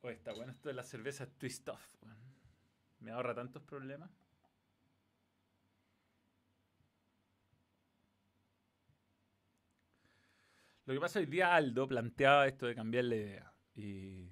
Oye, 0.00 0.14
está 0.14 0.32
bueno 0.32 0.52
esto 0.52 0.68
de 0.70 0.74
la 0.74 0.82
cerveza 0.82 1.26
Twist 1.26 1.68
Off. 1.68 1.96
Me 3.00 3.10
ahorra 3.10 3.34
tantos 3.34 3.62
problemas. 3.62 4.10
Lo 10.86 10.94
que 10.94 11.00
pasa 11.00 11.18
hoy 11.18 11.26
día 11.26 11.54
Aldo 11.54 11.88
planteaba 11.88 12.46
esto 12.46 12.66
de 12.66 12.74
cambiar 12.76 13.04
la 13.04 13.16
idea. 13.16 13.52
Y. 13.74 14.30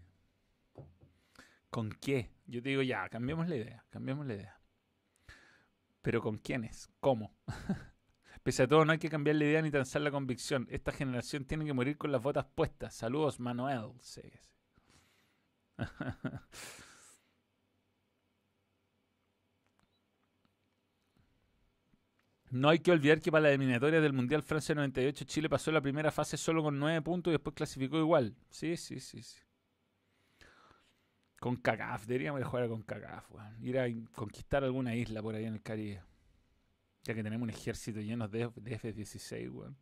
¿Con 1.68 1.90
qué? 1.90 2.30
Yo 2.46 2.62
te 2.62 2.68
digo, 2.68 2.82
ya, 2.82 3.09
cambiemos 3.09 3.48
la 3.48 3.57
idea, 3.57 3.84
cambiemos 3.90 4.24
la 4.26 4.34
idea. 4.34 4.61
Pero 6.00 6.22
¿con 6.22 6.38
quiénes? 6.38 6.88
¿Cómo? 7.00 7.34
Pese 8.44 8.62
a 8.62 8.68
todo, 8.68 8.84
no 8.84 8.92
hay 8.92 8.98
que 8.98 9.09
cambiar 9.09 9.36
la 9.36 9.44
idea 9.44 9.62
ni 9.62 9.72
transar 9.72 10.02
la 10.02 10.12
convicción. 10.12 10.68
Esta 10.70 10.92
generación 10.92 11.44
tiene 11.44 11.64
que 11.64 11.72
morir 11.72 11.98
con 11.98 12.12
las 12.12 12.22
botas 12.22 12.46
puestas. 12.55 12.94
Saludos, 12.94 13.40
Manuel. 13.40 13.90
Sí, 14.00 14.22
No 22.55 22.68
hay 22.68 22.78
que 22.78 22.92
olvidar 22.92 23.20
que 23.20 23.32
para 23.32 23.42
la 23.42 23.48
eliminatoria 23.48 24.00
del 24.00 24.12
Mundial 24.12 24.40
Francia 24.40 24.76
98 24.76 25.24
Chile 25.24 25.48
pasó 25.48 25.72
la 25.72 25.80
primera 25.80 26.12
fase 26.12 26.36
solo 26.36 26.62
con 26.62 26.78
9 26.78 27.02
puntos 27.02 27.32
y 27.32 27.34
después 27.34 27.52
clasificó 27.52 27.98
igual. 27.98 28.36
Sí, 28.48 28.76
sí, 28.76 29.00
sí, 29.00 29.24
sí. 29.24 29.40
Con 31.40 31.57
CACAF, 31.57 32.07
deberíamos 32.07 32.44
jugar 32.44 32.68
con 32.68 32.82
CACAF, 32.82 33.28
Ir 33.61 33.80
a 33.80 33.86
conquistar 34.14 34.62
alguna 34.62 34.94
isla 34.94 35.20
por 35.20 35.34
ahí 35.34 35.46
en 35.46 35.55
el 35.55 35.62
Caribe. 35.62 36.05
Ya 37.02 37.12
que 37.12 37.24
tenemos 37.24 37.42
un 37.42 37.50
ejército 37.50 38.00
lleno 38.00 38.28
de, 38.28 38.42
F-16, 38.42 39.50
weón. 39.50 39.76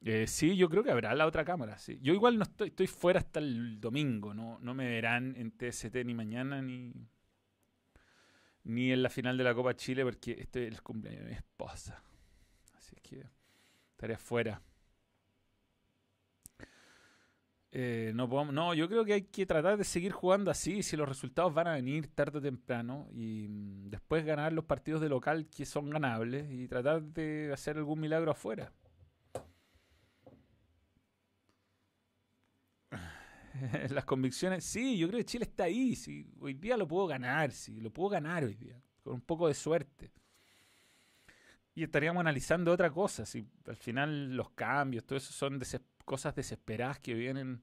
Eh, 0.00 0.26
sí, 0.26 0.56
yo 0.56 0.70
creo 0.70 0.82
que 0.82 0.90
habrá 0.90 1.14
la 1.14 1.26
otra 1.26 1.44
cámara. 1.44 1.76
Sí. 1.76 1.98
Yo 2.00 2.14
igual 2.14 2.38
no 2.38 2.44
estoy, 2.44 2.68
estoy 2.68 2.86
fuera 2.86 3.18
hasta 3.20 3.40
el 3.40 3.78
domingo. 3.78 4.32
No, 4.32 4.58
no 4.60 4.72
me 4.72 4.88
verán 4.88 5.36
en 5.36 5.50
TST 5.50 5.94
ni 6.06 6.14
mañana 6.14 6.62
ni, 6.62 6.94
ni 8.68 8.92
en 8.92 9.02
la 9.02 9.08
final 9.08 9.36
de 9.36 9.44
la 9.44 9.54
Copa 9.54 9.74
Chile 9.74 10.04
porque 10.04 10.36
este 10.38 10.66
es 10.66 10.74
el 10.74 10.82
cumpleaños 10.82 11.24
de 11.24 11.30
mi 11.30 11.36
esposa. 11.36 12.02
Así 12.76 12.96
que 13.02 13.24
estaré 13.92 14.14
afuera. 14.14 14.60
Eh, 17.70 18.12
no, 18.14 18.28
podemos, 18.28 18.54
no, 18.54 18.74
yo 18.74 18.88
creo 18.88 19.04
que 19.04 19.14
hay 19.14 19.22
que 19.22 19.46
tratar 19.46 19.76
de 19.76 19.84
seguir 19.84 20.12
jugando 20.12 20.50
así, 20.50 20.82
si 20.82 20.96
los 20.96 21.08
resultados 21.08 21.52
van 21.52 21.66
a 21.66 21.74
venir 21.74 22.08
tarde 22.08 22.38
o 22.38 22.42
temprano, 22.42 23.08
y 23.12 23.46
mm, 23.48 23.90
después 23.90 24.24
ganar 24.24 24.52
los 24.52 24.64
partidos 24.64 25.00
de 25.00 25.08
local 25.08 25.48
que 25.48 25.66
son 25.66 25.90
ganables 25.90 26.50
y 26.50 26.66
tratar 26.68 27.02
de 27.02 27.50
hacer 27.52 27.76
algún 27.76 28.00
milagro 28.00 28.30
afuera. 28.30 28.72
Las 33.90 34.04
convicciones, 34.04 34.64
sí, 34.64 34.98
yo 34.98 35.08
creo 35.08 35.18
que 35.18 35.24
Chile 35.24 35.44
está 35.44 35.64
ahí, 35.64 35.96
sí, 35.96 36.26
hoy 36.40 36.54
día 36.54 36.76
lo 36.76 36.86
puedo 36.86 37.06
ganar, 37.06 37.52
sí, 37.52 37.80
lo 37.80 37.90
puedo 37.90 38.10
ganar 38.10 38.44
hoy 38.44 38.54
día, 38.54 38.80
con 39.02 39.14
un 39.14 39.20
poco 39.20 39.48
de 39.48 39.54
suerte. 39.54 40.12
Y 41.74 41.84
estaríamos 41.84 42.20
analizando 42.20 42.72
otra 42.72 42.90
cosa, 42.90 43.24
si 43.24 43.46
al 43.66 43.76
final 43.76 44.34
los 44.36 44.50
cambios, 44.50 45.04
todo 45.04 45.16
eso 45.16 45.32
son 45.32 45.58
desesperados 45.58 45.98
cosas 46.08 46.34
desesperadas 46.34 46.98
que 46.98 47.12
vienen 47.12 47.62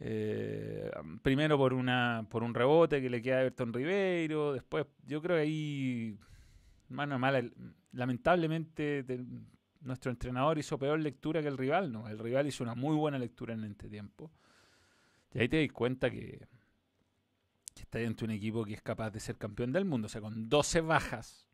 eh, 0.00 0.90
primero 1.22 1.56
por 1.56 1.72
una 1.72 2.26
por 2.28 2.42
un 2.42 2.52
rebote 2.52 3.00
que 3.00 3.08
le 3.08 3.22
queda 3.22 3.36
a 3.36 3.40
Everton 3.42 3.72
Ribeiro, 3.72 4.52
después 4.52 4.84
yo 5.06 5.22
creo 5.22 5.36
que 5.36 5.42
ahí 5.42 6.18
mano 6.88 7.18
mala, 7.18 7.42
lamentablemente 7.92 9.04
nuestro 9.80 10.10
entrenador 10.10 10.58
hizo 10.58 10.76
peor 10.76 10.98
lectura 10.98 11.40
que 11.40 11.48
el 11.48 11.56
rival, 11.56 11.92
no, 11.92 12.08
el 12.08 12.18
rival 12.18 12.48
hizo 12.48 12.64
una 12.64 12.74
muy 12.74 12.96
buena 12.96 13.18
lectura 13.18 13.54
en 13.54 13.64
este 13.64 13.88
tiempo. 13.88 14.30
Y 15.36 15.40
ahí 15.40 15.48
te 15.48 15.60
das 15.60 15.72
cuenta 15.72 16.10
que, 16.10 16.48
que 17.74 17.82
está 17.82 17.98
dentro 17.98 18.26
de 18.26 18.32
un 18.32 18.38
equipo 18.38 18.64
que 18.64 18.74
es 18.74 18.82
capaz 18.82 19.10
de 19.10 19.20
ser 19.20 19.36
campeón 19.36 19.72
del 19.72 19.84
mundo, 19.84 20.06
o 20.06 20.08
sea, 20.08 20.20
con 20.20 20.48
12 20.48 20.80
bajas, 20.80 21.46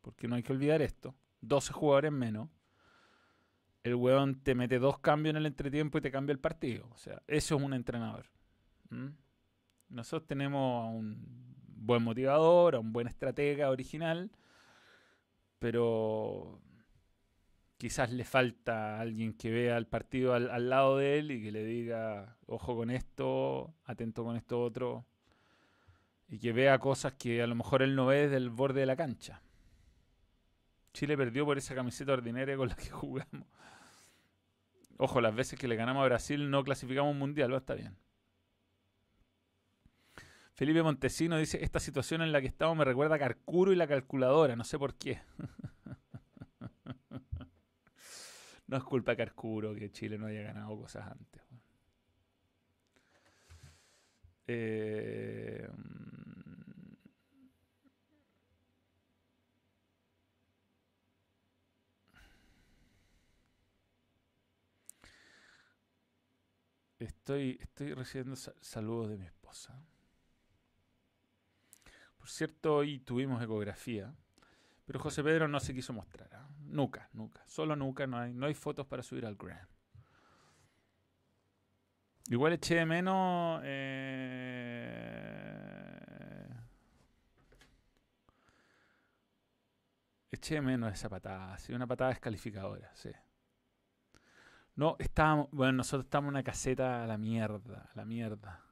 porque 0.00 0.26
no 0.26 0.36
hay 0.36 0.42
que 0.42 0.52
olvidar 0.52 0.80
esto, 0.80 1.14
12 1.42 1.72
jugadores 1.72 2.12
menos 2.12 2.48
el 3.82 3.94
weón 3.94 4.40
te 4.40 4.54
mete 4.54 4.78
dos 4.78 4.98
cambios 4.98 5.32
en 5.32 5.38
el 5.38 5.46
entretiempo 5.46 5.98
y 5.98 6.00
te 6.00 6.10
cambia 6.10 6.32
el 6.32 6.38
partido. 6.38 6.88
O 6.92 6.98
sea, 6.98 7.22
eso 7.26 7.56
es 7.56 7.62
un 7.62 7.72
entrenador. 7.72 8.26
Nosotros 9.88 10.26
tenemos 10.26 10.84
a 10.84 10.88
un 10.88 11.54
buen 11.66 12.02
motivador, 12.02 12.74
a 12.74 12.78
un 12.78 12.92
buen 12.92 13.06
estratega 13.06 13.70
original, 13.70 14.30
pero 15.58 16.60
quizás 17.80 18.12
le 18.12 18.24
falta 18.24 19.00
alguien 19.00 19.32
que 19.32 19.50
vea 19.50 19.78
el 19.78 19.86
partido 19.86 20.34
al, 20.34 20.68
lado 20.68 20.98
de 20.98 21.18
él 21.18 21.30
y 21.30 21.42
que 21.42 21.50
le 21.50 21.64
diga, 21.64 22.36
ojo 22.44 22.76
con 22.76 22.90
esto, 22.90 23.74
atento 23.86 24.22
con 24.22 24.36
esto 24.36 24.60
otro, 24.62 25.06
y 26.28 26.38
que 26.38 26.52
vea 26.52 26.78
cosas 26.78 27.14
que 27.14 27.40
a 27.40 27.46
lo 27.46 27.54
mejor 27.54 27.80
él 27.80 27.96
no 27.96 28.04
ve 28.04 28.24
desde 28.24 28.36
el 28.36 28.50
borde 28.50 28.80
de 28.80 28.86
la 28.86 28.96
cancha. 28.96 29.40
Chile 30.92 31.16
perdió 31.16 31.46
por 31.46 31.56
esa 31.56 31.74
camiseta 31.74 32.12
ordinaria 32.12 32.54
con 32.54 32.68
la 32.68 32.76
que 32.76 32.90
jugamos. 32.90 33.46
Ojo, 34.98 35.22
las 35.22 35.34
veces 35.34 35.58
que 35.58 35.66
le 35.66 35.76
ganamos 35.76 36.02
a 36.02 36.04
Brasil 36.04 36.50
no 36.50 36.62
clasificamos 36.62 37.12
un 37.12 37.18
mundial, 37.18 37.50
va, 37.50 37.58
está 37.58 37.72
bien. 37.72 37.96
Felipe 40.52 40.82
Montesino 40.82 41.38
dice, 41.38 41.64
esta 41.64 41.80
situación 41.80 42.20
en 42.20 42.30
la 42.30 42.42
que 42.42 42.48
estamos 42.48 42.76
me 42.76 42.84
recuerda 42.84 43.14
a 43.14 43.18
Carcuro 43.18 43.72
y 43.72 43.76
la 43.76 43.86
calculadora, 43.86 44.54
no 44.54 44.64
sé 44.64 44.78
por 44.78 44.96
qué. 44.96 45.22
no 48.70 48.76
es 48.76 48.84
culpa 48.84 49.10
de 49.12 49.16
Carcuro 49.18 49.74
que 49.74 49.90
Chile 49.90 50.16
no 50.16 50.26
haya 50.26 50.42
ganado 50.42 50.76
cosas 50.78 51.06
antes. 51.10 51.42
Eh, 54.46 55.66
Estoy, 67.00 67.58
estoy 67.60 67.94
recibiendo 67.94 68.36
saludos 68.36 69.08
de 69.08 69.16
mi 69.18 69.26
esposa. 69.26 69.82
Por 72.18 72.28
cierto, 72.28 72.76
hoy 72.76 73.00
tuvimos 73.00 73.42
ecografía, 73.42 74.14
pero 74.90 74.98
José 74.98 75.22
Pedro 75.22 75.46
no 75.46 75.60
se 75.60 75.72
quiso 75.72 75.92
mostrar. 75.92 76.28
¿ah? 76.32 76.48
Nunca, 76.62 77.08
nunca. 77.12 77.44
Solo 77.46 77.76
nunca, 77.76 78.08
no 78.08 78.18
hay, 78.18 78.34
no 78.34 78.46
hay 78.46 78.54
fotos 78.54 78.84
para 78.88 79.04
subir 79.04 79.24
al 79.24 79.36
Gram. 79.36 79.64
Igual 82.28 82.54
eché 82.54 82.74
de 82.74 82.86
menos. 82.86 83.60
Eh, 83.62 84.88
eché 90.32 90.56
de 90.56 90.60
menos 90.60 90.92
esa 90.92 91.08
patada. 91.08 91.56
Sí, 91.58 91.72
una 91.72 91.86
patada 91.86 92.10
descalificadora, 92.10 92.90
sí. 92.92 93.12
No, 94.74 94.96
estábamos. 94.98 95.50
Bueno, 95.52 95.74
nosotros 95.74 96.06
estamos 96.06 96.30
en 96.30 96.34
una 96.34 96.42
caseta 96.42 97.04
a 97.04 97.06
la 97.06 97.16
mierda, 97.16 97.88
a 97.92 97.96
la 97.96 98.04
mierda. 98.04 98.64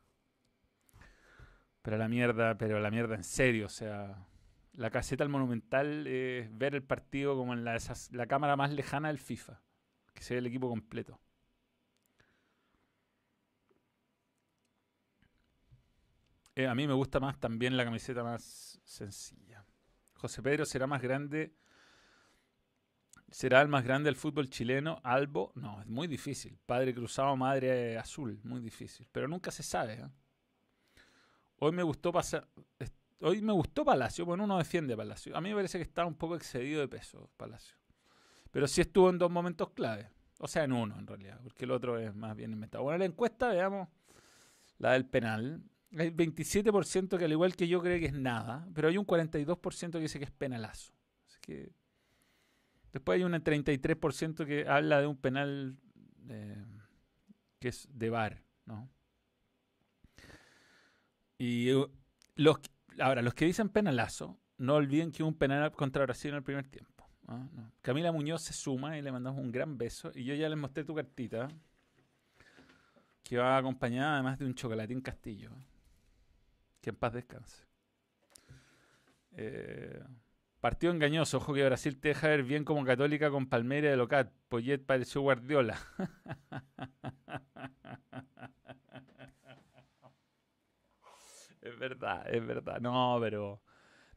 Pero 1.80 1.94
a 1.94 1.98
la 2.00 2.08
mierda, 2.08 2.58
pero 2.58 2.78
a 2.78 2.80
la 2.80 2.90
mierda 2.90 3.14
en 3.14 3.22
serio, 3.22 3.66
o 3.66 3.68
sea. 3.68 4.26
La 4.78 4.90
caseta 4.90 5.24
al 5.24 5.28
Monumental 5.28 6.06
es 6.06 6.56
ver 6.56 6.76
el 6.76 6.84
partido 6.84 7.36
como 7.36 7.52
en 7.52 7.64
la, 7.64 7.76
la 8.12 8.26
cámara 8.28 8.54
más 8.54 8.72
lejana 8.72 9.08
del 9.08 9.18
FIFA. 9.18 9.60
Que 10.14 10.22
se 10.22 10.34
ve 10.34 10.38
el 10.38 10.46
equipo 10.46 10.68
completo. 10.68 11.18
Eh, 16.54 16.68
a 16.68 16.76
mí 16.76 16.86
me 16.86 16.92
gusta 16.92 17.18
más 17.18 17.40
también 17.40 17.76
la 17.76 17.84
camiseta 17.84 18.22
más 18.22 18.80
sencilla. 18.84 19.64
José 20.14 20.42
Pedro 20.42 20.64
será 20.64 20.86
más 20.86 21.02
grande. 21.02 21.56
¿Será 23.32 23.60
el 23.62 23.68
más 23.68 23.82
grande 23.82 24.06
del 24.06 24.16
fútbol 24.16 24.48
chileno? 24.48 25.00
Albo, 25.02 25.50
no, 25.56 25.80
es 25.80 25.88
muy 25.88 26.06
difícil. 26.06 26.56
Padre 26.66 26.94
cruzado, 26.94 27.36
madre 27.36 27.98
azul, 27.98 28.38
muy 28.44 28.60
difícil. 28.60 29.08
Pero 29.10 29.26
nunca 29.26 29.50
se 29.50 29.64
sabe. 29.64 29.94
¿eh? 29.94 30.08
Hoy 31.56 31.72
me 31.72 31.82
gustó 31.82 32.12
pasar. 32.12 32.48
Hoy 33.20 33.42
me 33.42 33.52
gustó 33.52 33.84
Palacio. 33.84 34.24
Bueno, 34.24 34.44
uno 34.44 34.58
defiende 34.58 34.94
a 34.94 34.96
Palacio. 34.96 35.36
A 35.36 35.40
mí 35.40 35.48
me 35.48 35.56
parece 35.56 35.78
que 35.78 35.82
está 35.82 36.06
un 36.06 36.14
poco 36.14 36.36
excedido 36.36 36.80
de 36.80 36.88
peso 36.88 37.30
Palacio. 37.36 37.76
Pero 38.50 38.66
sí 38.68 38.80
estuvo 38.80 39.10
en 39.10 39.18
dos 39.18 39.30
momentos 39.30 39.70
clave. 39.70 40.10
O 40.38 40.46
sea, 40.46 40.64
en 40.64 40.72
uno 40.72 40.96
en 40.98 41.06
realidad, 41.06 41.40
porque 41.42 41.64
el 41.64 41.72
otro 41.72 41.98
es 41.98 42.14
más 42.14 42.36
bien 42.36 42.52
inventado. 42.52 42.84
Bueno, 42.84 42.98
la 42.98 43.04
encuesta, 43.06 43.48
veamos 43.48 43.88
la 44.78 44.92
del 44.92 45.04
penal. 45.04 45.62
Hay 45.96 46.10
27% 46.10 47.18
que 47.18 47.24
al 47.24 47.32
igual 47.32 47.56
que 47.56 47.66
yo 47.66 47.82
cree 47.82 47.98
que 47.98 48.06
es 48.06 48.12
nada, 48.12 48.68
pero 48.74 48.88
hay 48.88 48.98
un 48.98 49.06
42% 49.06 49.92
que 49.92 49.98
dice 49.98 50.18
que 50.18 50.26
es 50.26 50.30
penalazo. 50.30 50.92
Así 51.26 51.38
que 51.40 51.72
después 52.92 53.16
hay 53.16 53.24
un 53.24 53.32
33% 53.32 54.46
que 54.46 54.68
habla 54.68 55.00
de 55.00 55.06
un 55.08 55.16
penal 55.16 55.76
eh, 56.28 56.64
que 57.58 57.68
es 57.68 57.88
de 57.90 58.10
bar, 58.10 58.42
¿no? 58.64 58.88
Y 61.38 61.72
uh, 61.72 61.90
los 62.36 62.58
ahora 63.00 63.22
los 63.22 63.34
que 63.34 63.44
dicen 63.44 63.68
penalazo, 63.68 64.38
no 64.58 64.74
olviden 64.74 65.12
que 65.12 65.22
hubo 65.22 65.28
un 65.28 65.38
penal 65.38 65.70
contra 65.72 66.04
Brasil 66.04 66.30
en 66.30 66.36
el 66.36 66.42
primer 66.42 66.66
tiempo. 66.66 67.08
Camila 67.82 68.10
Muñoz 68.10 68.42
se 68.42 68.52
suma 68.52 68.96
y 68.96 69.02
le 69.02 69.12
mandamos 69.12 69.40
un 69.40 69.52
gran 69.52 69.76
beso. 69.76 70.10
Y 70.14 70.24
yo 70.24 70.34
ya 70.34 70.48
les 70.48 70.58
mostré 70.58 70.84
tu 70.84 70.94
cartita, 70.94 71.48
que 73.22 73.36
va 73.36 73.58
acompañada 73.58 74.14
además 74.14 74.38
de 74.38 74.46
un 74.46 74.54
chocolatín 74.54 75.00
castillo. 75.00 75.50
Que 76.80 76.90
en 76.90 76.96
paz 76.96 77.12
descanse. 77.12 77.64
Eh, 79.32 80.02
partido 80.60 80.92
engañoso. 80.92 81.36
Ojo 81.36 81.52
que 81.52 81.64
Brasil 81.64 82.00
te 82.00 82.08
deja 82.08 82.28
ver 82.28 82.44
bien 82.44 82.64
como 82.64 82.84
católica 82.84 83.30
con 83.30 83.46
Palmeira 83.46 83.90
de 83.90 83.96
Locat. 83.96 84.32
Poyet 84.48 84.78
pareció 84.78 85.20
Guardiola. 85.20 85.78
es 91.70 91.78
verdad, 91.78 92.26
es 92.34 92.46
verdad. 92.46 92.80
No, 92.80 93.18
pero, 93.20 93.62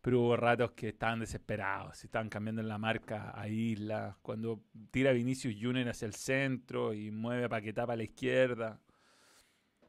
pero 0.02 0.22
hubo 0.22 0.38
ratos 0.38 0.72
que 0.72 0.90
estaban 0.90 1.20
desesperados. 1.20 2.04
Estaban 2.04 2.30
cambiando 2.30 2.62
en 2.62 2.68
la 2.68 2.78
marca 2.78 3.32
a 3.36 3.48
Isla. 3.48 4.18
Cuando 4.22 4.64
tira 4.92 5.12
Vinicius 5.12 5.56
Junior 5.60 5.88
hacia 5.90 6.06
el 6.06 6.14
centro 6.14 6.94
y 6.94 7.12
mueve 7.12 7.46
a 7.46 7.50
Paquetá 7.50 7.86
para 7.86 7.98
la 7.98 8.04
izquierda. 8.04 8.80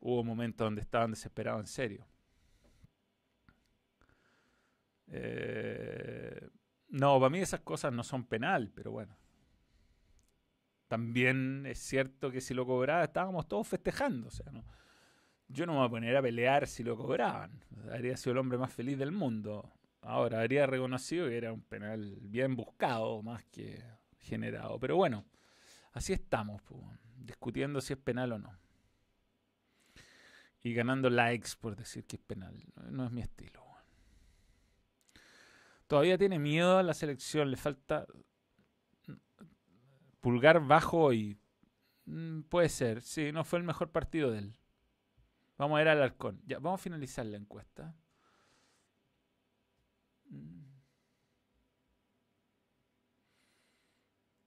Hubo 0.00 0.24
momentos 0.24 0.66
donde 0.66 0.80
estaban 0.80 1.10
desesperados 1.12 1.60
en 1.60 1.66
serio. 1.66 2.06
Eh, 5.08 6.48
no, 6.88 7.18
para 7.18 7.30
mí 7.30 7.38
esas 7.40 7.60
cosas 7.60 7.92
no 7.92 8.02
son 8.02 8.24
penal, 8.24 8.70
pero 8.74 8.90
bueno. 8.92 9.16
También 10.88 11.64
es 11.66 11.78
cierto 11.78 12.30
que 12.30 12.40
si 12.40 12.52
lo 12.52 12.66
cobraba 12.66 13.04
estábamos 13.04 13.48
todos 13.48 13.66
festejando. 13.66 14.28
O 14.28 14.30
sea, 14.30 14.50
¿no? 14.52 14.64
Yo 15.53 15.66
no 15.66 15.72
me 15.72 15.78
voy 15.78 15.86
a 15.86 15.90
poner 15.90 16.16
a 16.16 16.22
pelear 16.22 16.66
si 16.66 16.82
lo 16.82 16.96
cobraban. 16.96 17.64
habría 17.92 18.16
sido 18.16 18.32
el 18.32 18.38
hombre 18.38 18.59
más 18.59 18.72
feliz 18.72 18.98
del 18.98 19.12
mundo. 19.12 19.70
Ahora, 20.00 20.40
habría 20.40 20.66
reconocido 20.66 21.28
que 21.28 21.36
era 21.36 21.53
un 21.53 21.62
penal 21.62 22.18
bien 22.22 22.57
buscado 22.57 23.22
más 23.22 23.44
que 23.44 23.82
generado. 24.18 24.80
Pero 24.80 24.96
bueno, 24.96 25.24
así 25.92 26.12
estamos, 26.12 26.62
discutiendo 27.16 27.80
si 27.80 27.92
es 27.92 27.98
penal 27.98 28.32
o 28.32 28.38
no. 28.38 28.59
Y 30.62 30.74
ganando 30.74 31.11
likes 31.11 31.50
por 31.61 31.76
decir 31.76 32.05
que 32.05 32.16
es 32.16 32.22
penal. 32.22 32.64
No 32.90 33.05
es 33.05 33.12
mi 33.12 33.20
estilo. 33.20 33.62
Todavía 35.86 36.16
tiene 36.16 36.38
miedo 36.38 36.78
a 36.78 36.82
la 36.82 36.94
selección, 36.94 37.50
le 37.50 37.59
falta 37.59 38.07
pulgar 40.20 40.66
bajo 40.66 41.12
y 41.12 41.36
mm, 42.07 42.42
puede 42.44 42.70
ser, 42.70 43.03
sí, 43.03 43.30
no 43.30 43.44
fue 43.44 43.59
el 43.59 43.64
mejor 43.66 43.90
partido 43.90 44.30
de 44.30 44.38
él. 44.38 44.57
Vamos 45.62 45.76
a 45.76 45.78
ver 45.78 45.88
al 45.90 46.02
halcón. 46.02 46.42
Ya, 46.44 46.58
vamos 46.58 46.80
a 46.80 46.82
finalizar 46.82 47.24
la 47.24 47.36
encuesta. 47.36 47.94
Mm. 50.28 50.62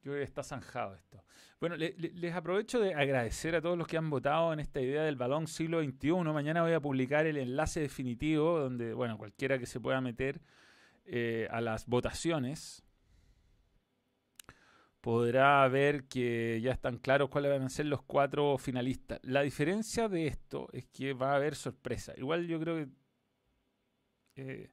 Yo 0.01 0.11
creo 0.11 0.15
que 0.15 0.23
está 0.23 0.43
zanjado 0.43 0.93
esto. 0.93 1.23
Bueno, 1.61 1.77
les 1.77 2.35
aprovecho 2.35 2.81
de 2.81 2.95
agradecer 2.95 3.55
a 3.55 3.61
todos 3.61 3.77
los 3.77 3.87
que 3.87 3.95
han 3.95 4.09
votado 4.09 4.51
en 4.51 4.59
esta 4.59 4.81
idea 4.81 5.03
del 5.03 5.15
balón 5.15 5.47
siglo 5.47 5.81
XXI. 5.81 6.11
Mañana 6.33 6.63
voy 6.63 6.73
a 6.73 6.81
publicar 6.81 7.25
el 7.25 7.37
enlace 7.37 7.79
definitivo 7.79 8.59
donde, 8.59 8.93
bueno, 8.93 9.17
cualquiera 9.17 9.57
que 9.57 9.67
se 9.67 9.79
pueda 9.79 10.01
meter 10.01 10.41
eh, 11.05 11.47
a 11.49 11.61
las 11.61 11.85
votaciones, 11.85 12.84
podrá 15.05 15.67
ver 15.67 16.05
que 16.05 16.59
ya 16.63 16.71
están 16.71 16.97
claros 16.97 17.29
cuáles 17.29 17.51
van 17.51 17.61
a 17.61 17.69
ser 17.69 17.85
los 17.85 18.01
cuatro 18.01 18.57
finalistas. 18.57 19.19
La 19.21 19.43
diferencia 19.43 20.09
de 20.09 20.25
esto 20.25 20.67
es 20.73 20.87
que 20.87 21.13
va 21.13 21.33
a 21.33 21.35
haber 21.35 21.53
sorpresa. 21.53 22.13
Igual 22.17 22.47
yo 22.47 22.59
creo 22.59 22.75
que 22.77 22.89
eh, 24.35 24.71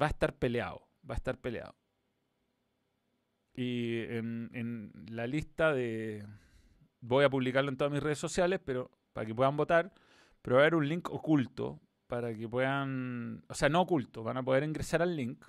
va 0.00 0.04
a 0.04 0.10
estar 0.10 0.34
peleado, 0.34 0.86
va 1.10 1.14
a 1.14 1.16
estar 1.16 1.38
peleado. 1.38 1.74
Y 3.54 4.00
en, 4.00 4.50
en, 4.52 4.92
la 5.08 5.26
lista 5.26 5.72
de... 5.72 6.26
Voy 7.00 7.24
a 7.24 7.30
publicarlo 7.30 7.70
en 7.70 7.78
todas 7.78 7.90
mis 7.90 8.02
redes 8.02 8.18
sociales, 8.18 8.60
pero 8.62 8.90
para 9.14 9.24
que 9.26 9.34
puedan 9.34 9.56
votar, 9.56 9.94
pero 10.42 10.56
va 10.56 10.60
a 10.60 10.64
haber 10.64 10.74
un 10.74 10.86
link 10.86 11.08
oculto 11.08 11.80
para 12.06 12.34
que 12.34 12.46
puedan, 12.46 13.46
o 13.48 13.54
sea, 13.54 13.70
no 13.70 13.80
oculto, 13.80 14.22
van 14.22 14.36
a 14.36 14.42
poder 14.42 14.62
ingresar 14.62 15.00
al 15.00 15.16
link 15.16 15.42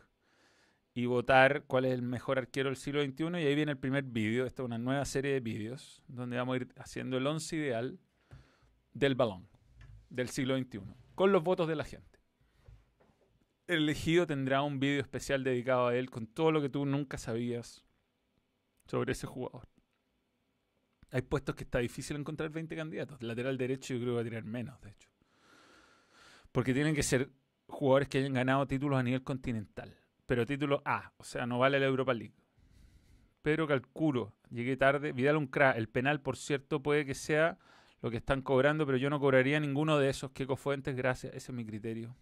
y 0.93 1.05
votar 1.05 1.63
cuál 1.65 1.85
es 1.85 1.93
el 1.93 2.01
mejor 2.01 2.37
arquero 2.37 2.69
del 2.69 2.77
siglo 2.77 3.03
XXI. 3.03 3.23
Y 3.41 3.47
ahí 3.47 3.55
viene 3.55 3.71
el 3.71 3.77
primer 3.77 4.03
vídeo. 4.03 4.45
Esta 4.45 4.61
es 4.61 4.65
una 4.65 4.77
nueva 4.77 5.05
serie 5.05 5.33
de 5.33 5.39
vídeos 5.39 6.03
donde 6.07 6.37
vamos 6.37 6.53
a 6.53 6.57
ir 6.57 6.67
haciendo 6.77 7.17
el 7.17 7.25
once 7.25 7.55
ideal 7.55 7.99
del 8.93 9.15
balón 9.15 9.47
del 10.09 10.29
siglo 10.29 10.55
XXI, 10.57 10.81
con 11.15 11.31
los 11.31 11.43
votos 11.43 11.67
de 11.67 11.75
la 11.75 11.83
gente. 11.83 12.19
El 13.65 13.83
elegido 13.83 14.27
tendrá 14.27 14.61
un 14.61 14.79
vídeo 14.79 15.01
especial 15.01 15.43
dedicado 15.43 15.87
a 15.87 15.95
él 15.95 16.09
con 16.11 16.27
todo 16.27 16.51
lo 16.51 16.61
que 16.61 16.69
tú 16.69 16.85
nunca 16.85 17.17
sabías 17.17 17.83
sobre 18.85 19.13
ese 19.13 19.25
jugador. 19.25 19.67
Hay 21.09 21.21
puestos 21.21 21.55
que 21.55 21.63
está 21.63 21.79
difícil 21.79 22.17
encontrar 22.17 22.49
20 22.49 22.75
candidatos. 22.75 23.23
lateral 23.23 23.57
derecho 23.57 23.93
yo 23.93 24.01
creo 24.01 24.11
que 24.11 24.15
va 24.15 24.21
a 24.21 24.23
tirar 24.25 24.43
menos, 24.43 24.79
de 24.81 24.91
hecho. 24.91 25.09
Porque 26.51 26.73
tienen 26.73 26.93
que 26.93 27.03
ser 27.03 27.31
jugadores 27.67 28.09
que 28.09 28.19
hayan 28.19 28.33
ganado 28.33 28.67
títulos 28.67 28.99
a 28.99 29.03
nivel 29.03 29.23
continental. 29.23 29.95
Pero 30.25 30.45
título 30.45 30.81
A, 30.85 31.11
o 31.17 31.23
sea, 31.23 31.45
no 31.45 31.59
vale 31.59 31.79
la 31.79 31.85
Europa 31.85 32.13
League. 32.13 32.35
Pero 33.41 33.67
calculo, 33.67 34.33
llegué 34.49 34.77
tarde. 34.77 35.11
Vidal 35.11 35.35
un 35.35 35.47
crack. 35.47 35.77
El 35.77 35.89
penal, 35.89 36.21
por 36.21 36.37
cierto, 36.37 36.81
puede 36.81 37.05
que 37.05 37.13
sea 37.13 37.57
lo 38.01 38.09
que 38.09 38.17
están 38.17 38.41
cobrando, 38.41 38.85
pero 38.85 38.97
yo 38.97 39.09
no 39.09 39.19
cobraría 39.19 39.59
ninguno 39.59 39.97
de 39.99 40.09
esos. 40.09 40.31
Queco 40.31 40.55
Fuentes, 40.55 40.95
gracias. 40.95 41.33
Ese 41.33 41.51
es 41.51 41.55
mi 41.55 41.65
criterio. 41.65 42.15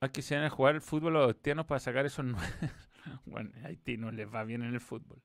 Hay 0.00 0.08
que 0.08 0.22
jugar 0.48 0.74
el 0.74 0.80
fútbol 0.80 1.16
a 1.16 1.20
los 1.20 1.28
haitianos 1.28 1.66
para 1.66 1.78
sacar 1.78 2.06
esos 2.06 2.24
nueve. 2.24 2.48
bueno, 3.26 3.50
a 3.62 3.66
Haití 3.66 3.98
no 3.98 4.10
les 4.10 4.26
va 4.32 4.44
bien 4.44 4.62
en 4.62 4.72
el 4.72 4.80
fútbol. 4.80 5.20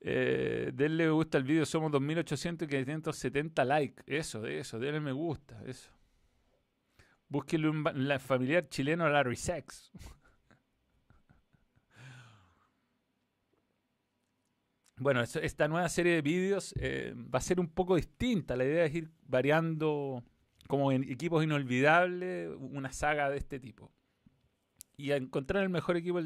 Eh, 0.00 0.72
denle 0.74 1.04
me 1.04 1.10
gusta 1.10 1.38
el 1.38 1.44
vídeo, 1.44 1.64
somos 1.64 1.92
2800 1.92 2.66
y 2.66 2.70
570 2.70 3.64
likes. 3.64 4.02
Eso, 4.06 4.40
de 4.40 4.58
eso, 4.58 4.80
denle 4.80 5.00
me 5.00 5.12
gusta, 5.12 5.62
eso. 5.66 5.95
Búsquenle 7.28 7.68
un 7.68 7.84
familiar 8.20 8.68
chileno 8.68 9.08
Larry 9.08 9.34
Sex. 9.36 9.90
bueno, 14.98 15.22
esta 15.22 15.66
nueva 15.66 15.88
serie 15.88 16.14
de 16.14 16.22
vídeos 16.22 16.72
eh, 16.78 17.14
va 17.16 17.40
a 17.40 17.42
ser 17.42 17.58
un 17.58 17.68
poco 17.68 17.96
distinta. 17.96 18.54
La 18.56 18.64
idea 18.64 18.84
es 18.84 18.94
ir 18.94 19.10
variando 19.26 20.22
como 20.68 20.92
en 20.92 21.02
equipos 21.04 21.42
inolvidables 21.42 22.50
una 22.58 22.92
saga 22.92 23.28
de 23.28 23.38
este 23.38 23.58
tipo. 23.58 23.92
Y 24.96 25.10
a 25.10 25.16
encontrar 25.16 25.64
el 25.64 25.68
mejor 25.68 25.96
equipo 25.96 26.20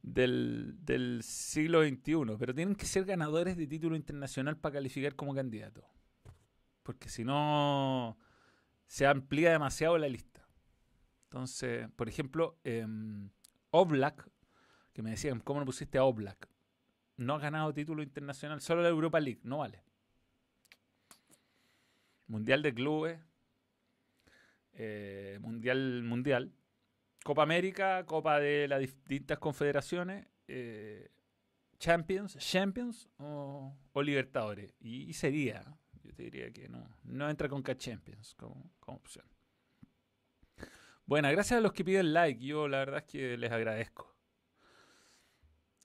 del, 0.00 0.84
del 0.84 1.22
siglo 1.24 1.82
XXI. 1.82 2.36
Pero 2.38 2.54
tienen 2.54 2.76
que 2.76 2.86
ser 2.86 3.04
ganadores 3.04 3.56
de 3.56 3.66
título 3.66 3.96
internacional 3.96 4.56
para 4.56 4.74
calificar 4.74 5.16
como 5.16 5.34
candidato. 5.34 5.84
Porque 6.84 7.08
si 7.08 7.24
no, 7.24 8.16
se 8.92 9.06
amplía 9.06 9.52
demasiado 9.52 9.96
la 9.96 10.06
lista. 10.06 10.46
Entonces, 11.24 11.88
por 11.96 12.10
ejemplo, 12.10 12.58
eh, 12.62 12.86
Oblak, 13.70 14.28
que 14.92 15.02
me 15.02 15.12
decían, 15.12 15.40
¿cómo 15.40 15.60
no 15.60 15.64
pusiste 15.64 15.96
a 15.96 16.04
Oblak? 16.04 16.46
no 17.16 17.34
ha 17.34 17.38
ganado 17.38 17.72
título 17.72 18.02
internacional, 18.02 18.60
solo 18.60 18.82
la 18.82 18.90
Europa 18.90 19.18
League, 19.18 19.40
no 19.44 19.58
vale. 19.58 19.82
Mundial 22.26 22.60
de 22.60 22.74
clubes, 22.74 23.18
eh, 24.74 25.38
mundial, 25.40 26.02
mundial, 26.02 26.52
Copa 27.24 27.44
América, 27.44 28.04
Copa 28.04 28.40
de 28.40 28.68
las 28.68 28.80
distintas 28.80 29.38
confederaciones, 29.38 30.26
eh, 30.48 31.08
Champions, 31.78 32.36
Champions 32.36 33.08
o, 33.16 33.74
Libertadores. 34.02 34.74
Y, 34.80 35.14
sería, 35.14 35.62
te 36.12 36.24
diría 36.24 36.52
que 36.52 36.68
no, 36.68 36.96
no 37.04 37.28
entra 37.28 37.48
con 37.48 37.62
K-Champions 37.62 38.34
como, 38.34 38.70
como 38.80 38.98
opción. 38.98 39.24
Bueno, 41.04 41.28
gracias 41.30 41.58
a 41.58 41.60
los 41.60 41.72
que 41.72 41.84
piden 41.84 42.12
like, 42.12 42.44
yo 42.44 42.68
la 42.68 42.78
verdad 42.78 42.98
es 42.98 43.04
que 43.04 43.36
les 43.36 43.50
agradezco. 43.50 44.16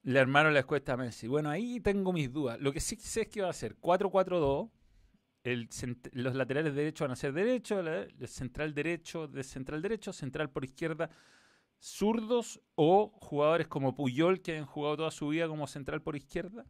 Le 0.04 0.20
armaron 0.20 0.54
la 0.54 0.62
escuesta 0.62 0.94
a 0.94 0.98
Messi. 0.98 1.28
Bueno, 1.28 1.50
ahí 1.50 1.80
tengo 1.82 2.14
mis 2.14 2.32
dudas. 2.32 2.60
Lo 2.62 2.72
que 2.72 2.80
sí 2.80 2.96
sé 2.96 3.22
es 3.22 3.28
que 3.28 3.42
va 3.42 3.50
a 3.50 3.54
ser 3.54 3.78
4-4-2. 3.80 4.72
los 6.14 6.36
laterales 6.36 6.76
derechos 6.76 7.06
van 7.06 7.12
a 7.12 7.16
ser 7.16 7.34
derechos, 7.34 7.86
el 7.86 8.28
central 8.28 8.74
derecho 8.74 9.28
de 9.28 9.44
central 9.44 9.82
derecho, 9.82 10.14
central 10.14 10.50
por 10.50 10.64
izquierda, 10.64 11.10
zurdos 11.80 12.62
o 12.76 13.10
jugadores 13.20 13.68
como 13.68 13.96
Puyol 13.96 14.42
que 14.42 14.58
han 14.58 14.66
jugado 14.66 14.98
toda 14.98 15.12
su 15.12 15.28
vida 15.30 15.48
como 15.48 15.68
central 15.68 16.02
por 16.02 16.16
izquierda. 16.16 16.66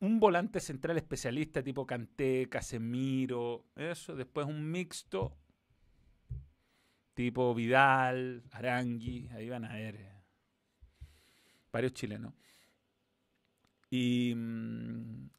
Un 0.00 0.20
volante 0.20 0.60
central 0.60 0.96
especialista 0.96 1.62
tipo 1.62 1.86
Canté, 1.86 2.48
Casemiro, 2.48 3.66
eso. 3.74 4.14
Después 4.14 4.46
un 4.46 4.70
mixto 4.70 5.36
tipo 7.14 7.52
Vidal, 7.54 8.44
Arangui. 8.52 9.28
Ahí 9.32 9.48
van 9.48 9.64
a 9.64 9.74
ver 9.74 9.96
eh, 9.96 10.22
varios 11.72 11.92
chilenos. 11.94 12.32
Y, 13.90 14.34
mm, 14.36 15.30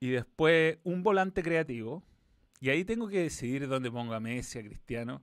y 0.00 0.10
después 0.10 0.78
un 0.84 1.02
volante 1.02 1.42
creativo. 1.42 2.02
Y 2.60 2.70
ahí 2.70 2.84
tengo 2.84 3.08
que 3.08 3.20
decidir 3.20 3.68
dónde 3.68 3.90
pongo 3.90 4.14
a 4.14 4.20
Messi, 4.20 4.58
a 4.58 4.62
Cristiano. 4.62 5.22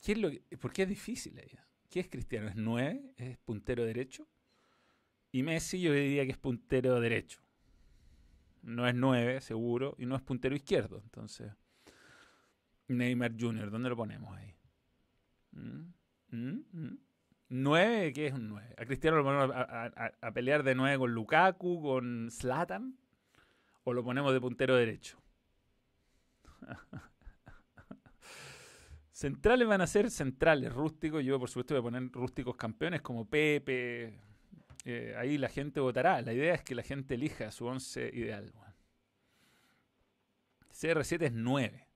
¿Qué 0.00 0.12
es 0.12 0.18
lo 0.18 0.30
¿Por 0.60 0.72
qué 0.72 0.82
es 0.82 0.88
difícil 0.88 1.38
ahí? 1.38 1.58
¿Qué 1.88 2.00
es 2.00 2.08
Cristiano? 2.08 2.48
¿Es 2.48 2.56
9? 2.56 3.14
¿Es 3.16 3.38
puntero 3.38 3.84
derecho? 3.84 4.28
Y 5.34 5.42
Messi 5.42 5.80
yo 5.80 5.92
diría 5.92 6.24
que 6.24 6.30
es 6.30 6.38
puntero 6.38 7.00
derecho. 7.00 7.40
No 8.62 8.86
es 8.86 8.94
9, 8.94 9.40
seguro, 9.40 9.96
y 9.98 10.06
no 10.06 10.14
es 10.14 10.22
puntero 10.22 10.54
izquierdo. 10.54 11.00
Entonces, 11.02 11.52
Neymar 12.86 13.32
Jr., 13.36 13.68
¿dónde 13.68 13.88
lo 13.88 13.96
ponemos 13.96 14.32
ahí? 14.32 14.54
¿Mm? 15.50 15.92
¿Mm? 16.30 16.98
9, 17.48 18.12
¿qué 18.12 18.28
es 18.28 18.32
un 18.32 18.46
9? 18.46 18.76
A 18.78 18.84
Cristiano 18.84 19.16
lo 19.16 19.24
ponemos 19.24 19.50
a, 19.52 20.30
pelear 20.32 20.62
de 20.62 20.76
9 20.76 20.98
con 20.98 21.12
Lukaku, 21.12 21.82
con 21.82 22.30
Slatan, 22.30 22.96
o 23.82 23.92
lo 23.92 24.04
ponemos 24.04 24.32
de 24.32 24.40
puntero 24.40 24.76
derecho. 24.76 25.20
centrales 29.10 29.66
van 29.66 29.80
a 29.80 29.88
ser 29.88 30.12
centrales, 30.12 30.72
rústicos. 30.72 31.24
Yo, 31.24 31.40
por 31.40 31.48
supuesto, 31.48 31.74
voy 31.74 31.80
a 31.80 31.90
poner 31.90 32.12
rústicos 32.12 32.54
campeones 32.54 33.00
como 33.02 33.28
Pepe. 33.28 34.20
Eh, 34.84 35.14
ahí 35.16 35.38
la 35.38 35.48
gente 35.48 35.80
votará. 35.80 36.20
La 36.22 36.32
idea 36.32 36.54
es 36.54 36.62
que 36.62 36.74
la 36.74 36.82
gente 36.82 37.14
elija 37.14 37.50
su 37.50 37.66
11 37.66 38.10
ideal. 38.12 38.52
CR7 40.70 41.22
es 41.22 41.32
9. 41.32 41.88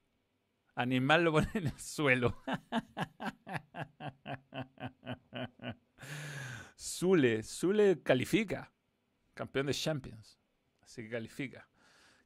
Animal 0.74 1.24
lo 1.24 1.32
pone 1.32 1.48
en 1.54 1.66
el 1.66 1.78
suelo. 1.78 2.40
Zule, 6.78 7.42
Zule 7.42 8.02
califica. 8.02 8.72
Campeón 9.34 9.66
de 9.66 9.74
Champions. 9.74 10.38
Así 10.80 11.02
que 11.02 11.10
califica. 11.10 11.68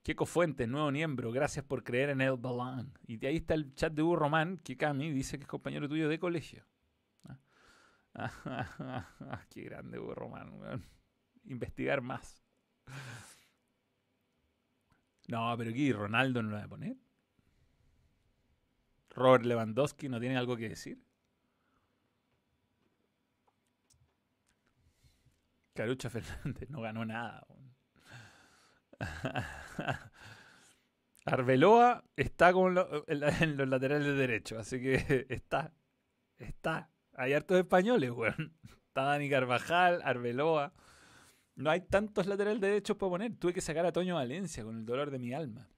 Keko 0.02 0.26
Fuentes, 0.26 0.68
nuevo 0.68 0.90
miembro, 0.90 1.30
gracias 1.30 1.64
por 1.64 1.84
creer 1.84 2.10
en 2.10 2.20
el 2.20 2.36
balón. 2.36 2.98
Y 3.06 3.18
de 3.18 3.28
ahí 3.28 3.36
está 3.36 3.54
el 3.54 3.72
chat 3.74 3.92
de 3.92 4.02
Hugo 4.02 4.16
Román, 4.16 4.58
que 4.58 4.76
Cami 4.76 5.12
dice 5.12 5.38
que 5.38 5.44
es 5.44 5.48
compañero 5.48 5.88
tuyo 5.88 6.08
de 6.08 6.18
colegio. 6.18 6.66
Qué 9.50 9.62
grande 9.62 9.98
Román, 9.98 10.84
Investigar 11.44 12.00
más. 12.02 12.42
No, 15.28 15.54
pero 15.56 15.70
aquí 15.70 15.92
Ronaldo 15.92 16.42
no 16.42 16.50
lo 16.50 16.56
va 16.56 16.64
a 16.64 16.68
poner. 16.68 16.96
Robert 19.10 19.44
Lewandowski 19.44 20.08
no 20.08 20.18
tiene 20.20 20.36
algo 20.36 20.56
que 20.56 20.70
decir. 20.70 21.02
Carucha 25.74 26.10
Fernández 26.10 26.68
no 26.70 26.80
ganó 26.82 27.04
nada. 27.04 27.46
Arbeloa 31.24 32.04
está 32.16 32.52
con 32.52 32.76
en, 33.06 33.56
los 33.56 33.68
laterales 33.68 34.16
derechos, 34.16 34.58
así 34.58 34.80
que 34.80 35.26
está, 35.30 35.72
está. 36.38 36.91
Hay 37.14 37.32
hartos 37.32 37.58
españoles, 37.58 38.10
weón. 38.10 38.54
Está 38.88 39.04
Dani 39.04 39.30
Carvajal, 39.30 40.02
Arbeloa. 40.04 40.72
No 41.54 41.70
hay 41.70 41.80
tantos 41.82 42.26
laterales 42.26 42.60
derechos 42.60 42.96
para 42.96 43.10
poner. 43.10 43.36
Tuve 43.36 43.52
que 43.52 43.60
sacar 43.60 43.86
a 43.86 43.92
Toño 43.92 44.14
Valencia 44.16 44.64
con 44.64 44.78
el 44.78 44.84
dolor 44.84 45.10
de 45.10 45.18
mi 45.18 45.32
alma. 45.32 45.68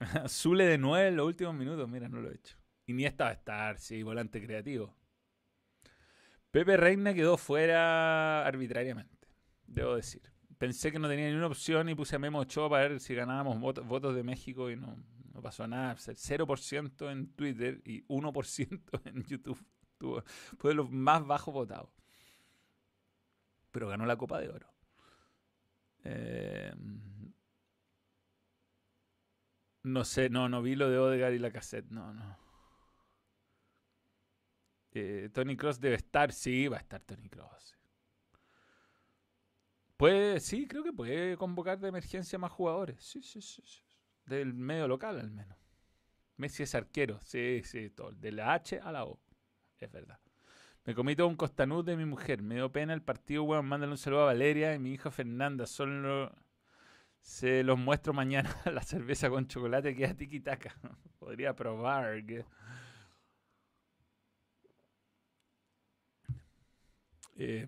Zule 0.28 0.64
de 0.64 0.78
nueve 0.78 1.08
en 1.08 1.16
los 1.16 1.26
últimos 1.26 1.54
minutos, 1.54 1.88
mira, 1.88 2.08
no 2.08 2.20
lo 2.20 2.30
he 2.30 2.34
hecho. 2.34 2.56
Y 2.86 2.92
ni 2.92 3.04
estaba 3.04 3.30
a 3.30 3.34
estar, 3.34 3.78
sí, 3.78 4.02
volante 4.02 4.44
creativo. 4.44 4.94
Pepe 6.50 6.76
Reina 6.76 7.14
quedó 7.14 7.36
fuera 7.36 8.44
arbitrariamente, 8.44 9.28
debo 9.66 9.94
decir. 9.94 10.22
Pensé 10.58 10.90
que 10.90 10.98
no 10.98 11.08
tenía 11.08 11.28
ni 11.30 11.36
una 11.36 11.46
opción 11.46 11.88
y 11.88 11.94
puse 11.94 12.16
a 12.16 12.18
Memo 12.18 12.40
Ochoa 12.40 12.68
para 12.68 12.88
ver 12.88 13.00
si 13.00 13.14
ganábamos 13.14 13.60
votos, 13.60 14.14
de 14.14 14.22
México 14.22 14.70
y 14.70 14.76
no, 14.76 14.96
no 15.30 15.42
pasó 15.42 15.66
nada. 15.66 15.96
0% 15.96 17.10
en 17.10 17.32
Twitter 17.34 17.80
y 17.84 18.02
1% 18.06 19.00
en 19.04 19.24
YouTube. 19.24 19.64
fue 20.58 20.70
de 20.70 20.74
los 20.74 20.90
más 20.90 21.26
bajos 21.26 21.54
votados. 21.54 21.90
Pero 23.70 23.88
ganó 23.88 24.06
la 24.06 24.16
Copa 24.16 24.40
de 24.40 24.48
Oro. 24.48 24.72
Eh, 26.04 26.72
no 29.82 30.04
sé, 30.04 30.28
no, 30.30 30.48
no 30.48 30.62
vi 30.62 30.74
lo 30.74 30.90
de 30.90 30.98
Odegaard 30.98 31.34
y 31.34 31.38
la 31.38 31.50
cassette, 31.50 31.90
no, 31.90 32.12
no. 32.12 32.38
Eh, 34.92 35.30
Tony 35.32 35.56
Cross 35.56 35.80
debe 35.80 35.96
estar, 35.96 36.32
sí, 36.32 36.66
va 36.66 36.78
a 36.78 36.80
estar 36.80 37.00
Tony 37.02 37.28
Cross. 37.28 37.76
Puede, 39.96 40.40
sí, 40.40 40.66
creo 40.66 40.82
que 40.82 40.92
puede 40.92 41.36
convocar 41.36 41.78
de 41.78 41.88
emergencia 41.88 42.38
más 42.38 42.50
jugadores. 42.50 43.02
Sí, 43.04 43.22
sí, 43.22 43.40
sí, 43.40 43.62
Del 44.30 44.54
medio 44.54 44.86
local 44.86 45.18
al 45.18 45.32
menos. 45.32 45.58
Messi 46.36 46.62
es 46.62 46.76
arquero, 46.76 47.20
sí, 47.20 47.62
sí, 47.64 47.90
todo. 47.90 48.12
De 48.12 48.30
la 48.30 48.54
H 48.54 48.78
a 48.78 48.92
la 48.92 49.04
O. 49.04 49.18
Es 49.80 49.90
verdad. 49.90 50.20
Me 50.84 50.94
comí 50.94 51.16
todo 51.16 51.26
un 51.26 51.34
costanú 51.34 51.82
de 51.82 51.96
mi 51.96 52.04
mujer. 52.04 52.40
Me 52.40 52.54
dio 52.54 52.70
pena 52.70 52.94
el 52.94 53.02
partido, 53.02 53.42
weón. 53.42 53.66
Mándale 53.66 53.90
un 53.90 53.98
saludo 53.98 54.22
a 54.22 54.26
Valeria 54.26 54.72
y 54.72 54.78
mi 54.78 54.92
hija 54.92 55.10
Fernanda. 55.10 55.66
Solo 55.66 56.32
se 57.20 57.64
los 57.64 57.76
muestro 57.76 58.12
mañana. 58.12 58.54
la 58.72 58.82
cerveza 58.82 59.28
con 59.28 59.48
chocolate 59.48 59.96
queda 59.96 60.14
tiki-taka. 60.14 60.76
Podría 61.18 61.56
probar. 61.56 62.24
Que... 62.24 62.44
Eh, 67.36 67.66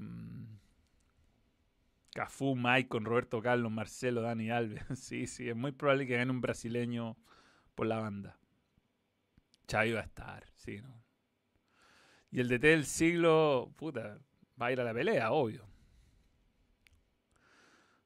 Cafú, 2.15 2.55
Mike 2.57 2.89
con 2.89 3.05
Roberto 3.05 3.41
Carlos, 3.41 3.73
Marcelo, 3.73 4.23
Dani 4.23 4.51
Alves. 4.51 4.85
sí, 4.99 5.27
sí, 5.27 5.49
es 5.49 5.57
muy 5.57 5.73
probable 5.73 6.07
que 6.07 6.17
gane 6.17 6.31
un 6.31 6.41
brasileño 6.41 7.17
por 7.75 7.87
la 7.87 7.99
banda. 7.99 8.39
Xavi 9.71 9.93
va 9.93 10.01
a 10.01 10.05
estar, 10.05 10.45
sí, 10.57 10.81
¿no? 10.81 11.03
Y 12.31 12.41
el 12.41 12.49
DT 12.49 12.67
del 12.69 12.87
siglo, 12.87 13.73
puta, 13.77 14.19
va 14.61 14.67
a 14.67 14.73
ir 14.73 14.81
a 14.81 14.85
la 14.85 14.95
pelea, 14.95 15.33
obvio. 15.33 15.67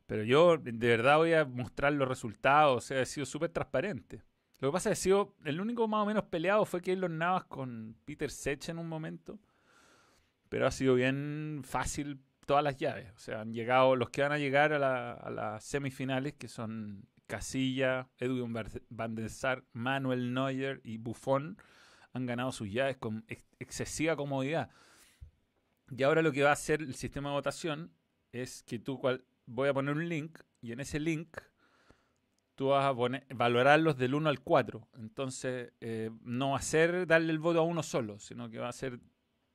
Pero 0.07 0.23
yo 0.23 0.57
de 0.59 0.73
verdad 0.73 1.17
voy 1.17 1.33
a 1.33 1.45
mostrar 1.45 1.93
los 1.93 2.09
resultados, 2.09 2.77
o 2.77 2.87
sea, 2.87 3.01
he 3.01 3.07
sido 3.07 3.27
súper 3.27 3.51
transparente. 3.51 4.23
Lo 4.61 4.69
que 4.69 4.73
pasa 4.73 4.91
es 4.91 4.99
que 4.99 5.03
sido, 5.03 5.35
el 5.45 5.61
único 5.61 5.87
más 5.89 6.03
o 6.03 6.07
menos 6.07 6.25
peleado 6.25 6.65
fue 6.65 6.81
que 6.81 6.97
los 6.97 7.11
Navas 7.11 7.45
con 7.45 7.97
Peter 8.05 8.31
Sech 8.31 8.69
en 8.69 8.79
un 8.79 8.89
momento. 8.89 9.39
Pero 10.49 10.67
ha 10.67 10.71
sido 10.71 10.95
bien 10.95 11.63
fácil 11.65 12.21
todas 12.47 12.65
las 12.65 12.77
llaves. 12.77 13.13
O 13.15 13.19
sea, 13.19 13.41
han 13.43 13.53
llegado 13.53 13.97
los 13.97 14.11
que 14.11 14.23
van 14.23 14.33
a 14.33 14.39
llegar 14.39 14.73
a, 14.73 15.31
las 15.31 15.65
semifinales, 15.65 16.35
que 16.35 16.49
son 16.49 17.07
Casilla, 17.27 18.09
Edwin 18.19 18.55
Van 18.89 19.15
der 19.15 19.31
Manuel 19.73 20.33
Neuer 20.33 20.81
y 20.85 20.97
Buffon, 20.97 21.59
han 22.13 22.25
ganado 22.25 22.53
sus 22.53 22.71
llaves 22.71 22.97
con 22.97 23.25
excesiva 23.59 24.17
comodidad. 24.17 24.71
Y 25.91 26.03
ahora 26.03 26.23
lo 26.23 26.33
que 26.33 26.43
va 26.43 26.51
a 26.51 26.55
hacer 26.55 26.81
el 26.81 26.95
sistema 26.95 27.31
de 27.31 27.35
votación 27.35 27.93
es 28.33 28.63
que 28.63 28.79
tú 28.79 29.01
voy 29.47 29.69
a 29.69 29.75
poner 29.75 29.95
un 29.95 30.09
link 30.09 30.39
y 30.61 30.73
en 30.73 30.81
ese 30.81 30.99
link 30.99 31.37
tú 32.55 32.69
vas 32.69 32.85
a 32.85 32.93
valorarlos 33.35 33.97
del 33.99 34.15
1 34.15 34.29
al 34.29 34.41
4. 34.41 34.89
Entonces, 34.95 35.73
eh, 35.81 36.11
no 36.23 36.53
va 36.53 36.59
a 36.59 36.63
ser 36.63 37.07
darle 37.07 37.33
el 37.33 37.39
voto 37.39 37.61
a 37.61 37.63
uno 37.63 37.83
solo, 37.83 38.19
sino 38.19 38.51
que 38.51 38.59
va 38.59 38.69
a 38.69 38.73
ser 38.73 38.99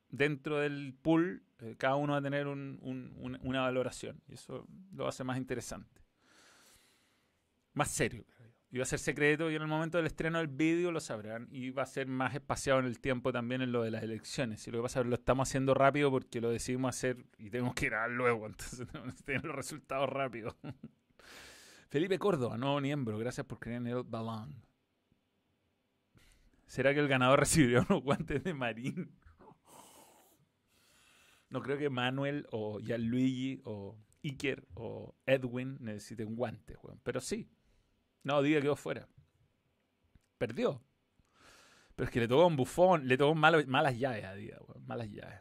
dentro 0.08 0.58
del 0.58 0.94
pool, 1.02 1.42
eh, 1.62 1.76
cada 1.78 1.94
uno 1.96 2.12
va 2.12 2.18
a 2.18 2.22
tener 2.22 2.46
una 2.48 3.60
valoración. 3.60 4.20
Y 4.28 4.34
eso 4.34 4.66
lo 4.92 5.06
hace 5.06 5.24
más 5.24 5.38
interesante. 5.38 6.02
Más 7.74 7.90
serio, 7.90 8.26
Y 8.70 8.78
va 8.78 8.82
a 8.82 8.86
ser 8.86 8.98
secreto 8.98 9.50
y 9.50 9.54
en 9.54 9.62
el 9.62 9.68
momento 9.68 9.96
del 9.96 10.06
estreno 10.06 10.38
del 10.38 10.48
vídeo 10.48 10.90
lo 10.92 11.00
sabrán. 11.00 11.48
Y 11.50 11.70
va 11.70 11.84
a 11.84 11.86
ser 11.86 12.06
más 12.06 12.34
espaciado 12.34 12.80
en 12.80 12.86
el 12.86 13.00
tiempo 13.00 13.32
también 13.32 13.62
en 13.62 13.70
lo 13.72 13.82
de 13.82 13.90
las 13.90 14.02
elecciones. 14.02 14.66
Y 14.66 14.70
lo 14.70 14.78
que 14.78 14.82
pasa 14.82 15.00
es 15.00 15.04
que 15.04 15.10
lo 15.10 15.16
estamos 15.16 15.48
haciendo 15.48 15.72
rápido 15.74 16.10
porque 16.10 16.40
lo 16.40 16.50
decidimos 16.50 16.96
hacer 16.96 17.24
y 17.38 17.50
tenemos 17.50 17.74
que 17.74 17.86
ir 17.86 17.94
a 17.94 18.08
luego. 18.08 18.46
Entonces 18.46 18.86
tenemos 18.88 19.14
que 19.14 19.22
tener 19.22 19.44
los 19.44 19.54
resultados 19.54 20.08
rápidos. 20.08 20.54
Felipe 21.88 22.18
Córdoba, 22.18 22.56
nuevo 22.56 22.80
miembro, 22.80 23.18
gracias 23.18 23.46
por 23.46 23.58
creer 23.58 23.76
en 23.76 23.86
el 23.86 24.02
balón. 24.02 24.64
¿Será 26.66 26.94
que 26.94 27.00
el 27.00 27.08
ganador 27.08 27.40
recibió 27.40 27.84
unos 27.88 28.02
guantes 28.02 28.42
de 28.42 28.54
Marín? 28.54 29.12
No 31.52 31.62
creo 31.62 31.78
que 31.78 31.88
Manuel 31.88 32.46
o 32.50 32.80
Gianluigi 32.80 33.60
o 33.64 33.96
Iker 34.24 34.66
o 34.74 35.14
Edwin 35.26 35.76
necesiten 35.80 36.28
un 36.28 36.36
guante, 36.36 36.76
Pero 37.04 37.20
sí. 37.20 37.48
No, 38.24 38.42
diga 38.42 38.60
quedó 38.60 38.74
fuera. 38.74 39.08
Perdió. 40.38 40.82
Pero 41.94 42.06
es 42.06 42.10
que 42.10 42.20
le 42.20 42.28
tocó 42.28 42.46
un 42.46 42.56
bufón, 42.56 43.06
le 43.06 43.16
tocó 43.16 43.34
malas 43.34 43.98
llaves 43.98 44.24
a 44.24 44.34
Diga, 44.34 44.58
Malas 44.86 45.10
llaves. 45.10 45.40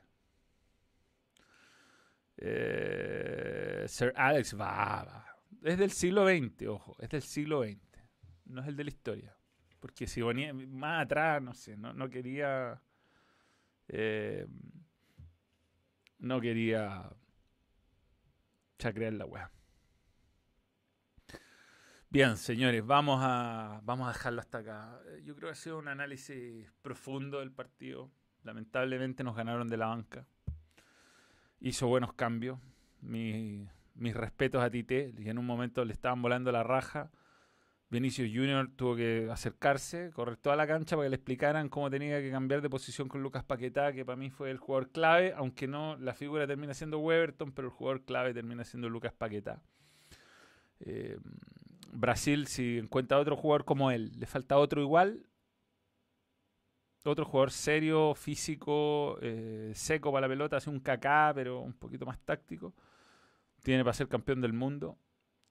Eh, 2.37 3.85
Sir 3.87 4.13
Alex 4.15 4.59
va, 4.59 5.03
va 5.03 5.31
es 5.63 5.77
del 5.77 5.91
siglo 5.91 6.27
XX, 6.27 6.67
ojo, 6.67 6.95
es 6.99 7.09
del 7.09 7.21
siglo 7.21 7.63
XX, 7.63 7.77
no 8.45 8.61
es 8.61 8.67
el 8.67 8.75
de 8.75 8.83
la 8.83 8.89
historia. 8.89 9.37
Porque 9.79 10.07
si 10.07 10.21
venía 10.21 10.53
más 10.53 11.05
atrás, 11.05 11.41
no 11.41 11.53
sé, 11.53 11.75
no, 11.77 12.09
quería. 12.09 12.81
Eh, 13.87 14.45
no 16.21 16.39
quería 16.39 17.11
chacrear 18.79 19.13
la 19.13 19.25
weá. 19.25 19.51
Bien, 22.09 22.37
señores, 22.37 22.85
vamos 22.85 23.19
a, 23.21 23.81
vamos 23.83 24.07
a 24.07 24.13
dejarlo 24.13 24.41
hasta 24.41 24.59
acá. 24.59 24.99
Yo 25.23 25.35
creo 25.35 25.49
que 25.49 25.53
ha 25.53 25.55
sido 25.55 25.77
un 25.77 25.87
análisis 25.87 26.71
profundo 26.81 27.39
del 27.39 27.51
partido. 27.51 28.09
Lamentablemente 28.43 29.23
nos 29.23 29.35
ganaron 29.35 29.67
de 29.67 29.77
la 29.77 29.87
banca. 29.87 30.25
Hizo 31.59 31.87
buenos 31.87 32.13
cambios. 32.13 32.59
Mi 33.01 33.67
mis 33.95 34.15
respetos 34.15 34.63
a 34.63 34.69
Tite, 34.69 35.13
y 35.17 35.29
en 35.29 35.37
un 35.37 35.45
momento 35.45 35.85
le 35.85 35.93
estaban 35.93 36.21
volando 36.21 36.51
la 36.51 36.63
raja. 36.63 37.11
Vinicius 37.91 38.29
Junior 38.33 38.69
tuvo 38.73 38.95
que 38.95 39.27
acercarse, 39.29 40.11
correr 40.11 40.37
toda 40.37 40.55
la 40.55 40.65
cancha 40.65 40.95
para 40.95 41.07
que 41.07 41.09
le 41.09 41.15
explicaran 41.17 41.67
cómo 41.67 41.89
tenía 41.89 42.21
que 42.21 42.31
cambiar 42.31 42.61
de 42.61 42.69
posición 42.69 43.09
con 43.09 43.21
Lucas 43.21 43.43
Paquetá, 43.43 43.91
que 43.91 44.05
para 44.05 44.15
mí 44.15 44.29
fue 44.29 44.49
el 44.49 44.57
jugador 44.57 44.91
clave, 44.91 45.33
aunque 45.35 45.67
no 45.67 45.97
la 45.97 46.13
figura 46.13 46.47
termina 46.47 46.73
siendo 46.73 46.99
Weberton, 46.99 47.51
pero 47.51 47.67
el 47.67 47.73
jugador 47.73 48.05
clave 48.05 48.33
termina 48.33 48.63
siendo 48.63 48.87
Lucas 48.87 49.11
Paquetá. 49.11 49.61
Eh, 50.79 51.19
Brasil, 51.91 52.47
si 52.47 52.77
encuentra 52.77 53.19
otro 53.19 53.35
jugador 53.35 53.65
como 53.65 53.91
él, 53.91 54.13
le 54.17 54.25
falta 54.25 54.57
otro 54.57 54.81
igual, 54.81 55.25
otro 57.03 57.25
jugador 57.25 57.51
serio, 57.51 58.15
físico, 58.15 59.17
eh, 59.21 59.73
seco 59.75 60.13
para 60.13 60.27
la 60.27 60.29
pelota, 60.29 60.55
hace 60.55 60.69
un 60.69 60.79
cacá, 60.79 61.33
pero 61.35 61.59
un 61.59 61.73
poquito 61.73 62.05
más 62.05 62.17
táctico 62.19 62.73
tiene 63.61 63.83
para 63.83 63.93
ser 63.93 64.07
campeón 64.07 64.39
del 64.39 64.53
mundo. 64.53 64.97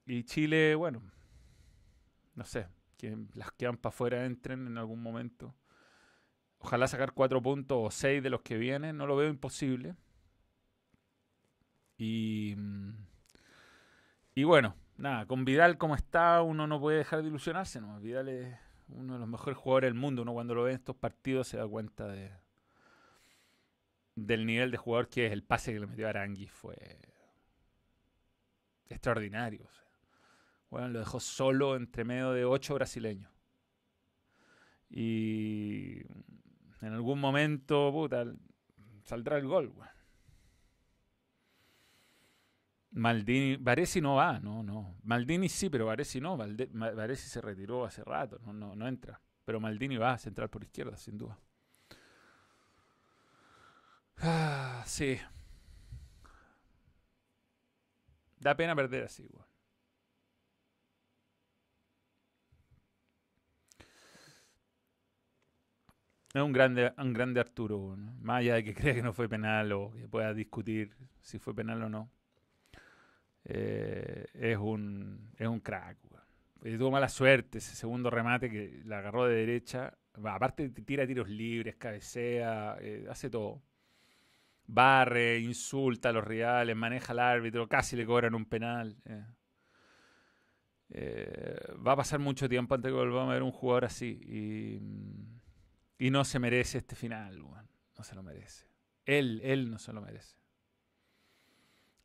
Y 0.07 0.23
Chile, 0.23 0.73
bueno, 0.73 1.03
no 2.41 2.45
sé, 2.45 2.67
que 2.97 3.15
las 3.35 3.51
que 3.51 3.67
van 3.67 3.77
para 3.77 3.93
afuera 3.93 4.25
entren 4.25 4.65
en 4.65 4.79
algún 4.79 5.01
momento. 5.01 5.53
Ojalá 6.57 6.87
sacar 6.87 7.13
cuatro 7.13 7.39
puntos 7.39 7.77
o 7.79 7.91
seis 7.91 8.23
de 8.23 8.31
los 8.31 8.41
que 8.41 8.57
vienen, 8.57 8.97
no 8.97 9.05
lo 9.05 9.15
veo 9.15 9.29
imposible. 9.29 9.95
Y, 11.97 12.55
y 14.33 14.43
bueno, 14.43 14.75
nada, 14.97 15.27
con 15.27 15.45
Vidal 15.45 15.77
como 15.77 15.93
está, 15.93 16.41
uno 16.41 16.65
no 16.65 16.79
puede 16.79 16.97
dejar 16.97 17.21
de 17.21 17.27
ilusionarse. 17.27 17.79
¿no? 17.79 17.99
Vidal 17.99 18.27
es 18.29 18.57
uno 18.87 19.13
de 19.13 19.19
los 19.19 19.27
mejores 19.27 19.57
jugadores 19.57 19.89
del 19.89 19.99
mundo. 19.99 20.23
Uno 20.23 20.33
cuando 20.33 20.55
lo 20.55 20.63
ve 20.63 20.71
en 20.71 20.77
estos 20.77 20.95
partidos 20.95 21.47
se 21.47 21.57
da 21.57 21.67
cuenta 21.67 22.07
de 22.07 22.31
del 24.15 24.45
nivel 24.45 24.71
de 24.71 24.77
jugador 24.77 25.09
que 25.09 25.27
es 25.27 25.31
el 25.31 25.43
pase 25.43 25.73
que 25.73 25.79
le 25.79 25.85
metió 25.85 26.07
Arangui. 26.07 26.47
Fue 26.47 26.75
extraordinario. 28.89 29.69
Bueno, 30.71 30.87
lo 30.87 30.99
dejó 30.99 31.19
solo 31.19 31.75
entre 31.75 32.05
medio 32.05 32.31
de 32.31 32.45
ocho 32.45 32.73
brasileños. 32.75 33.29
Y 34.89 35.99
en 36.81 36.93
algún 36.93 37.19
momento, 37.19 38.09
saldrá 39.03 39.37
el 39.37 39.47
gol. 39.47 39.73
Maldini, 42.91 43.57
Varesi 43.57 44.01
no 44.01 44.15
va, 44.15 44.39
no, 44.39 44.63
no. 44.63 44.95
Maldini 45.03 45.49
sí, 45.49 45.69
pero 45.69 45.85
Varesi 45.87 46.21
no. 46.21 46.37
Varesi 46.37 47.27
se 47.27 47.41
retiró 47.41 47.85
hace 47.85 48.03
rato, 48.03 48.39
no, 48.39 48.53
no, 48.53 48.73
no 48.73 48.87
entra. 48.87 49.21
Pero 49.43 49.59
Maldini 49.59 49.97
va 49.97 50.13
a 50.13 50.17
centrar 50.17 50.49
por 50.49 50.63
izquierda, 50.63 50.95
sin 50.95 51.17
duda. 51.17 51.37
Ah, 54.17 54.83
sí. 54.85 55.19
Da 58.39 58.55
pena 58.55 58.75
perder 58.75 59.03
así, 59.03 59.27
weón. 59.29 59.50
Es 66.33 66.41
un 66.41 66.53
grande, 66.53 66.93
un 66.97 67.11
grande 67.11 67.41
Arturo, 67.41 67.97
más 68.21 68.39
allá 68.39 68.55
de 68.55 68.63
que 68.63 68.73
crea 68.75 68.93
que 68.93 69.01
no 69.03 69.11
fue 69.13 69.27
penal 69.27 69.71
o 69.73 69.91
que 69.91 70.07
pueda 70.07 70.33
discutir 70.33 70.95
si 71.21 71.39
fue 71.39 71.53
penal 71.53 71.83
o 71.83 71.89
no. 71.89 72.09
Eh, 73.43 74.25
es, 74.33 74.57
un, 74.57 75.31
es 75.37 75.47
un 75.47 75.59
crack. 75.59 75.97
Tuvo 76.61 76.91
mala 76.91 77.09
suerte 77.09 77.57
ese 77.57 77.75
segundo 77.75 78.09
remate 78.09 78.49
que 78.49 78.81
la 78.85 78.99
agarró 78.99 79.25
de 79.25 79.35
derecha. 79.35 79.93
Aparte 80.23 80.69
tira 80.69 81.07
tiros 81.07 81.27
libres, 81.27 81.75
cabecea, 81.75 82.77
eh, 82.79 83.07
hace 83.09 83.29
todo 83.29 83.61
barre, 84.67 85.39
insulta 85.39 86.09
a 86.09 86.11
los 86.13 86.23
rivales, 86.23 86.75
maneja 86.75 87.11
al 87.11 87.19
árbitro, 87.19 87.67
casi 87.67 87.95
le 87.97 88.05
cobran 88.05 88.35
un 88.35 88.45
penal. 88.45 88.95
Eh. 90.93 91.57
Va 91.85 91.93
a 91.93 91.95
pasar 91.95 92.19
mucho 92.19 92.47
tiempo 92.47 92.75
antes 92.75 92.89
de 92.89 92.95
que 92.95 92.99
volvamos 92.99 93.31
a 93.31 93.33
ver 93.33 93.43
un 93.43 93.51
jugador 93.51 93.85
así. 93.85 94.19
Y, 94.23 94.79
no 96.09 96.25
se 96.25 96.39
merece 96.39 96.79
este 96.79 96.95
final, 96.95 97.39
no 97.39 98.03
se 98.03 98.15
lo 98.15 98.23
merece. 98.23 98.65
Él, 99.05 99.41
él 99.43 99.69
no 99.69 99.77
se 99.77 99.93
lo 99.93 100.01
merece. 100.01 100.35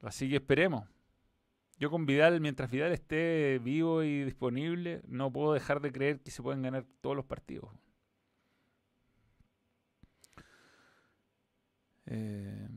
Así 0.03 0.29
que 0.29 0.37
esperemos. 0.37 0.89
Yo 1.79 1.91
con 1.91 2.07
Vidal, 2.07 2.41
mientras 2.41 2.71
Vidal 2.71 2.93
esté 2.93 3.59
vivo 3.63 4.03
y 4.03 4.25
disponible, 4.25 5.03
no 5.07 5.33
puedo 5.33 5.53
dejar 5.53 5.81
de 5.81 5.93
creer 5.93 6.21
que 6.21 6.31
se 6.31 6.43
pueden 6.43 6.63
ganar 6.63 6.87
todos 7.01 7.17
los 7.17 7.25
partidos. 7.25 7.71
Eh, 12.07 12.69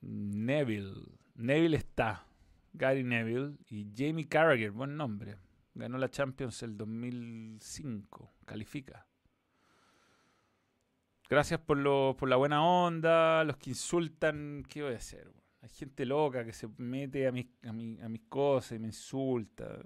Neville. 0.00 1.18
Neville 1.34 1.76
está. 1.76 2.26
Gary 2.72 3.04
Neville 3.04 3.56
y 3.68 3.86
Jamie 3.96 4.26
Carragher, 4.26 4.72
buen 4.72 4.96
nombre. 4.96 5.36
Ganó 5.74 5.98
la 5.98 6.08
Champions 6.08 6.62
el 6.62 6.76
2005. 6.76 8.32
Califica. 8.44 9.06
Gracias 11.28 11.60
por, 11.60 11.78
lo, 11.78 12.16
por 12.18 12.28
la 12.28 12.36
buena 12.36 12.64
onda, 12.64 13.42
los 13.44 13.56
que 13.56 13.70
insultan. 13.70 14.64
¿Qué 14.68 14.82
voy 14.82 14.94
a 14.94 14.98
hacer? 14.98 15.32
Hay 15.62 15.68
gente 15.70 16.04
loca 16.04 16.44
que 16.44 16.52
se 16.52 16.68
mete 16.76 17.26
a 17.26 17.32
mis, 17.32 17.46
a, 17.64 17.70
a 17.70 18.08
mis 18.08 18.22
cosas 18.28 18.72
y 18.72 18.78
me 18.78 18.88
insulta. 18.88 19.78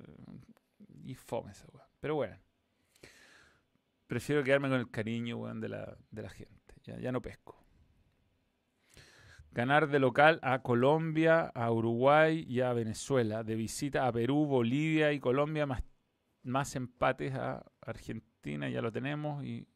Y 1.04 1.14
fome 1.14 1.52
esa 1.52 1.66
Pero 2.00 2.16
bueno. 2.16 2.36
Prefiero 4.06 4.42
quedarme 4.42 4.68
con 4.70 4.80
el 4.80 4.90
cariño 4.90 5.54
de, 5.54 5.68
la, 5.68 5.96
de 6.10 6.22
la 6.22 6.30
gente. 6.30 6.74
Ya, 6.82 7.12
no 7.12 7.20
pesco. 7.20 7.62
Ganar 9.52 9.88
de 9.88 9.98
local 9.98 10.38
a 10.42 10.62
Colombia, 10.62 11.50
a 11.54 11.72
Uruguay 11.72 12.44
y 12.48 12.60
a 12.60 12.72
Venezuela. 12.72 13.42
De 13.42 13.54
visita 13.54 14.06
a 14.06 14.12
Perú, 14.12 14.46
Bolivia 14.46 15.12
y 15.12 15.20
Colombia. 15.20 15.66
Más, 15.66 15.82
más 16.42 16.76
empates 16.76 17.34
a 17.34 17.64
Argentina, 17.80 18.68
ya 18.68 18.82
lo 18.82 18.92
tenemos. 18.92 19.44
Y 19.44 19.66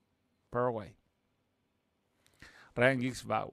Paraguay. 0.51 0.95
Ryan 2.75 3.01
Giggs 3.01 3.25
weón. 3.25 3.53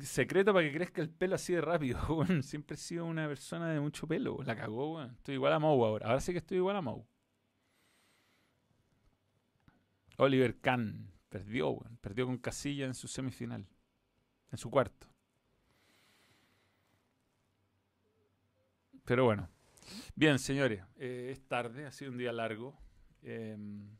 Secreto 0.00 0.52
para 0.52 0.66
que 0.66 0.74
crezca 0.74 1.02
el 1.02 1.10
pelo 1.10 1.36
así 1.36 1.52
de 1.52 1.60
rápido. 1.60 1.98
Siempre 2.42 2.74
he 2.74 2.78
sido 2.78 3.06
una 3.06 3.28
persona 3.28 3.70
de 3.72 3.80
mucho 3.80 4.06
pelo, 4.06 4.38
La 4.44 4.56
cagó. 4.56 5.02
Estoy 5.02 5.34
igual 5.34 5.52
a 5.52 5.58
Moe 5.58 5.86
ahora. 5.86 6.06
Ahora 6.06 6.20
sí 6.20 6.32
que 6.32 6.38
estoy 6.38 6.58
igual 6.58 6.76
a 6.76 6.80
Moe. 6.80 7.04
Oliver 10.16 10.60
Kahn 10.60 11.13
perdió. 11.34 11.76
Perdió 12.00 12.26
con 12.26 12.38
Casilla 12.38 12.86
en 12.86 12.94
su 12.94 13.08
semifinal. 13.08 13.66
En 14.52 14.58
su 14.58 14.70
cuarto. 14.70 15.08
Pero 19.04 19.24
bueno. 19.24 19.48
Bien, 20.14 20.38
señores. 20.38 20.84
Eh, 20.94 21.30
es 21.32 21.44
tarde, 21.48 21.86
ha 21.86 21.90
sido 21.90 22.12
un 22.12 22.18
día 22.18 22.32
largo. 22.32 22.78
Em, 23.20 23.96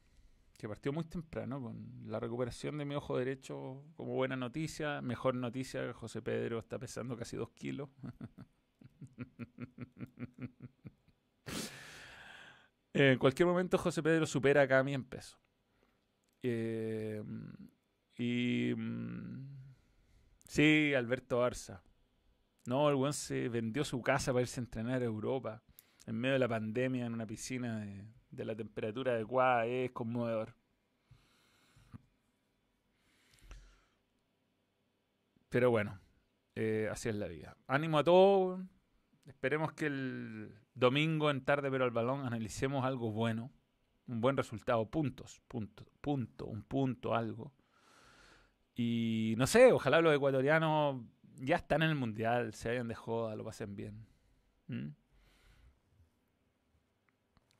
que 0.56 0.68
partió 0.68 0.92
muy 0.92 1.06
temprano 1.06 1.60
con 1.60 2.04
la 2.06 2.20
recuperación 2.20 2.78
de 2.78 2.84
mi 2.84 2.94
ojo 2.94 3.18
derecho 3.18 3.82
como 3.96 4.14
buena 4.14 4.36
noticia. 4.36 5.02
Mejor 5.02 5.34
noticia, 5.34 5.92
José 5.92 6.22
Pedro 6.22 6.60
está 6.60 6.78
pesando 6.78 7.16
casi 7.16 7.36
dos 7.36 7.50
kilos. 7.50 7.88
en 12.92 13.18
cualquier 13.18 13.48
momento 13.48 13.76
José 13.76 14.04
Pedro 14.04 14.24
supera 14.24 14.78
a 14.78 14.84
mí 14.84 14.94
en 14.94 15.02
peso. 15.02 15.43
Em, 16.46 17.54
y 18.18 18.74
mm, 18.76 19.48
sí, 20.46 20.92
Alberto 20.94 21.42
Arza. 21.42 21.82
No, 22.66 22.90
el 22.90 22.96
buen 22.96 23.14
se 23.14 23.48
vendió 23.48 23.82
su 23.82 24.02
casa 24.02 24.32
para 24.32 24.42
irse 24.42 24.60
a 24.60 24.64
entrenar 24.64 25.00
a 25.00 25.06
Europa 25.06 25.62
en 26.06 26.16
medio 26.16 26.34
de 26.34 26.38
la 26.40 26.48
pandemia 26.48 27.06
en 27.06 27.14
una 27.14 27.26
piscina 27.26 27.80
de, 27.80 28.06
de 28.30 28.44
la 28.44 28.54
temperatura 28.54 29.12
adecuada 29.12 29.64
es 29.66 29.90
conmovedor. 29.92 30.54
Pero 35.48 35.70
bueno, 35.70 35.98
eh, 36.56 36.88
así 36.90 37.08
es 37.08 37.14
la 37.14 37.28
vida. 37.28 37.56
Ánimo 37.68 37.98
a 37.98 38.04
todos. 38.04 38.60
Esperemos 39.24 39.72
que 39.72 39.86
el 39.86 40.54
domingo 40.74 41.30
en 41.30 41.42
tarde 41.42 41.70
pero 41.70 41.84
al 41.84 41.90
balón 41.90 42.26
analicemos 42.26 42.84
algo 42.84 43.12
bueno. 43.12 43.50
Un 44.06 44.20
buen 44.20 44.36
resultado. 44.36 44.88
Puntos. 44.90 45.40
Punto. 45.48 45.86
Punto. 46.00 46.46
Un 46.46 46.62
punto. 46.62 47.14
Algo. 47.14 47.52
Y 48.74 49.34
no 49.38 49.46
sé, 49.46 49.72
ojalá 49.72 50.00
los 50.00 50.14
ecuatorianos 50.14 51.02
ya 51.36 51.56
están 51.56 51.82
en 51.82 51.90
el 51.90 51.96
mundial. 51.96 52.54
Se 52.54 52.70
hayan 52.70 52.88
de 52.88 52.94
joda, 52.94 53.36
lo 53.36 53.44
pasen 53.44 53.76
bien. 53.76 54.06
¿Mm? 54.66 54.88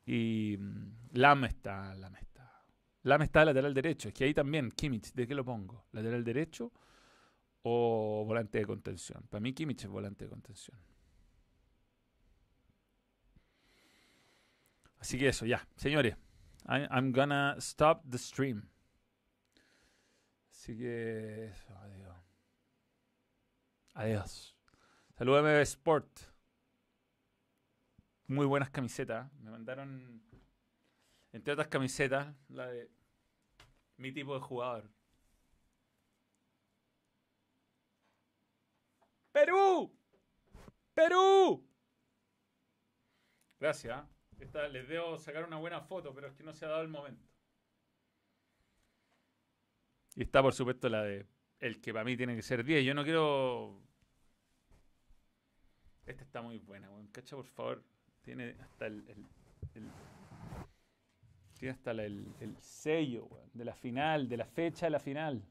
Y 0.05 0.57
mm, 0.59 0.91
Lam 1.13 1.45
está, 1.45 1.95
Lam 1.95 2.15
está. 2.15 2.63
Lam 3.03 3.21
está 3.21 3.45
lateral 3.45 3.73
derecho. 3.73 4.09
Es 4.09 4.13
que 4.13 4.25
ahí 4.25 4.33
también, 4.33 4.71
Kimmich, 4.71 5.13
¿de 5.13 5.27
qué 5.27 5.35
lo 5.35 5.45
pongo? 5.45 5.85
¿Lateral 5.91 6.23
derecho 6.23 6.71
o 7.63 8.23
volante 8.25 8.59
de 8.59 8.65
contención? 8.65 9.25
Para 9.29 9.41
mí 9.41 9.53
Kimmich 9.53 9.83
es 9.83 9.89
volante 9.89 10.25
de 10.25 10.29
contención. 10.29 10.77
Así 14.99 15.19
que 15.19 15.27
eso, 15.29 15.45
ya. 15.45 15.67
Señores, 15.75 16.17
I'm 16.67 17.11
gonna 17.11 17.55
stop 17.59 18.03
the 18.09 18.17
stream. 18.17 18.69
Así 20.51 20.75
que 20.77 21.45
eso, 21.45 21.77
adiós. 21.77 22.15
Adiós. 23.93 24.55
Salúdame 25.17 25.61
Sport 25.61 26.35
muy 28.27 28.45
buenas 28.45 28.69
camisetas. 28.69 29.31
Me 29.39 29.51
mandaron, 29.51 30.21
entre 31.31 31.53
otras 31.53 31.67
camisetas, 31.67 32.35
la 32.49 32.67
de 32.67 32.89
mi 33.97 34.11
tipo 34.11 34.33
de 34.33 34.41
jugador. 34.41 34.89
¡Perú! 39.31 39.93
¡Perú! 40.93 41.67
Gracias. 43.59 44.14
Les 44.71 44.87
debo 44.87 45.17
sacar 45.17 45.43
una 45.45 45.57
buena 45.57 45.81
foto, 45.81 46.13
pero 46.13 46.27
es 46.27 46.33
que 46.33 46.43
no 46.43 46.53
se 46.53 46.65
ha 46.65 46.69
dado 46.69 46.81
el 46.81 46.87
momento. 46.89 47.27
Y 50.15 50.23
está, 50.23 50.41
por 50.41 50.53
supuesto, 50.53 50.87
la 50.89 51.03
de 51.03 51.25
el 51.59 51.81
que 51.81 51.93
para 51.93 52.05
mí 52.05 52.15
tiene 52.15 52.35
que 52.35 52.41
ser 52.41 52.63
10. 52.63 52.85
Yo 52.85 52.93
no 52.93 53.03
quiero. 53.03 53.81
Esta 56.05 56.23
está 56.23 56.41
muy 56.41 56.59
buena, 56.59 56.89
weón. 56.89 57.07
Cacha, 57.07 57.35
por 57.35 57.47
favor. 57.47 57.83
Tiene 58.21 58.55
hasta 58.59 58.87
el, 58.87 59.03
tiene 61.59 61.71
hasta 61.71 61.91
el, 61.91 62.55
sello 62.59 63.29
de 63.53 63.65
la 63.65 63.75
final, 63.75 64.27
de 64.27 64.37
la 64.37 64.45
fecha 64.45 64.87
de 64.87 64.89
la 64.91 64.99
final. 64.99 65.43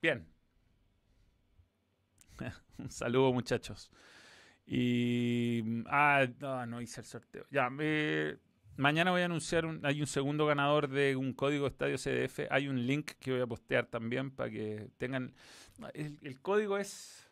Bien. 0.00 0.26
Un 2.78 2.90
saludo, 2.90 3.32
muchachos. 3.32 3.90
Y. 4.66 5.25
Ah, 5.88 6.26
no, 6.66 6.80
hice 6.80 7.00
el 7.00 7.06
sorteo. 7.06 7.46
Ya, 7.50 7.70
mañana 8.76 9.10
voy 9.10 9.22
a 9.22 9.26
anunciar. 9.26 9.66
Un, 9.66 9.84
hay 9.84 10.00
un 10.00 10.06
segundo 10.06 10.46
ganador 10.46 10.88
de 10.88 11.16
un 11.16 11.32
código 11.32 11.66
Estadio 11.66 11.96
CDF. 11.96 12.50
Hay 12.50 12.68
un 12.68 12.86
link 12.86 13.12
que 13.20 13.32
voy 13.32 13.40
a 13.40 13.46
postear 13.46 13.86
también 13.86 14.30
para 14.30 14.50
que 14.50 14.90
tengan. 14.98 15.34
el 15.94 16.40
código 16.40 16.78
es 16.78 17.26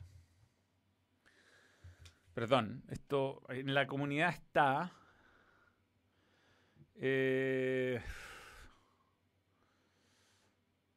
Perdón, 2.35 2.83
esto 2.89 3.43
en 3.49 3.73
la 3.75 3.87
comunidad 3.87 4.31
está. 4.31 4.93
Eh, 6.97 8.03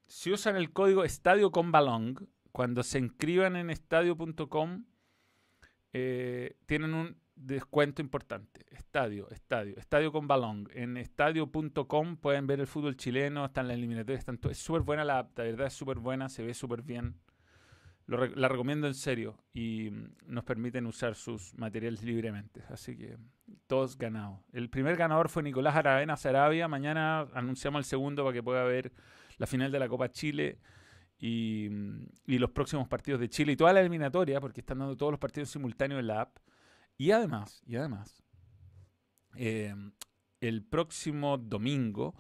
si 0.07 0.31
usan 0.31 0.55
el 0.55 0.73
código 0.73 1.03
Estadio 1.03 1.51
con 1.51 1.71
Balong, 1.71 2.27
cuando 2.51 2.81
se 2.81 2.97
inscriban 2.97 3.55
en 3.55 3.69
estadio.com, 3.69 4.85
eh, 5.93 6.57
tienen 6.65 6.95
un 6.95 7.21
descuento 7.37 8.01
importante. 8.01 8.65
Estadio, 8.71 9.29
estadio, 9.29 9.77
estadio 9.77 10.11
con 10.11 10.27
balón. 10.27 10.67
En 10.73 10.97
estadio.com 10.97 12.17
pueden 12.17 12.47
ver 12.47 12.59
el 12.59 12.67
fútbol 12.67 12.97
chileno, 12.97 13.45
están 13.45 13.67
las 13.67 13.77
eliminatorias, 13.77 14.19
están 14.19 14.39
es 14.49 14.57
súper 14.57 14.81
buena 14.81 15.05
la 15.05 15.19
app, 15.19 15.37
la 15.37 15.45
verdad 15.45 15.67
es 15.67 15.73
súper 15.73 15.99
buena, 15.99 16.29
se 16.29 16.43
ve 16.43 16.53
súper 16.53 16.81
bien 16.81 17.15
la 18.07 18.47
recomiendo 18.47 18.87
en 18.87 18.93
serio 18.93 19.37
y 19.53 19.89
mm, 19.91 20.33
nos 20.33 20.43
permiten 20.45 20.85
usar 20.85 21.15
sus 21.15 21.53
materiales 21.55 22.03
libremente. 22.03 22.63
Así 22.69 22.97
que 22.97 23.17
todos 23.67 23.97
ganados. 23.97 24.39
El 24.53 24.69
primer 24.69 24.95
ganador 24.95 25.29
fue 25.29 25.43
Nicolás 25.43 25.75
Aravena 25.75 26.15
Sarabia. 26.15 26.67
Mañana 26.67 27.27
anunciamos 27.33 27.79
el 27.79 27.85
segundo 27.85 28.23
para 28.23 28.33
que 28.33 28.43
pueda 28.43 28.63
ver 28.63 28.93
la 29.37 29.45
final 29.45 29.71
de 29.71 29.79
la 29.79 29.89
Copa 29.89 30.09
Chile 30.09 30.57
y, 31.19 31.67
mm, 31.69 32.05
y 32.27 32.39
los 32.39 32.51
próximos 32.51 32.87
partidos 32.87 33.19
de 33.19 33.29
Chile 33.29 33.51
y 33.51 33.55
toda 33.57 33.73
la 33.73 33.81
eliminatoria, 33.81 34.39
porque 34.39 34.61
están 34.61 34.79
dando 34.79 34.95
todos 34.95 35.11
los 35.11 35.19
partidos 35.19 35.49
simultáneos 35.49 35.99
en 35.99 36.07
la 36.07 36.21
app. 36.21 36.37
Y 36.97 37.11
además, 37.11 37.61
y 37.65 37.75
además, 37.75 38.23
eh, 39.35 39.73
el 40.41 40.63
próximo 40.63 41.37
domingo 41.37 42.15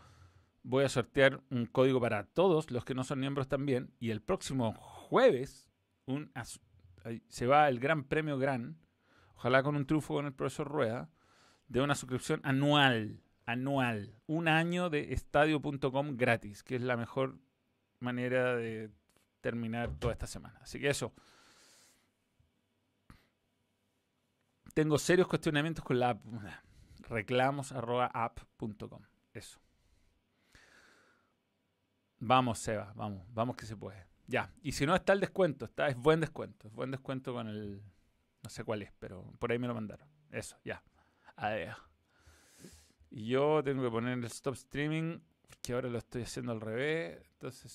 voy 0.63 0.83
a 0.83 0.89
sortear 0.89 1.41
un 1.49 1.65
código 1.65 1.99
para 2.01 2.25
todos 2.25 2.71
los 2.71 2.85
que 2.85 2.93
no 2.93 3.03
son 3.03 3.19
miembros 3.19 3.47
también. 3.47 3.93
Y 3.99 4.11
el 4.11 4.21
próximo 4.21 4.73
jueves 4.73 5.69
se 7.29 7.47
va 7.47 7.69
el 7.69 7.79
Gran 7.79 8.03
Premio 8.03 8.37
Gran, 8.37 8.77
ojalá 9.35 9.63
con 9.63 9.75
un 9.75 9.85
triunfo 9.85 10.15
con 10.15 10.25
el 10.25 10.33
profesor 10.33 10.67
Rueda, 10.67 11.09
de 11.67 11.81
una 11.81 11.95
suscripción 11.95 12.41
anual, 12.43 13.21
anual, 13.45 14.19
un 14.25 14.47
año 14.47 14.89
de 14.89 15.13
estadio.com 15.13 16.17
gratis, 16.17 16.63
que 16.63 16.75
es 16.75 16.81
la 16.81 16.97
mejor 16.97 17.39
manera 17.99 18.55
de 18.55 18.91
terminar 19.41 19.91
toda 19.99 20.13
esta 20.13 20.27
semana. 20.27 20.59
Así 20.61 20.79
que 20.79 20.89
eso. 20.89 21.13
Tengo 24.77 24.99
serios 24.99 25.27
cuestionamientos 25.27 25.83
con 25.83 25.97
la 25.97 26.11
app. 26.11 26.23
Reclamos 27.09 27.71
app.com. 27.71 29.01
Eso. 29.33 29.59
Vamos, 32.19 32.59
Seba, 32.59 32.93
vamos, 32.95 33.25
vamos 33.33 33.55
que 33.55 33.65
se 33.65 33.75
puede. 33.75 34.05
Ya, 34.27 34.53
y 34.61 34.73
si 34.73 34.85
no 34.85 34.93
está 34.93 35.13
el 35.13 35.19
descuento, 35.19 35.65
está, 35.65 35.87
es 35.87 35.97
buen 35.97 36.19
descuento, 36.19 36.67
es 36.67 36.73
buen 36.75 36.91
descuento 36.91 37.33
con 37.33 37.47
el, 37.47 37.81
no 38.43 38.49
sé 38.51 38.63
cuál 38.63 38.83
es, 38.83 38.91
pero 38.99 39.33
por 39.39 39.51
ahí 39.51 39.57
me 39.57 39.65
lo 39.65 39.73
mandaron. 39.73 40.07
Eso, 40.29 40.59
ya. 40.63 40.83
Adiós. 41.37 41.75
Y 43.09 43.29
yo 43.29 43.63
tengo 43.63 43.81
que 43.81 43.89
poner 43.89 44.15
el 44.15 44.25
stop 44.25 44.53
streaming, 44.53 45.17
porque 45.49 45.73
ahora 45.73 45.89
lo 45.89 45.97
estoy 45.97 46.21
haciendo 46.21 46.51
al 46.51 46.61
revés, 46.61 47.19
entonces 47.31 47.71